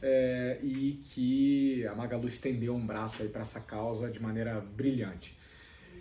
é, 0.00 0.58
e 0.62 1.02
que 1.04 1.86
a 1.86 1.94
Magalu 1.94 2.28
estendeu 2.28 2.74
um 2.74 2.86
braço 2.86 3.22
para 3.28 3.42
essa 3.42 3.60
causa 3.60 4.10
de 4.10 4.20
maneira 4.22 4.58
brilhante. 4.60 5.38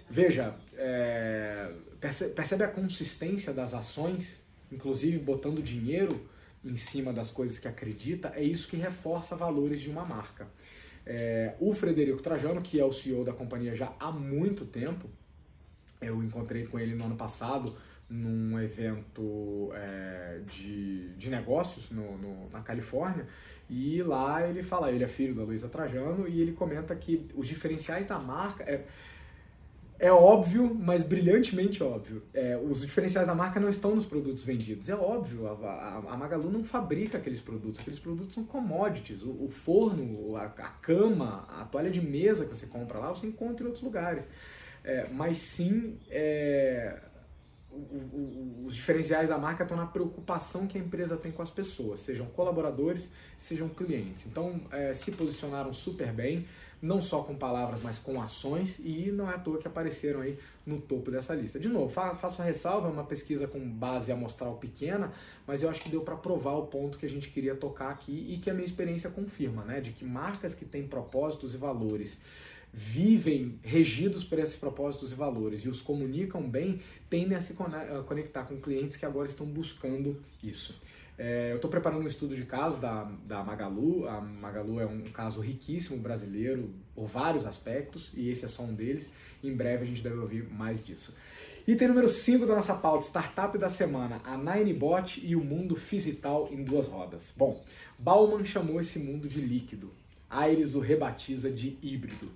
Veja, 0.09 0.55
é, 0.75 1.71
percebe 2.35 2.63
a 2.63 2.67
consistência 2.67 3.53
das 3.53 3.73
ações, 3.73 4.39
inclusive 4.71 5.19
botando 5.19 5.61
dinheiro 5.61 6.27
em 6.65 6.75
cima 6.75 7.13
das 7.13 7.31
coisas 7.31 7.59
que 7.59 7.67
acredita, 7.67 8.33
é 8.35 8.43
isso 8.43 8.67
que 8.67 8.75
reforça 8.75 9.35
valores 9.35 9.79
de 9.81 9.89
uma 9.89 10.03
marca. 10.03 10.47
É, 11.05 11.55
o 11.59 11.73
Frederico 11.73 12.21
Trajano, 12.21 12.61
que 12.61 12.79
é 12.79 12.83
o 12.83 12.91
CEO 12.91 13.23
da 13.23 13.33
companhia 13.33 13.75
já 13.75 13.93
há 13.99 14.11
muito 14.11 14.65
tempo, 14.65 15.09
eu 16.01 16.23
encontrei 16.23 16.65
com 16.65 16.79
ele 16.79 16.95
no 16.95 17.05
ano 17.05 17.15
passado 17.15 17.75
num 18.09 18.59
evento 18.59 19.71
é, 19.75 20.41
de, 20.47 21.09
de 21.09 21.29
negócios 21.29 21.91
no, 21.91 22.17
no, 22.17 22.49
na 22.49 22.61
Califórnia 22.61 23.27
e 23.69 24.01
lá 24.01 24.47
ele 24.47 24.63
fala, 24.63 24.91
ele 24.91 25.03
é 25.03 25.07
filho 25.07 25.35
da 25.35 25.43
Luísa 25.43 25.69
Trajano 25.69 26.27
e 26.27 26.41
ele 26.41 26.53
comenta 26.53 26.95
que 26.95 27.29
os 27.35 27.47
diferenciais 27.47 28.07
da 28.07 28.17
marca, 28.17 28.63
é, 28.63 28.85
é 29.99 30.09
óbvio, 30.09 30.73
mas 30.73 31.03
brilhantemente 31.03 31.83
óbvio. 31.83 32.23
É, 32.33 32.57
os 32.57 32.81
diferenciais 32.81 33.27
da 33.27 33.35
marca 33.35 33.59
não 33.59 33.67
estão 33.67 33.93
nos 33.93 34.05
produtos 34.05 34.45
vendidos. 34.45 34.87
É 34.87 34.95
óbvio, 34.95 35.45
a, 35.47 35.51
a, 35.51 35.97
a 36.13 36.17
Magalu 36.17 36.49
não 36.49 36.63
fabrica 36.63 37.17
aqueles 37.17 37.41
produtos. 37.41 37.81
Aqueles 37.81 37.99
produtos 37.99 38.33
são 38.33 38.45
commodities. 38.45 39.23
O, 39.23 39.31
o 39.43 39.49
forno, 39.49 40.37
a, 40.37 40.45
a, 40.45 40.69
cama, 40.81 41.45
a 41.49 41.65
toalha 41.65 41.91
de 41.91 42.01
mesa 42.01 42.45
que 42.45 42.55
você 42.55 42.65
compra 42.65 42.97
lá, 42.97 43.09
você 43.09 43.27
encontra 43.27 43.63
em 43.63 43.67
outros 43.67 43.83
lugares. 43.83 44.29
É, 44.85 45.05
mas 45.11 45.37
sim, 45.37 45.97
é, 46.09 46.97
o, 47.69 47.75
o, 47.75 48.63
os 48.67 48.75
diferenciais 48.75 49.27
da 49.27 49.37
marca 49.37 49.63
estão 49.63 49.75
na 49.75 49.85
preocupação 49.85 50.65
que 50.65 50.77
a 50.77 50.81
empresa 50.81 51.17
tem 51.17 51.29
com 51.29 51.41
as 51.41 51.49
pessoas, 51.49 51.99
sejam 51.99 52.25
colaboradores, 52.27 53.09
sejam 53.35 53.67
clientes. 53.67 54.25
Então, 54.25 54.61
é, 54.71 54.93
se 54.93 55.11
posicionaram 55.11 55.73
super 55.73 56.13
bem 56.13 56.45
não 56.81 57.01
só 57.01 57.23
com 57.23 57.35
palavras, 57.35 57.81
mas 57.83 57.99
com 57.99 58.21
ações, 58.21 58.79
e 58.79 59.11
não 59.11 59.29
é 59.29 59.35
à 59.35 59.37
toa 59.37 59.57
que 59.57 59.67
apareceram 59.67 60.21
aí 60.21 60.37
no 60.65 60.79
topo 60.79 61.11
dessa 61.11 61.33
lista. 61.33 61.59
De 61.59 61.67
novo, 61.67 61.89
faço 61.89 62.41
a 62.41 62.45
ressalva, 62.45 62.87
é 62.87 62.91
uma 62.91 63.03
pesquisa 63.03 63.47
com 63.47 63.59
base 63.59 64.11
amostral 64.11 64.55
pequena, 64.55 65.11
mas 65.45 65.61
eu 65.61 65.69
acho 65.69 65.81
que 65.81 65.89
deu 65.89 66.01
para 66.01 66.15
provar 66.15 66.53
o 66.53 66.67
ponto 66.67 66.97
que 66.97 67.05
a 67.05 67.09
gente 67.09 67.29
queria 67.29 67.55
tocar 67.55 67.89
aqui 67.89 68.27
e 68.29 68.37
que 68.37 68.49
a 68.49 68.53
minha 68.53 68.65
experiência 68.65 69.09
confirma, 69.09 69.63
né? 69.65 69.81
De 69.81 69.91
que 69.91 70.05
marcas 70.05 70.55
que 70.55 70.63
têm 70.63 70.87
propósitos 70.87 71.53
e 71.53 71.57
valores 71.57 72.19
vivem 72.71 73.59
regidos 73.63 74.23
por 74.23 74.37
esses 74.37 74.55
propósitos 74.55 75.11
e 75.11 75.15
valores 75.15 75.65
e 75.65 75.69
os 75.69 75.81
comunicam 75.81 76.47
bem, 76.47 76.79
tendem 77.09 77.35
a 77.35 77.41
se 77.41 77.55
conectar 78.07 78.43
com 78.43 78.61
clientes 78.61 78.95
que 78.95 79.05
agora 79.05 79.27
estão 79.27 79.45
buscando 79.45 80.21
isso. 80.43 80.79
É, 81.21 81.51
eu 81.51 81.57
estou 81.57 81.69
preparando 81.69 82.01
um 82.01 82.07
estudo 82.07 82.33
de 82.33 82.45
caso 82.45 82.79
da, 82.79 83.03
da 83.25 83.43
Magalu. 83.43 84.07
A 84.07 84.21
Magalu 84.21 84.79
é 84.79 84.85
um 84.85 85.01
caso 85.11 85.41
riquíssimo 85.41 85.99
brasileiro 85.99 86.73
por 86.95 87.07
vários 87.07 87.45
aspectos 87.45 88.13
e 88.15 88.29
esse 88.29 88.45
é 88.45 88.47
só 88.47 88.63
um 88.63 88.73
deles. 88.73 89.09
Em 89.43 89.53
breve 89.53 89.83
a 89.83 89.85
gente 89.85 90.01
deve 90.01 90.15
ouvir 90.15 90.49
mais 90.49 90.81
disso. 90.83 91.13
Item 91.67 91.89
número 91.89 92.07
5 92.07 92.45
da 92.45 92.55
nossa 92.55 92.73
pauta, 92.73 93.05
startup 93.05 93.57
da 93.57 93.67
semana, 93.67 94.21
a 94.23 94.37
Ninebot 94.37 95.21
e 95.23 95.35
o 95.35 95.43
mundo 95.43 95.75
fisital 95.75 96.47
em 96.51 96.63
duas 96.63 96.87
rodas. 96.87 97.33
Bom, 97.35 97.61
Bauman 97.97 98.45
chamou 98.45 98.79
esse 98.79 98.97
mundo 98.97 99.27
de 99.27 99.41
líquido, 99.41 99.91
Aires 100.29 100.73
o 100.73 100.79
rebatiza 100.79 101.51
de 101.51 101.77
híbrido. 101.81 102.29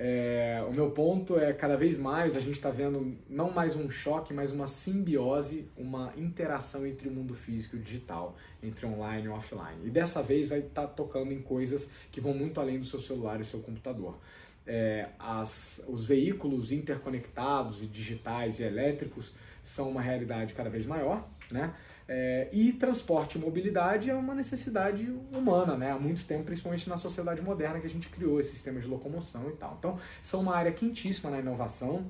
É, 0.00 0.64
o 0.68 0.72
meu 0.72 0.92
ponto 0.92 1.40
é 1.40 1.52
cada 1.52 1.76
vez 1.76 1.98
mais 1.98 2.36
a 2.36 2.40
gente 2.40 2.52
está 2.52 2.70
vendo 2.70 3.16
não 3.28 3.50
mais 3.50 3.74
um 3.74 3.90
choque, 3.90 4.32
mas 4.32 4.52
uma 4.52 4.68
simbiose, 4.68 5.68
uma 5.76 6.12
interação 6.16 6.86
entre 6.86 7.08
o 7.08 7.10
mundo 7.10 7.34
físico 7.34 7.74
e 7.74 7.80
o 7.80 7.82
digital, 7.82 8.36
entre 8.62 8.86
online 8.86 9.26
e 9.26 9.28
offline. 9.28 9.86
E 9.86 9.90
dessa 9.90 10.22
vez 10.22 10.48
vai 10.48 10.60
estar 10.60 10.82
tá 10.82 10.86
tocando 10.86 11.32
em 11.32 11.42
coisas 11.42 11.90
que 12.12 12.20
vão 12.20 12.32
muito 12.32 12.60
além 12.60 12.78
do 12.78 12.86
seu 12.86 13.00
celular 13.00 13.36
e 13.36 13.38
do 13.38 13.44
seu 13.44 13.58
computador. 13.58 14.16
É, 14.64 15.08
as, 15.18 15.82
os 15.88 16.06
veículos 16.06 16.70
interconectados 16.70 17.82
e 17.82 17.86
digitais 17.86 18.60
e 18.60 18.62
elétricos 18.62 19.32
são 19.64 19.90
uma 19.90 20.00
realidade 20.00 20.54
cada 20.54 20.70
vez 20.70 20.86
maior, 20.86 21.28
né? 21.50 21.74
É, 22.10 22.48
e 22.50 22.72
transporte 22.72 23.36
e 23.36 23.40
mobilidade 23.40 24.08
é 24.08 24.14
uma 24.14 24.34
necessidade 24.34 25.12
humana, 25.30 25.76
né? 25.76 25.90
Há 25.90 25.98
muito 25.98 26.24
tempo, 26.24 26.44
principalmente 26.44 26.88
na 26.88 26.96
sociedade 26.96 27.42
moderna, 27.42 27.78
que 27.80 27.86
a 27.86 27.90
gente 27.90 28.08
criou 28.08 28.40
esse 28.40 28.52
sistema 28.52 28.80
de 28.80 28.86
locomoção 28.86 29.50
e 29.50 29.52
tal. 29.52 29.76
Então, 29.78 29.98
são 30.22 30.40
uma 30.40 30.56
área 30.56 30.72
quentíssima 30.72 31.30
na 31.30 31.38
inovação. 31.38 32.06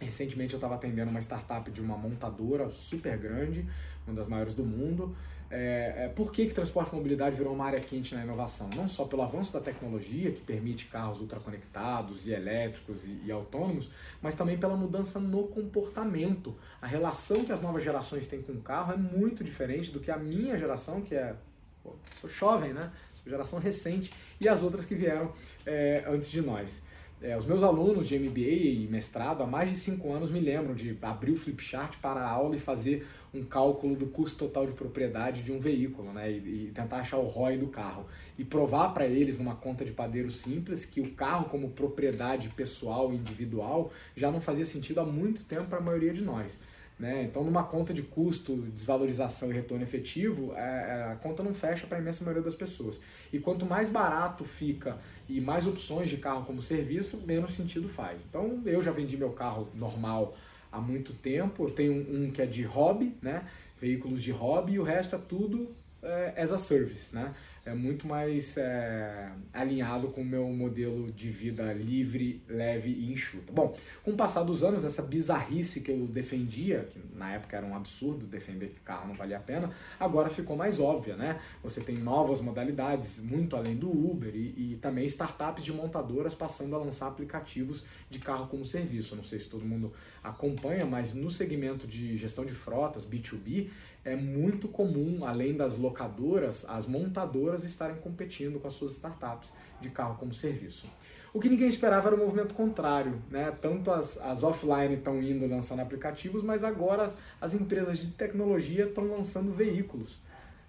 Recentemente 0.00 0.54
eu 0.54 0.56
estava 0.56 0.76
atendendo 0.76 1.10
uma 1.10 1.20
startup 1.20 1.70
de 1.70 1.82
uma 1.82 1.98
montadora 1.98 2.70
super 2.70 3.18
grande, 3.18 3.66
uma 4.06 4.16
das 4.16 4.26
maiores 4.26 4.54
do 4.54 4.64
mundo, 4.64 5.14
é, 5.50 6.04
é, 6.04 6.08
por 6.08 6.30
que, 6.30 6.46
que 6.46 6.54
transporte 6.54 6.92
e 6.92 6.94
mobilidade 6.94 7.34
virou 7.34 7.52
uma 7.52 7.64
área 7.64 7.80
quente 7.80 8.14
na 8.14 8.22
inovação? 8.22 8.70
Não 8.76 8.86
só 8.86 9.04
pelo 9.04 9.22
avanço 9.22 9.52
da 9.52 9.60
tecnologia, 9.60 10.30
que 10.30 10.40
permite 10.40 10.86
carros 10.86 11.20
ultraconectados 11.20 12.24
e 12.26 12.32
elétricos 12.32 13.04
e, 13.04 13.22
e, 13.24 13.32
autônomos, 13.32 13.90
mas 14.22 14.36
também 14.36 14.56
pela 14.56 14.76
mudança 14.76 15.18
no 15.18 15.48
comportamento. 15.48 16.54
A 16.80 16.86
relação 16.86 17.44
que 17.44 17.50
as 17.50 17.60
novas 17.60 17.82
gerações 17.82 18.28
têm 18.28 18.40
com 18.40 18.52
o 18.52 18.60
carro 18.60 18.92
é 18.92 18.96
muito 18.96 19.42
diferente 19.42 19.90
do 19.90 19.98
que 19.98 20.12
a 20.12 20.16
minha 20.16 20.56
geração, 20.56 21.00
que 21.00 21.16
é. 21.16 21.34
Pô, 21.82 21.96
sou 22.20 22.30
jovem, 22.30 22.72
né? 22.72 22.92
Sou 23.20 23.30
geração 23.30 23.58
recente, 23.58 24.12
e 24.40 24.48
as 24.48 24.62
outras 24.62 24.84
que 24.86 24.94
vieram 24.94 25.32
é, 25.66 26.04
antes 26.06 26.30
de 26.30 26.40
nós. 26.40 26.80
É, 27.22 27.36
os 27.36 27.44
meus 27.44 27.62
alunos 27.62 28.08
de 28.08 28.18
MBA 28.18 28.40
e 28.40 28.88
mestrado 28.90 29.42
há 29.42 29.46
mais 29.46 29.68
de 29.68 29.76
cinco 29.76 30.10
anos 30.10 30.30
me 30.30 30.40
lembram 30.40 30.74
de 30.74 30.96
abrir 31.02 31.32
o 31.32 31.36
flipchart 31.36 31.98
para 31.98 32.18
a 32.18 32.30
aula 32.30 32.56
e 32.56 32.58
fazer 32.58 33.06
um 33.34 33.44
cálculo 33.44 33.94
do 33.94 34.06
custo 34.06 34.38
total 34.38 34.66
de 34.66 34.72
propriedade 34.72 35.42
de 35.42 35.52
um 35.52 35.60
veículo, 35.60 36.14
né? 36.14 36.32
E, 36.32 36.68
e 36.68 36.72
tentar 36.74 37.00
achar 37.00 37.18
o 37.18 37.26
ROI 37.26 37.58
do 37.58 37.66
carro. 37.66 38.06
E 38.38 38.44
provar 38.44 38.94
para 38.94 39.06
eles, 39.06 39.36
numa 39.36 39.54
conta 39.54 39.84
de 39.84 39.92
padeiro 39.92 40.30
simples, 40.30 40.86
que 40.86 40.98
o 41.02 41.10
carro, 41.12 41.50
como 41.50 41.68
propriedade 41.68 42.48
pessoal 42.48 43.12
e 43.12 43.16
individual, 43.16 43.92
já 44.16 44.30
não 44.30 44.40
fazia 44.40 44.64
sentido 44.64 45.00
há 45.00 45.04
muito 45.04 45.44
tempo 45.44 45.66
para 45.66 45.78
a 45.78 45.82
maioria 45.82 46.14
de 46.14 46.22
nós. 46.22 46.58
Né? 47.00 47.22
Então, 47.22 47.42
numa 47.42 47.64
conta 47.64 47.94
de 47.94 48.02
custo, 48.02 48.54
desvalorização 48.74 49.50
e 49.50 49.54
retorno 49.54 49.82
efetivo, 49.82 50.52
é, 50.54 50.58
é, 50.58 51.12
a 51.12 51.16
conta 51.16 51.42
não 51.42 51.54
fecha 51.54 51.86
para 51.86 51.96
a 51.96 52.00
imensa 52.00 52.22
maioria 52.22 52.44
das 52.44 52.54
pessoas. 52.54 53.00
E 53.32 53.38
quanto 53.38 53.64
mais 53.64 53.88
barato 53.88 54.44
fica 54.44 54.98
e 55.26 55.40
mais 55.40 55.66
opções 55.66 56.10
de 56.10 56.18
carro 56.18 56.44
como 56.44 56.60
serviço, 56.60 57.16
menos 57.26 57.54
sentido 57.54 57.88
faz. 57.88 58.22
Então, 58.28 58.60
eu 58.66 58.82
já 58.82 58.92
vendi 58.92 59.16
meu 59.16 59.30
carro 59.30 59.70
normal 59.74 60.36
há 60.70 60.78
muito 60.78 61.14
tempo. 61.14 61.64
Eu 61.64 61.70
tenho 61.70 61.94
um, 61.94 62.30
que 62.30 62.42
é 62.42 62.46
de 62.46 62.64
hobby, 62.64 63.16
né? 63.22 63.48
veículos 63.80 64.22
de 64.22 64.30
hobby, 64.30 64.74
e 64.74 64.78
o 64.78 64.82
resto 64.82 65.16
é 65.16 65.18
tudo 65.18 65.74
é, 66.02 66.34
as 66.36 66.52
a 66.52 66.58
service. 66.58 67.14
Né? 67.14 67.34
É 67.70 67.74
muito 67.74 68.06
mais 68.06 68.56
é, 68.56 69.30
alinhado 69.52 70.08
com 70.08 70.22
o 70.22 70.24
meu 70.24 70.44
modelo 70.48 71.10
de 71.12 71.30
vida 71.30 71.72
livre, 71.72 72.42
leve 72.48 72.90
e 72.90 73.12
enxuta. 73.12 73.52
Bom, 73.52 73.76
com 74.02 74.10
o 74.10 74.16
passar 74.16 74.42
dos 74.42 74.64
anos, 74.64 74.84
essa 74.84 75.02
bizarrice 75.02 75.82
que 75.82 75.90
eu 75.90 76.06
defendia, 76.08 76.88
que 76.90 77.00
na 77.14 77.32
época 77.32 77.56
era 77.56 77.64
um 77.64 77.76
absurdo 77.76 78.26
defender 78.26 78.70
que 78.70 78.80
carro 78.80 79.06
não 79.06 79.14
valia 79.14 79.36
a 79.36 79.40
pena, 79.40 79.70
agora 80.00 80.28
ficou 80.28 80.56
mais 80.56 80.80
óbvia, 80.80 81.16
né? 81.16 81.40
Você 81.62 81.80
tem 81.80 81.96
novas 81.96 82.40
modalidades, 82.40 83.20
muito 83.20 83.54
além 83.54 83.76
do 83.76 83.88
Uber, 83.88 84.34
e, 84.34 84.72
e 84.72 84.78
também 84.82 85.06
startups 85.06 85.64
de 85.64 85.72
montadoras 85.72 86.34
passando 86.34 86.74
a 86.74 86.78
lançar 86.78 87.06
aplicativos 87.06 87.84
de 88.10 88.18
carro 88.18 88.48
como 88.48 88.64
serviço. 88.64 89.14
Não 89.14 89.22
sei 89.24 89.38
se 89.38 89.48
todo 89.48 89.64
mundo 89.64 89.92
acompanha, 90.24 90.84
mas 90.84 91.14
no 91.14 91.30
segmento 91.30 91.86
de 91.86 92.16
gestão 92.16 92.44
de 92.44 92.52
frotas, 92.52 93.06
B2B, 93.06 93.68
é 94.04 94.16
muito 94.16 94.68
comum, 94.68 95.24
além 95.24 95.54
das 95.54 95.76
locadoras, 95.76 96.64
as 96.68 96.86
montadoras 96.86 97.64
estarem 97.64 97.96
competindo 97.96 98.58
com 98.58 98.66
as 98.66 98.72
suas 98.72 98.92
startups 98.92 99.52
de 99.80 99.90
carro 99.90 100.16
como 100.18 100.32
serviço. 100.32 100.86
O 101.32 101.40
que 101.40 101.48
ninguém 101.48 101.68
esperava 101.68 102.08
era 102.08 102.16
o 102.16 102.18
movimento 102.18 102.54
contrário, 102.54 103.20
né? 103.30 103.56
Tanto 103.60 103.92
as, 103.92 104.18
as 104.18 104.42
offline 104.42 104.94
estão 104.94 105.22
indo 105.22 105.46
lançando 105.46 105.80
aplicativos, 105.80 106.42
mas 106.42 106.64
agora 106.64 107.04
as, 107.04 107.16
as 107.40 107.54
empresas 107.54 107.98
de 107.98 108.08
tecnologia 108.08 108.86
estão 108.86 109.08
lançando 109.08 109.52
veículos. 109.52 110.18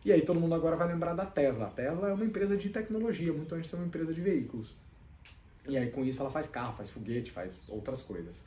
E 0.05 0.11
aí 0.11 0.21
todo 0.21 0.39
mundo 0.39 0.53
agora 0.53 0.75
vai 0.75 0.87
lembrar 0.87 1.13
da 1.13 1.25
Tesla. 1.25 1.65
A 1.65 1.69
Tesla 1.69 2.09
é 2.09 2.13
uma 2.13 2.25
empresa 2.25 2.55
de 2.55 2.69
tecnologia, 2.69 3.33
muito 3.33 3.53
antes 3.55 3.65
de 3.65 3.69
ser 3.69 3.75
uma 3.77 3.87
empresa 3.87 4.13
de 4.13 4.21
veículos. 4.21 4.75
E 5.67 5.77
aí 5.77 5.89
com 5.89 6.03
isso 6.03 6.21
ela 6.21 6.29
faz 6.29 6.47
carro, 6.47 6.75
faz 6.75 6.89
foguete, 6.89 7.31
faz 7.31 7.57
outras 7.67 8.01
coisas. 8.01 8.43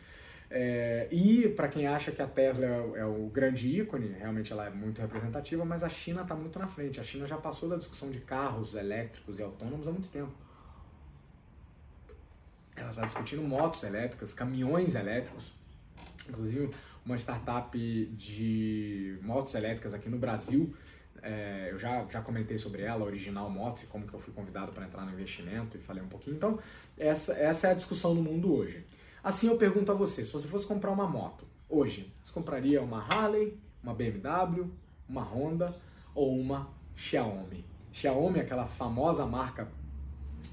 É, 0.57 1.09
e 1.11 1.49
para 1.49 1.67
quem 1.67 1.85
acha 1.89 2.13
que 2.13 2.23
a 2.23 2.29
Tesla 2.29 2.65
é, 2.65 3.01
é, 3.01 3.05
o 3.05 3.27
grande 3.27 3.81
ícone, 3.81 4.15
realmente 4.17 4.53
ela 4.53 4.65
é 4.65 4.71
muito 4.71 5.01
representativa, 5.01 5.65
mas 5.65 5.83
a 5.83 5.89
China 5.89 6.23
está 6.23 6.37
muito 6.37 6.61
na 6.61 6.69
frente. 6.69 7.01
A 7.01 7.03
China 7.03 7.27
já 7.27 7.37
passou 7.37 7.69
da 7.69 7.75
discussão 7.75 8.09
de 8.09 8.21
carros 8.21 8.77
elétricos 8.77 9.41
e 9.41 9.43
autônomos 9.43 9.89
há 9.89 9.91
muito 9.91 10.09
tempo. 10.11 10.33
Ela 12.77 12.91
está 12.91 13.05
discutindo 13.05 13.43
motos 13.43 13.83
elétricas, 13.83 14.33
caminhões 14.33 14.95
elétricos. 14.95 15.53
Inclusive, 16.29 16.71
uma 17.05 17.17
startup 17.19 17.77
de 18.17 19.19
motos 19.23 19.57
elétricas 19.57 19.93
aqui 19.93 20.09
no 20.09 20.19
Brasil. 20.19 20.73
É, 21.21 21.71
eu 21.73 21.79
já, 21.81 22.07
já 22.09 22.21
comentei 22.21 22.59
sobre 22.59 22.83
ela, 22.83 23.05
Original 23.05 23.51
Motos, 23.51 23.83
e 23.83 23.87
como 23.87 24.07
que 24.07 24.15
eu 24.15 24.21
fui 24.21 24.33
convidado 24.33 24.71
para 24.71 24.85
entrar 24.85 25.05
no 25.05 25.11
investimento 25.11 25.77
e 25.77 25.81
falei 25.81 26.01
um 26.01 26.09
pouquinho. 26.09 26.37
Então, 26.37 26.61
essa, 26.97 27.33
essa 27.33 27.67
é 27.67 27.71
a 27.73 27.75
discussão 27.75 28.15
do 28.15 28.23
mundo 28.23 28.55
hoje. 28.55 28.85
Assim 29.25 29.47
eu 29.47 29.57
pergunto 29.57 29.91
a 29.91 29.95
você, 29.95 30.23
se 30.23 30.31
você 30.31 30.47
fosse 30.47 30.67
comprar 30.67 30.91
uma 30.91 31.09
moto 31.09 31.47
hoje, 31.67 32.15
você 32.23 32.31
compraria 32.31 32.83
uma 32.83 33.03
Harley, 33.03 33.59
uma 33.83 33.95
BMW, 33.95 34.71
uma 35.09 35.23
Honda 35.23 35.75
ou 36.15 36.39
uma 36.39 36.69
Xiaomi? 36.95 37.65
Xiaomi, 37.91 38.41
aquela 38.41 38.67
famosa 38.67 39.25
marca 39.25 39.67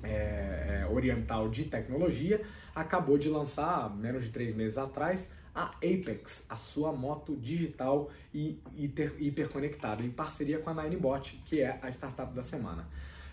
é, 0.02 0.84
é, 0.84 0.88
oriental 0.90 1.50
de 1.50 1.66
tecnologia, 1.66 2.46
acabou 2.74 3.18
de 3.18 3.28
lançar, 3.28 3.94
menos 3.94 4.24
de 4.24 4.32
três 4.32 4.54
meses 4.54 4.78
atrás, 4.78 5.30
a 5.54 5.72
Apex, 5.76 6.46
a 6.48 6.56
sua 6.56 6.94
moto 6.94 7.36
digital 7.36 8.10
e 8.34 8.58
hiper, 8.74 9.18
hiperconectada, 9.20 10.02
em 10.02 10.10
parceria 10.10 10.60
com 10.60 10.70
a 10.70 10.74
Ninebot, 10.74 11.42
que 11.46 11.60
é 11.60 11.78
a 11.82 11.90
startup 11.90 12.34
da 12.34 12.42
semana. 12.42 12.88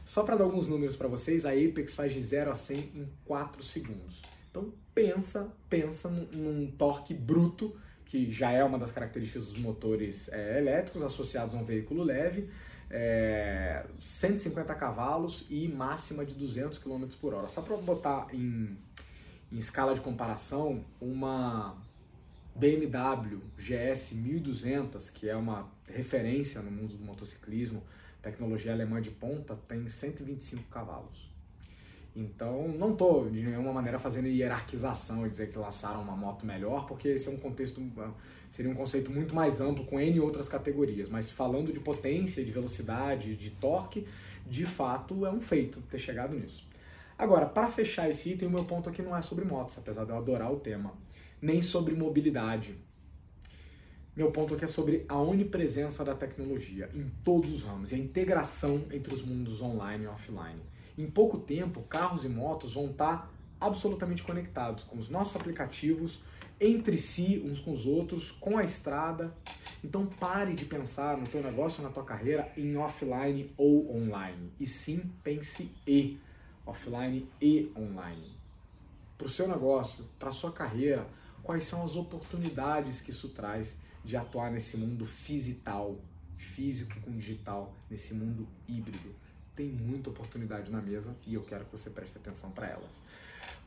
Só 0.04 0.24
para 0.24 0.34
dar 0.34 0.42
alguns 0.42 0.66
números 0.66 0.96
para 0.96 1.06
vocês, 1.06 1.46
a 1.46 1.50
Apex 1.50 1.94
faz 1.94 2.12
de 2.12 2.20
0 2.20 2.50
a 2.50 2.56
100 2.56 2.78
em 2.78 3.08
4 3.24 3.62
segundos. 3.62 4.20
Então 4.50 4.72
pensa, 4.94 5.52
pensa 5.68 6.08
num, 6.08 6.26
num 6.32 6.70
torque 6.72 7.14
bruto, 7.14 7.76
que 8.04 8.32
já 8.32 8.50
é 8.50 8.64
uma 8.64 8.78
das 8.78 8.90
características 8.90 9.46
dos 9.46 9.58
motores 9.58 10.28
é, 10.30 10.58
elétricos 10.58 11.02
associados 11.02 11.54
a 11.54 11.58
um 11.58 11.64
veículo 11.64 12.02
leve, 12.02 12.48
é, 12.90 13.84
150 14.00 14.74
cavalos 14.74 15.46
e 15.50 15.68
máxima 15.68 16.24
de 16.24 16.34
200 16.34 16.78
km 16.78 17.06
por 17.20 17.34
hora. 17.34 17.48
Só 17.48 17.60
para 17.60 17.76
botar 17.76 18.28
em, 18.32 18.76
em 19.52 19.58
escala 19.58 19.94
de 19.94 20.00
comparação, 20.00 20.84
uma 21.00 21.76
BMW 22.54 23.40
GS 23.56 24.12
1200, 24.12 25.10
que 25.10 25.28
é 25.28 25.36
uma 25.36 25.70
referência 25.86 26.60
no 26.62 26.70
mundo 26.70 26.96
do 26.96 27.04
motociclismo, 27.04 27.82
tecnologia 28.22 28.72
alemã 28.72 29.00
de 29.00 29.10
ponta, 29.10 29.54
tem 29.68 29.88
125 29.88 30.64
cavalos. 30.70 31.27
Então, 32.20 32.66
não 32.66 32.94
estou 32.94 33.30
de 33.30 33.40
nenhuma 33.44 33.72
maneira 33.72 33.96
fazendo 33.96 34.26
hierarquização 34.26 35.24
e 35.24 35.30
dizer 35.30 35.52
que 35.52 35.56
lançaram 35.56 36.02
uma 36.02 36.16
moto 36.16 36.44
melhor, 36.44 36.84
porque 36.84 37.06
esse 37.06 37.28
é 37.28 37.30
um 37.30 37.36
contexto, 37.36 37.80
seria 38.50 38.72
um 38.72 38.74
conceito 38.74 39.12
muito 39.12 39.36
mais 39.36 39.60
amplo 39.60 39.84
com 39.84 40.00
N 40.00 40.18
outras 40.18 40.48
categorias. 40.48 41.08
Mas 41.08 41.30
falando 41.30 41.72
de 41.72 41.78
potência, 41.78 42.44
de 42.44 42.50
velocidade, 42.50 43.36
de 43.36 43.52
torque, 43.52 44.04
de 44.44 44.66
fato 44.66 45.24
é 45.26 45.30
um 45.30 45.40
feito 45.40 45.80
ter 45.82 46.00
chegado 46.00 46.34
nisso. 46.34 46.66
Agora, 47.16 47.46
para 47.46 47.70
fechar 47.70 48.10
esse 48.10 48.30
item, 48.30 48.48
o 48.48 48.50
meu 48.50 48.64
ponto 48.64 48.88
aqui 48.88 49.00
não 49.00 49.16
é 49.16 49.22
sobre 49.22 49.44
motos, 49.44 49.78
apesar 49.78 50.04
de 50.04 50.10
eu 50.10 50.16
adorar 50.16 50.52
o 50.52 50.58
tema 50.58 50.92
nem 51.40 51.62
sobre 51.62 51.94
mobilidade. 51.94 52.74
Meu 54.16 54.32
ponto 54.32 54.54
aqui 54.54 54.64
é 54.64 54.68
sobre 54.68 55.04
a 55.08 55.20
onipresença 55.20 56.04
da 56.04 56.16
tecnologia 56.16 56.90
em 56.92 57.08
todos 57.22 57.52
os 57.52 57.62
ramos 57.62 57.92
e 57.92 57.94
a 57.94 57.98
integração 57.98 58.86
entre 58.90 59.14
os 59.14 59.22
mundos 59.22 59.62
online 59.62 60.02
e 60.02 60.08
offline. 60.08 60.60
Em 60.98 61.08
pouco 61.08 61.38
tempo, 61.38 61.82
carros 61.82 62.24
e 62.24 62.28
motos 62.28 62.74
vão 62.74 62.86
estar 62.86 63.32
absolutamente 63.60 64.24
conectados 64.24 64.82
com 64.82 64.98
os 64.98 65.08
nossos 65.08 65.36
aplicativos, 65.36 66.20
entre 66.60 66.98
si, 66.98 67.40
uns 67.46 67.60
com 67.60 67.72
os 67.72 67.86
outros, 67.86 68.32
com 68.32 68.58
a 68.58 68.64
estrada. 68.64 69.32
Então 69.84 70.06
pare 70.06 70.54
de 70.54 70.64
pensar 70.64 71.16
no 71.16 71.24
teu 71.24 71.40
negócio, 71.40 71.84
na 71.84 71.88
tua 71.88 72.04
carreira, 72.04 72.50
em 72.56 72.76
offline 72.76 73.54
ou 73.56 73.96
online. 73.96 74.50
E 74.58 74.66
sim, 74.66 75.08
pense 75.22 75.70
e 75.86 76.18
offline 76.66 77.28
e 77.40 77.70
online. 77.76 78.32
Para 79.16 79.28
o 79.28 79.30
seu 79.30 79.46
negócio, 79.46 80.04
para 80.18 80.30
a 80.30 80.32
sua 80.32 80.50
carreira, 80.50 81.06
quais 81.44 81.62
são 81.62 81.84
as 81.84 81.94
oportunidades 81.94 83.00
que 83.00 83.10
isso 83.10 83.28
traz 83.28 83.76
de 84.04 84.16
atuar 84.16 84.50
nesse 84.50 84.76
mundo 84.76 85.06
fisital, 85.06 85.96
físico 86.36 87.00
com 87.02 87.12
digital, 87.12 87.72
nesse 87.88 88.14
mundo 88.14 88.48
híbrido. 88.66 89.14
Tem 89.58 89.66
muita 89.66 90.08
oportunidade 90.08 90.70
na 90.70 90.80
mesa 90.80 91.16
e 91.26 91.34
eu 91.34 91.42
quero 91.42 91.64
que 91.64 91.72
você 91.72 91.90
preste 91.90 92.16
atenção 92.16 92.48
para 92.52 92.68
elas. 92.68 93.02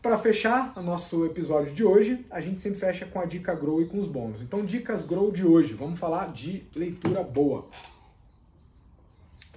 Para 0.02 0.18
fechar 0.18 0.72
o 0.78 0.82
nosso 0.82 1.26
episódio 1.26 1.74
de 1.74 1.84
hoje, 1.84 2.26
a 2.32 2.40
gente 2.40 2.62
sempre 2.62 2.80
fecha 2.80 3.06
com 3.06 3.20
a 3.20 3.26
dica 3.26 3.54
Grow 3.54 3.82
e 3.82 3.86
com 3.86 4.00
os 4.00 4.08
bônus. 4.08 4.42
Então, 4.42 4.66
dicas 4.66 5.04
Grow 5.04 5.30
de 5.34 5.46
hoje, 5.46 5.74
vamos 5.74 6.00
falar 6.00 6.32
de 6.32 6.64
leitura 6.74 7.22
boa. 7.24 7.66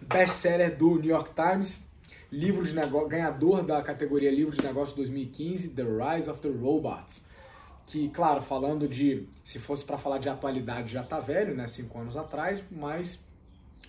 Best-seller 0.09 0.77
do 0.77 0.97
New 0.97 1.11
York 1.11 1.31
Times, 1.37 1.85
livro 2.33 2.65
de 2.65 2.75
negócio, 2.75 3.07
ganhador 3.07 3.63
da 3.63 3.81
categoria 3.81 4.33
Livro 4.33 4.57
de 4.57 4.65
Negócio 4.65 4.97
2015, 4.97 5.69
The 5.69 5.85
Rise 5.85 6.29
of 6.29 6.41
the 6.41 6.49
Robots 6.49 7.23
que, 7.87 8.09
claro, 8.09 8.43
falando 8.43 8.89
de, 8.89 9.29
se 9.45 9.59
fosse 9.61 9.85
para 9.85 9.99
falar 9.99 10.19
de 10.19 10.29
atualidade, 10.29 10.95
já 10.95 11.03
está 11.03 11.21
velho, 11.21 11.55
né, 11.55 11.67
cinco 11.67 11.99
anos 11.99 12.17
atrás, 12.17 12.63
mas 12.71 13.21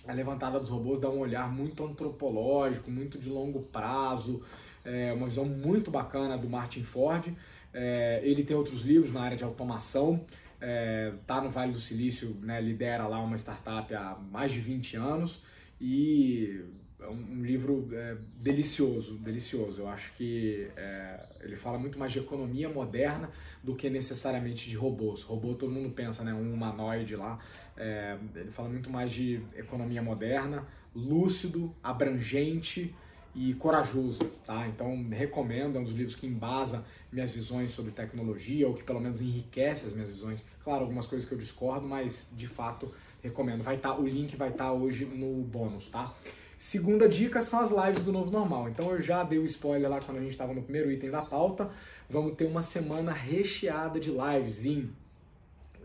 a 0.06 0.12
levantada 0.12 0.58
dos 0.60 0.70
robôs 0.70 0.98
dá 0.98 1.08
um 1.10 1.18
olhar 1.18 1.52
muito 1.52 1.84
antropológico, 1.84 2.90
muito 2.90 3.18
de 3.18 3.28
longo 3.28 3.60
prazo, 3.60 4.42
é 4.84 5.12
uma 5.12 5.26
visão 5.26 5.44
muito 5.44 5.90
bacana 5.90 6.38
do 6.38 6.48
Martin 6.48 6.82
Ford. 6.82 7.34
É, 7.72 8.20
ele 8.22 8.44
tem 8.44 8.56
outros 8.56 8.82
livros 8.82 9.12
na 9.12 9.20
área 9.20 9.36
de 9.36 9.44
automação, 9.44 10.24
é, 10.60 11.12
tá 11.26 11.40
no 11.40 11.50
Vale 11.50 11.72
do 11.72 11.80
Silício, 11.80 12.36
né, 12.40 12.60
lidera 12.60 13.06
lá 13.06 13.20
uma 13.20 13.36
startup 13.36 13.92
há 13.94 14.16
mais 14.30 14.52
de 14.52 14.60
20 14.60 14.96
anos 14.96 15.42
e 15.80 16.64
é 17.00 17.08
um, 17.08 17.42
livro 17.42 17.88
é, 17.92 18.16
delicioso, 18.38 19.14
delicioso. 19.14 19.82
Eu 19.82 19.88
acho 19.88 20.12
que 20.14 20.68
é, 20.76 21.26
ele 21.40 21.56
fala 21.56 21.78
muito 21.78 21.98
mais 21.98 22.12
de 22.12 22.18
economia 22.18 22.68
moderna 22.68 23.30
do 23.62 23.74
que 23.74 23.90
necessariamente 23.90 24.68
de 24.68 24.76
robôs. 24.76 25.22
Robô 25.22 25.54
todo 25.54 25.70
mundo 25.70 25.90
pensa, 25.90 26.24
né, 26.24 26.32
um 26.32 26.52
humanoide 26.52 27.14
lá. 27.14 27.38
É, 27.76 28.16
ele 28.34 28.50
fala 28.50 28.68
muito 28.68 28.88
mais 28.88 29.12
de 29.12 29.42
economia 29.54 30.02
moderna, 30.02 30.66
lúcido, 30.94 31.74
abrangente 31.82 32.94
e 33.34 33.52
corajoso, 33.52 34.24
tá? 34.46 34.66
Então 34.66 35.06
recomendo, 35.10 35.76
é 35.76 35.80
um 35.80 35.84
dos 35.84 35.92
livros 35.92 36.14
que 36.16 36.26
embasa 36.26 36.86
minhas 37.12 37.30
visões 37.30 37.70
sobre 37.70 37.92
tecnologia 37.92 38.66
ou 38.66 38.72
que 38.72 38.82
pelo 38.82 38.98
menos 38.98 39.20
enriquece 39.20 39.84
as 39.84 39.92
minhas 39.92 40.08
visões. 40.08 40.42
Claro, 40.64 40.84
algumas 40.84 41.06
coisas 41.06 41.28
que 41.28 41.34
eu 41.34 41.38
discordo, 41.38 41.86
mas 41.86 42.26
de 42.32 42.48
fato 42.48 42.90
recomendo. 43.22 43.62
Vai 43.62 43.76
estar, 43.76 43.92
tá, 43.92 44.00
o 44.00 44.06
link 44.06 44.34
vai 44.36 44.48
estar 44.48 44.64
tá 44.64 44.72
hoje 44.72 45.04
no 45.04 45.42
bônus, 45.42 45.88
tá? 45.88 46.14
Segunda 46.56 47.08
dica 47.08 47.42
são 47.42 47.60
as 47.60 47.70
lives 47.70 48.02
do 48.02 48.12
Novo 48.12 48.30
Normal. 48.30 48.68
Então 48.70 48.90
eu 48.92 49.02
já 49.02 49.22
dei 49.22 49.38
o 49.38 49.44
spoiler 49.44 49.90
lá 49.90 50.00
quando 50.00 50.18
a 50.18 50.20
gente 50.20 50.32
estava 50.32 50.54
no 50.54 50.62
primeiro 50.62 50.90
item 50.90 51.10
da 51.10 51.22
pauta. 51.22 51.70
Vamos 52.08 52.34
ter 52.34 52.46
uma 52.46 52.62
semana 52.62 53.12
recheada 53.12 54.00
de 54.00 54.10
lives 54.10 54.64
em 54.64 54.90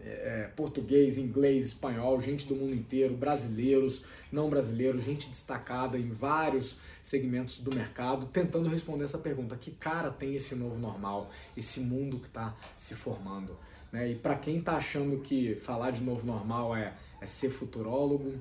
é, 0.04 0.50
português, 0.56 1.18
inglês, 1.18 1.66
espanhol, 1.66 2.20
gente 2.20 2.48
do 2.48 2.56
mundo 2.56 2.74
inteiro, 2.74 3.16
brasileiros, 3.16 4.04
não 4.32 4.50
brasileiros, 4.50 5.04
gente 5.04 5.30
destacada 5.30 5.98
em 5.98 6.10
vários 6.10 6.76
segmentos 7.04 7.60
do 7.60 7.74
mercado, 7.74 8.26
tentando 8.28 8.70
responder 8.70 9.06
essa 9.06 9.18
pergunta: 9.18 9.56
que 9.56 9.72
cara 9.72 10.10
tem 10.10 10.36
esse 10.36 10.56
novo 10.56 10.80
normal, 10.80 11.30
esse 11.56 11.80
mundo 11.80 12.18
que 12.18 12.28
está 12.28 12.56
se 12.78 12.96
formando? 12.96 13.58
Né? 13.92 14.12
E 14.12 14.16
para 14.16 14.36
quem 14.36 14.60
está 14.60 14.78
achando 14.78 15.20
que 15.20 15.56
falar 15.56 15.92
de 15.92 16.02
novo 16.02 16.26
normal 16.26 16.76
é, 16.76 16.94
é 17.20 17.26
ser 17.26 17.50
futurólogo, 17.50 18.36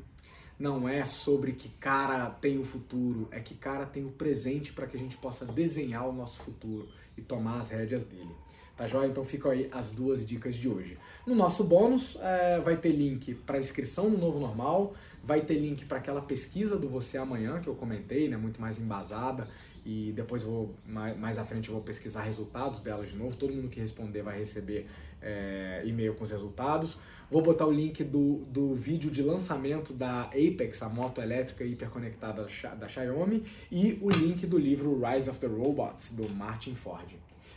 não 0.61 0.86
é 0.86 1.06
sobre 1.06 1.52
que 1.52 1.70
cara 1.80 2.26
tem 2.28 2.58
o 2.58 2.64
futuro, 2.64 3.26
é 3.30 3.40
que 3.40 3.54
cara 3.54 3.86
tem 3.86 4.04
o 4.04 4.11
presente 4.11 4.74
para 4.74 4.86
que 4.86 4.94
a 4.94 5.00
gente 5.00 5.16
possa 5.16 5.46
desenhar 5.46 6.06
o 6.06 6.12
nosso 6.12 6.42
futuro 6.42 6.86
e 7.16 7.22
tomar 7.22 7.61
as 7.61 7.70
rédeas 7.70 8.04
dele. 8.04 8.30
Tá 8.76 8.86
joia? 8.86 9.08
Então 9.08 9.24
ficam 9.24 9.50
aí 9.50 9.70
as 9.72 9.90
duas 9.90 10.24
dicas 10.24 10.54
de 10.54 10.68
hoje. 10.68 10.98
No 11.26 11.34
nosso 11.34 11.64
bônus 11.64 12.18
é, 12.20 12.61
vai 12.61 12.76
ter 12.76 12.92
link 12.92 13.34
para 13.34 13.58
inscrição 13.58 14.11
no 14.11 14.18
Novo 14.18 14.38
Normal, 14.38 14.94
vai 15.24 15.40
ter 15.40 15.54
link 15.54 15.86
para 15.86 15.96
aquela 15.96 16.20
pesquisa 16.20 16.76
do 16.76 16.88
Você 16.88 17.16
Amanhã 17.16 17.58
que 17.61 17.68
eu 17.68 17.74
comentei, 17.74 18.28
né, 18.28 18.36
muito 18.36 18.61
mais 18.61 18.78
embasada 18.78 19.48
e 19.84 20.12
depois 20.14 20.42
vou 20.42 20.74
mais, 20.86 21.18
mais 21.18 21.38
à 21.38 21.44
frente 21.44 21.70
eu 21.70 21.74
vou 21.74 21.82
pesquisar 21.82 22.22
resultados 22.22 22.80
delas 22.80 23.08
de 23.08 23.16
novo. 23.16 23.34
Todo 23.34 23.50
mundo 23.50 23.68
que 23.68 23.80
responder 23.80 24.20
vai 24.22 24.38
receber 24.38 24.86
é, 25.20 25.82
e-mail 25.84 26.14
com 26.14 26.24
os 26.24 26.30
resultados. 26.30 26.98
Vou 27.30 27.42
botar 27.42 27.66
o 27.66 27.70
link 27.70 28.02
do, 28.02 28.38
do 28.46 28.74
vídeo 28.74 29.08
de 29.10 29.22
lançamento 29.22 29.92
da 29.92 30.22
Apex, 30.24 30.82
a 30.82 30.88
moto 30.88 31.20
elétrica 31.20 31.62
hiperconectada 31.62 32.46
da 32.76 32.88
Xiaomi, 32.88 33.44
e 33.70 33.98
o 34.02 34.10
link 34.10 34.46
do 34.46 34.58
livro 34.58 35.00
Rise 35.00 35.30
of 35.30 35.38
the 35.38 35.46
Robots, 35.46 36.12
do 36.12 36.28
Martin 36.30 36.74
Ford. 36.74 37.08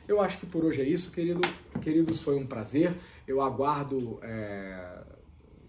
Eu 0.08 0.22
acho 0.22 0.38
que 0.38 0.46
por 0.46 0.64
hoje 0.64 0.82
é 0.82 0.86
isso, 0.86 1.12
querido, 1.12 1.42
queridos. 1.82 2.22
Foi 2.22 2.36
um 2.36 2.46
prazer. 2.46 2.94
Eu 3.28 3.42
aguardo 3.42 4.20
é, 4.22 5.02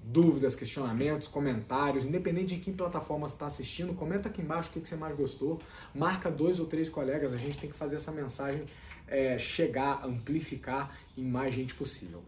dúvidas, 0.03 0.55
questionamentos, 0.55 1.29
comentários, 1.29 2.05
independente 2.05 2.57
de 2.57 2.61
que 2.61 2.73
plataforma 2.73 3.27
você 3.27 3.35
está 3.35 3.47
assistindo, 3.47 3.95
comenta 3.95 4.29
aqui 4.29 4.43
embaixo 4.43 4.69
o 4.69 4.73
que, 4.73 4.81
que, 4.81 4.89
você 4.89 4.97
mais 4.97 5.17
gostou, 5.17 5.59
marca 5.95 6.31
dois 6.31 6.61
ou 6.61 6.67
três 6.67 6.91
colegas, 6.91 7.33
a 7.33 7.39
gente 7.39 7.59
tem 7.59 7.71
que 7.71 7.77
fazer 7.77 7.97
essa 7.97 8.13
mensagem 8.13 8.65
é, 9.07 9.39
chegar, 9.39 10.05
amplificar 10.05 10.97
em 11.17 11.25
mais 11.25 11.55
gente 11.55 11.75
possível. 11.75 12.23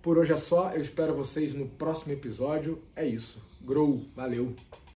Por 0.00 0.18
hoje 0.18 0.32
é 0.32 0.36
só, 0.36 0.72
eu 0.72 0.80
espero 0.80 1.14
vocês 1.14 1.54
no 1.54 1.66
próximo 1.66 2.12
episódio. 2.12 2.82
É 2.96 3.06
isso. 3.06 3.40
Grow, 3.64 4.04
valeu! 4.16 4.56